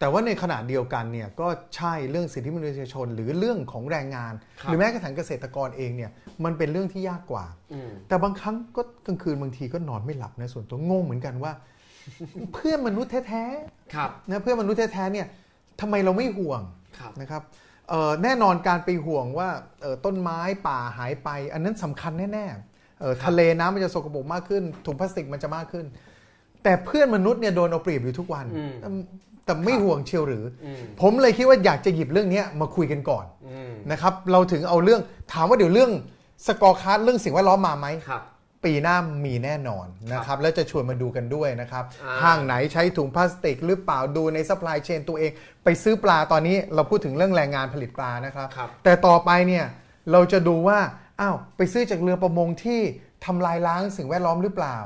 [0.01, 6.11] แต่ว่าในขณะเดียวกันเนี่ยก็ใช่เรื่องสิทธิมนุษยชน หรือเรื่องของแรงงานครับหรือแม้กระทั่งเกษตรกรเองเนี่ย
[6.43, 11.51] มันเป็นเรื่องที่ยากกว่าอืมแต่บางครั้งก็กลางคืนบางทีก็นอนไม่หลับนะส่วนตัวงงเหมือนกันว่า
[12.53, 13.45] เพื่อนมนุษย์แท้
[13.95, 15.27] ครับๆนะเพื่อนมนุษย์แท้ๆเนี่ย
[15.81, 16.61] ทำไมเราไม่ห่วง
[16.99, 17.41] ครับนะครับ
[17.89, 19.49] เอ่อแน่นอนการไปห่วงว่า
[19.81, 25.85] เอ่อต้นไม้ป่าหายไป อันนั้นสำคัญแน่ๆเอ่อครับทะเลน้ำมันจะสกปรกมากขึ้นถุงพลาสติกมันจะมากขึ้น
[26.63, 29.03] แต่เพื่อนมนุษย์เนี่ยโดนเอาเปรียบอยู่ทุกวันอืม
[29.51, 35.01] แต่แต่ไม่ห่วงเชียวหรืออืมผมเลยคิดว่าอยากจะหยิบเรื่องเนี้ยมาคุยกันก่อนอืมนะครับเราถึงเอาเรื่อง
[35.33, 35.91] ถามว่าเดี๋ยวเรื่อง
[36.47, 38.23] scorecard เรื่องสิ่งแวดล้อมมาไหมครับ
[38.65, 45.31] ปีหน้ามีแน่นอนนะครับ แล้วจะชวนมาดูกันด้วยนะครับอ่าห้างไหนใช้ถุงพลาสติกหรือเปล่าดูใน supply chain ตัวเอง
[45.63, 49.65] ไปซื้อปลาตอนนี้เราพูดถึงเรื่องแรงงานผลิตปลานะครับครับแต่ต่อไปเนี่ย
[50.11, 50.79] เราจะดูว่า
[51.21, 52.79] อ้าวไปซื้อจากเรือประมงที่
[53.25, 54.77] ทำลายล้างสิ่งแวดล้อมหรือเปล่า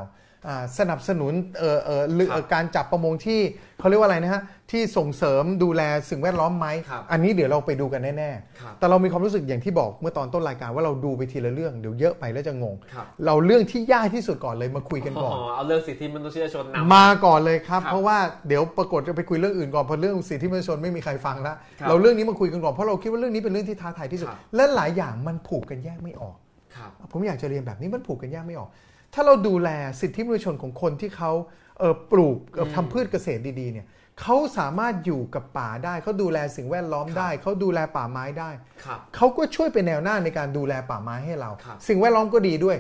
[0.48, 3.40] อ่าสนับสนุนเอ่อเอ่อเรือครับการจับประมงที่
[3.80, 4.42] เขาเรียกว่าอะไรนะฮะ
[4.72, 26.36] ที่ส่งเสริมดูแลสิ่งแวดล้อมไหม ครับอันนี้เดี๋ยวเราไปดูกันแน่ๆครับแต่เรามีความรู้สึกอย่างที่บอกเมื่อตอนต้นรายการว่าเราดูไปทีละเรื่องเดี๋ยวเยอะไปแล้วจะงง ครับ เราเรื่องที่ยากที่สุดก่อนเลยมาคุยกันก่อน เอาเรื่องสิทธิมนุษยชนนำ มาก่อนเลยครับ ครับเพราะว่าเดี๋ยวปรากฏจะไปคุยเรื่องอื่นก่อนเพราะเรื่องสิทธิมนุษยชนไม่มีใครฟังแล้วครับเราเรื่องนี้มาคุยกันก่อนเพราะเราคิดว่าเรื่องนี้เป็นเรื่องที่ท้าทายที่สุด ครับ และหลายอย่างมันผูกกันแยกไม่ออก
[26.76, 28.70] ครับ ผมอยากจะเรียนแบบนี้มันผูกกันแยกไม่ออก
[29.14, 29.70] ถ้าเราดูแล
[30.02, 31.32] สิทธิมนุษยชนของคนที่เขา
[31.80, 33.86] เอ่อปลูกเอ่ออืมทำพืชเกษตรดีๆเนี่ย
[34.22, 38.50] เขาสามารถอยู่กับป่าได้ เขาดูแลสิ่งแวดล้อมครับได้ เขาดูแลป่าไม้ได้
[38.86, 42.78] ครับ เขาก็ช่วยเป็นแนวหน้าในการดูแลป่าไม้ให้เรา ครับสิ่งแวดล้อมก็ดีด้วย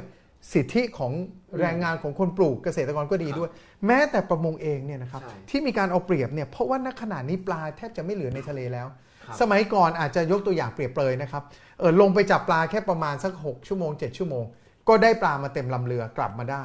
[0.54, 1.12] สิทธิของ
[1.60, 3.50] แรงงานของคนปลูกเกษตรกรก็ดีด้วย
[3.86, 8.88] แม้แต่ประมงเองเนี่ยนะครับใช่ที่มีการเอาเปรียบเนี่ยเพราะว่าณขณะนี้ปลาแทบจะไม่เหลือในทะเลแล้ว
[9.26, 11.44] ครับ สมัยก่อนอาจจะยกตัวอย่างเปรียบเปรยนะครับ
[11.80, 14.46] เออลงไปจับปลาแค่ประมาณสัก 6 ชั่วโมง 7 ชั่วโมง
[14.88, 16.64] ก็ได้ปลามาเต็มลำเรือกลับมาได้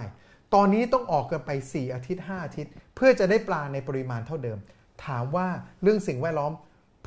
[0.54, 4.58] ตอนนี้ต้องออกกันไป 4 อาทิตย์ 5 อาทิตย์เพื่อจะได้ปลาในปริมาณเท่าเดิม
[5.06, 5.46] ถามว่า
[5.82, 6.52] เรื่องสิ่งแวดล้อม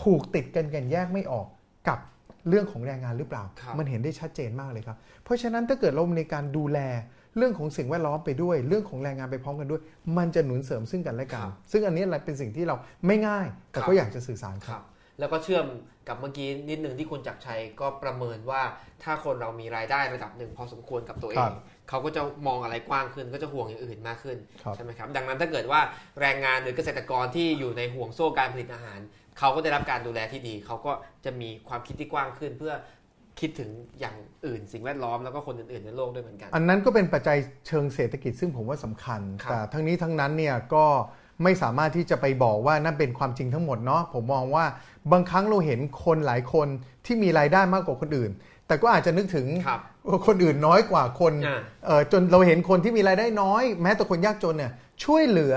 [0.01, 1.47] ผูกติดกันกันแยกไม่ออก
[1.87, 1.99] กับ
[2.49, 6.79] เรื่องของแรงงานหรือเปล่าครับมันเห็นได้ชัดเจนมากเลยครับ เพราะฉะนั้นถ้าเกิดเราในการดูแล
[7.37, 9.81] เรื่องของสิ่งแวดล้อมไปด้วย เรื่องของแรงงานไปพร้อมกันด้วย
[10.17, 11.41] มันจะหนุนเสริมซึ่งกันและกัน
[11.71, 12.75] ซึ่งอันนี้แหละเป็นสิ่งที่เรา
[13.07, 14.83] ไม่ง่าย แต่ก็อยากจะสื่อสารคครัรับบ
[15.19, 15.65] แล้วก็เชื่อม
[16.07, 18.61] กับเมื่อกี้นิดหนึ่งที่คุณจักรชัยก็ประเมินว่า
[19.03, 21.53] ถ้าคนเรามีรายได้ระดับหนึ่งพอสมควรกับตัวเอครังบ
[21.89, 25.81] เขาก็จะมองอะไรกว้างขึ้น ก็จะห่วงอย่างอื่นมากขึ้นครับใช่ไหมครับดังนั้นถ้าเกิดว่า
[26.21, 28.99] แรงงานหรือเกษตรกรที่อยู่ในห่วงโซ่การผลิตอาหาร
[29.39, 30.91] เขาก็ได้รับการดูแลที่ดี เขาก็
[31.25, 32.73] จะมีความคิดที่กว้างขึ้น เพื่อ
[33.39, 33.69] คิดถึง
[33.99, 34.15] อย่าง
[34.45, 40.85] อื่นสิ่งแวดล้อมแล้วก็คนอื่นๆในโลกด้วยเหมือนกัน อันนั้นก็เป็นปัจจัยเชิงเศรษฐกิจซึ่งผมว่าสำคัญครับแต่ทั้งนี้ทั้งนั้นเนี่ยก็
[41.43, 44.65] ไม่สามารถที่จะไปบอกว่านั่นเป็นความจริงทั้งหมดเนาะผมมองว่า
[45.11, 46.67] บางครั้งเราเห็นคนหลายคน
[47.05, 48.31] ที่มีรายได้มากกว่าคนอื่น
[48.67, 49.47] แต่ก็อาจจะนึกถึง
[50.09, 54.71] ครับคนอื่นน้อยกว่าคนอ่าเอ่อจนเราเห็นคนที่มีรายได้น้อย แม้แต่คนยากจนเนี่ย
[55.03, 55.55] ช่วยเหลือ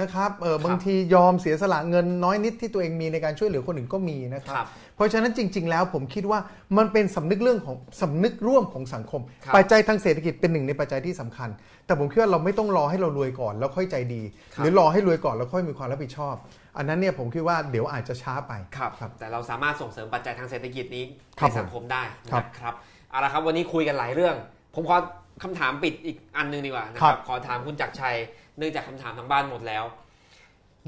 [0.00, 4.66] นะครับเออครับบางทียอมเสียสละเงินน้อยนิดที่ตัวเองมีในการช่วยเหลือคนอื่นก็มีนะครัครับบ
[4.96, 6.38] เพราะฉะนั้นจริง ๆ แล้วผมคิดว่า
[6.78, 11.48] มันเป็นสำนึกเรื่องของสำนึกร่วมของสังคมครับปัจจัยทางเศรษฐกิจเป็นหนึ่งในปัจจัยที่สำคัญ
[11.86, 14.22] แต่ผมคิดว่าเราไม่ต้องรอให้เรารวยก่อนแล้วค่อยใจดี
[14.54, 16.34] ครับหรือรอให้รวยก่อนแล้วค่อยมีความรับผิดชอบ
[16.76, 21.04] อันนั้นเนี่ยผมคิดว่าเดี๋ยวอาจจะช้าไปครับครับแต่เราสามารถส่งเสริมปัจจัยทางเศรษฐกิจนี้
[21.38, 22.74] ครับในสังคมได้ครับนะครับ
[23.14, 24.36] เอาละครับวันนี้คุยกันหลายเรื่อง
[24.74, 24.96] ผมขอ
[25.42, 28.16] คำถามปิดอีกอันหนึ่งดีกว่านะคครับขอถามคุณจักรชัย
[28.58, 29.84] เนื่องจากคำถามทางบ้านหมดแล้ว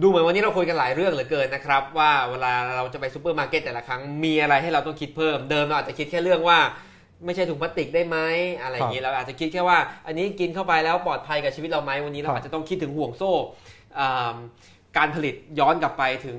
[0.03, 6.59] ดูเหมือนวันนี้เราคุยกันหลายเรื่องเหลือเกินนะครับ ว่าเวลาเราจะไปซูเปอร์มาร์เก็ตแต่ละครั้งมีอะไรให้เราต้องคิดเพิ่มเดิมเราอาจจะคิดแค่เรื่องว่า
[7.24, 8.18] ไม่ใช่ถุงพลาสติกได้ไหม
[8.62, 13.33] อะไรอย่างนี้เราอาจจะคิดแค่ว่า อันนี้กินเข้าไปแล้วปลอดภัยกับชีวิตเราไหมวันนี้เราครับอาจจะต้องคิดถึงห่วงโซ่
[13.99, 14.37] อ่า
[14.97, 16.39] การผลิตย้อนกลับไปถึง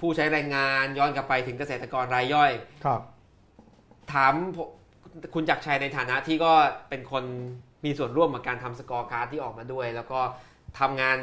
[0.00, 2.50] ผู้ใช้แรงงานย้อนกลับไปถึงเกษตรกรรายย่อย
[2.84, 3.00] ครับ
[4.12, 4.68] ถามผม
[5.34, 6.52] คุณจักรชัยในฐานะที่ก็
[6.88, 7.24] เป็นคน
[7.84, 10.20] มีส่วนร่วมกับการทำสกอร์การ์ดที่ออกมาด้วย แล้วก็
[10.80, 11.18] ทำงาน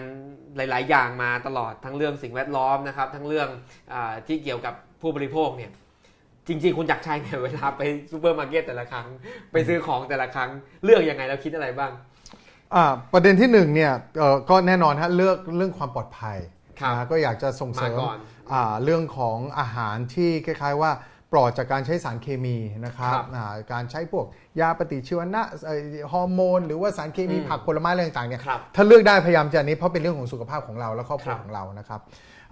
[0.55, 3.49] หลาย ๆ อย่างมาตลอดทั้งเรื่องสิ่งแวดล้อมนะครับ ทั้งเรื่อง
[3.93, 5.71] อาที่เกี่ยวกับผู้บริโภคเนี่ย
[6.47, 7.81] จริง ๆ คุณจักรชัยเนี่ยเวลาไป
[8.11, 9.07] ซูเปอร์มาร์เก็ตแต่ละครั้ง
[9.51, 10.49] ไปซื้อของแต่ละครั้ง
[10.83, 11.91] เลือกยังไงแล้วคิดอะไรบ้าง
[12.75, 16.37] อ่าประเด็นที่หนึ่งเนี่ยเอ่อก็แน่นอนฮะเลือกเรื่องความปลอดภัย
[16.79, 18.17] ครับนะก็อยากจะส่งเสริมมาก่อน
[18.53, 20.91] อ่าเรื่องของอาหารที่คล้าย ๆว่า
[21.31, 24.25] ปลอดจากการใช้สารเคมีนะครับครับอ่าการใช้พวก
[24.59, 25.79] ยาปฏิชีวนะเอ่อ
[26.11, 32.01] ฮอร์โมน หรือว่าสารเคมีอืมผักผลไม้อะไรต่างๆเนี่ยครับถ้าเลือกได้พยายามจะอันนี้เพราะเป็นเรื่องของสุขภาพของเราและครอบครัวครับของเรานะครับ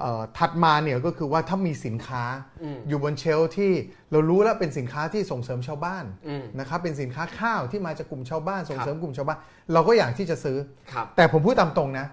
[0.02, 2.24] เอ่อถัดมาเนี่ยก็คือว่าถ้ามีสินค้า
[2.64, 3.72] อืมอยู่บนเชลฟ์ที่
[4.12, 9.40] เรารู้แล้วเป็นสินค้าที่ส่งเสริมชาวบ้านอืมนะครับเป็นสินค้าข้าวที่มาจากกลุ่มชาวบ้านส่งครับเสริมกลุ่มชาวบ้าน
[9.74, 10.58] เราก็อยากที่จะซื้อ
[10.92, 12.06] ครับแต่ผมพูดตามตรงนะ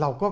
[0.00, 0.26] เราก็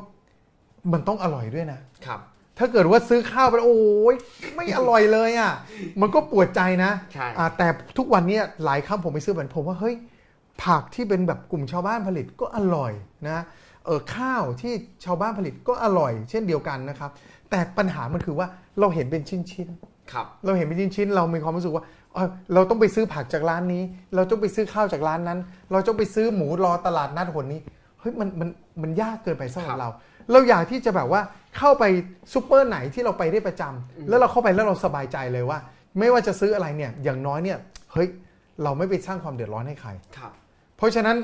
[0.93, 2.21] มันต้องอร่อยด้วยนะครับ
[2.59, 4.16] ถ้าเกิดว่าซื้อข้าวไปแล้วโอ้ย
[4.57, 5.52] ไม่อร่อยเลยอะ
[6.00, 7.66] มันก็ปวดใจนะใช่อ่าแต่
[7.98, 9.94] ทุกวันเนี้หลายครั้งผมไปซื้อแบบผมว่าเฮ้ย
[10.64, 12.92] ผักที่เป็นแบบกลุ่มชาวบ้านผลิตก็อร่อย
[13.28, 13.38] นะ
[13.84, 14.72] เออข้าวที่
[15.05, 17.11] ชาวบ้านผลิตก็อร่อย เช่นเดียวกันนะครับ
[17.50, 18.46] แต่ปัญหามันคือว่า
[18.80, 21.84] เราเห็นเป็นชิ้นๆครับ เราเห็นเป็นชิ้นๆเรามีความรู้สึกว่า
[22.14, 23.82] เอ้ยเราต้องไปซื้อผักจากร้านนี้
[24.14, 25.38] เราต้องไปซื้อข้าวจากร้านนั้น
[25.72, 27.61] เราต้องไปซื้อหมูรอตลาดนัดหนนี้
[28.00, 28.48] เฮ้ยมันมัน
[28.82, 29.88] มันยากเกินไปสำหรัครับบเรา
[30.33, 31.20] เราอยากที่จะแบบว่า
[31.59, 31.85] เข้าไป
[32.33, 35.59] ซูเปอร์ไหนที่เราไปได้ประจำแล้วเราเข้าไปแล้วเราสบายใจเลยว่า
[35.99, 37.59] ไม่ว่าจะซื้ออะไรเนี่ยอย่างน้อยเนี่ย
[37.93, 38.09] เฮ้ย
[38.62, 40.33] เราไม่ไปสร้างความเดือดร้อนให้ใครครับ
[40.77, 41.16] เพราะฉะนั้น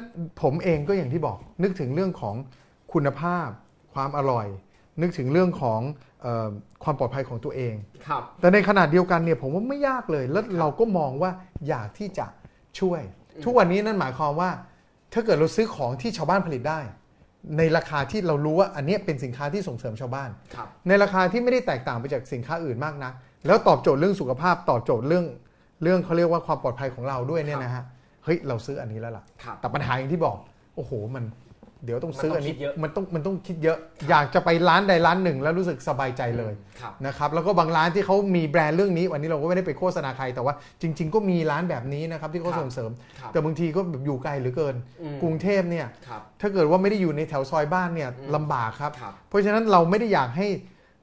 [0.42, 2.34] ผมเองก็อย่างที่บอกนึกถึงเรื่องของ
[2.92, 3.48] คุณภาพ
[3.94, 4.46] ความอร่อย
[5.00, 5.80] นึกถึงเรื่องของ
[6.22, 6.48] เออ
[6.84, 7.74] ความปลอดภัยของตัวเอง
[8.06, 11.30] ครับแต่ในขณะเดียวกันเนี่ยผมว่าไม่ยากเลย แล้วเราก็มองว่า
[11.68, 12.26] อยากที่จะ
[12.80, 13.00] ช่วย
[13.44, 14.50] ทุกวันนี้นั่นหมายความว่า
[15.12, 16.80] ถ้าเกิดเราซื้อของที่ชาวบ้านผลิตได้
[17.58, 23.12] ในราคาที่เรารู้ว่าอันเนี้ยเป็นสินค้าที่ส่งเสริมชาวบ้านครับในราคาที่ไม่ได้แตกต่างไปจากสินค้าอื่นมากนัก
[23.46, 25.24] แล้วตอบโจทย์เรื่องสุขภาพตอบโจทย์เรื่อง
[25.82, 27.84] เรื่องเขาเรียกว่าความปลอดภัยของเราด้วยเนี่ยนะฮะ
[28.24, 30.36] เฮ้ยเราซื้ออันนี้แล้วล่ะครับแต่ปัญหาอย่างที่บอก
[30.76, 31.24] โอ้โหมัน
[31.84, 33.78] เดี๋ยวต้องซื้ออันนี้มันต้องคิดเยอะมันต้องมันต้องคิดเยอะ
[34.10, 50.46] อยากจะไปร้านใดร้านหนึ่ง แล้วรู้สึกสบายใจเลยครับนะครับแล้วก็บางร้านที่เขามีแบรนด์เรื่องนี้ วันนี้เราก็ไม่ได้ไปโฆษณาใครแต่ว่าจริง ๆ ก็มีร้านแบบนี้นะครับที่เขาครับส่งเสริมครับแต่บางทีก็แบบอยู่ไกลเหลือเกินอืมกรุงเทพเนี่ยครับถ้าเกิดว่าไม่ได้อยู่ในแถวซอยบ้านเนี่ยอืมลำบากครับครับ เพราะฉะนั้นเราไม่ได้อยากให้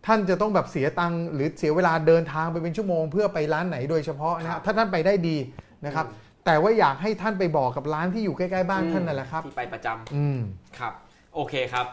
[0.05, 5.37] ท่านจะต้องแบบเสียตังค์หรือเสียเวลาเดินทางไปเป็นชั่วโมง เพื่อไปร้านไหนโดยเฉพาะนะคครับถ้าท่านไปได้ดี
[5.85, 10.39] นะครับอืม แต่ว่าอยากให้ท่านไปบอกกับร้านที่อยู่ใกล้ๆบ้านท่านนั่นแหละครับ ที่ไปประจำอืม
[10.79, 10.93] ครับ
[11.35, 11.85] โอเคครับ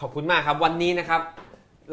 [0.00, 1.20] ขอบคุณมากครับ วันนี้นะครับ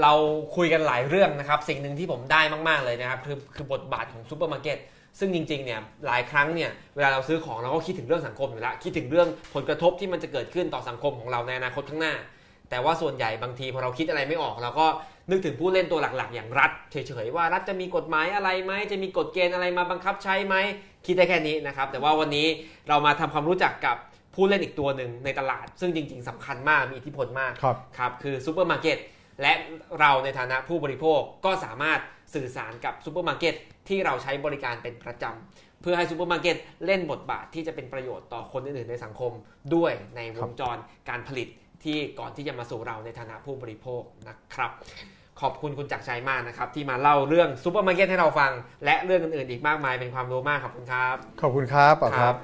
[0.01, 0.13] เรา
[0.55, 4.77] คุยกันหลายเรื่องนะครับ สิ่งหนึ่งที่ผมได้มาก ๆ เลยนะครับ คือคือบทบาทของซูเปอร์มาร์เก็ต
[5.19, 12.13] ซึ่งจริง ๆ เนี่ย หลายครั้งเนี่ย เวลาเราซื้อของเราก็คิดถึงเรื่องสังคมอยู่แล้ว คิดถึงเรื่องผลกระทบที่มันจะเกิดขึ้นต่อสังคมของเราในอนาคตข้างหน้า
[12.69, 14.87] แต่ว่าส่วนใหญ่บางทีพอเราคิดอะไรไม่ออกเราก็
[15.31, 20.55] นึกถึงผู้เล่นตัวหลักๆ อย่างรัฐเฉยๆว่ารัฐจะมีกฎหมายอะไรไหมจะมีกฎเกณฑ์อะไรมาบังคับใช้ไหม
[21.05, 22.47] คิดได้แค่นี้นะครับแต่ว่าวันนี้
[22.87, 23.97] เรามาทำความรู้จักกับ
[24.35, 28.97] ผู้เล่นอีกตัวหนึ่งในตลาด ซึ่งจริง ๆสำคัญมากมีอิทธิพลมากครับครับคือซูเปอร์มาร์เก็ต
[29.41, 29.53] และ
[29.99, 31.99] เราในฐานะผู้บริโภคก็สามารถ
[32.35, 33.55] สื่อสารกับซูเปอร์มาร์เก็ต
[33.89, 39.31] ที่เราใช้บริการเป็นประจำเพื่อให้ซูเปอร์มาร์เก็ตเล่นบทบาทที่จะเป็นประโยชน์ต่อคนอื่นๆในสังคม
[39.75, 40.77] ด้วยในวงจร
[41.09, 41.47] การผลิต
[41.85, 44.71] ที่ก่อนที่จะมาสู่เราในฐานะผู้บริโภคนะครับ
[45.41, 48.51] ขอบคุณคุณจักรชัยมากนะครับ ที่มาเล่าเรื่องซูเปอร์มาร์เก็ตให้เราฟัง
[48.85, 52.35] และเรื่องอื่นๆอีกมากมายเป็นความรู้มากขอบคุณครับ ขอบคุณครับป๋าครับครับ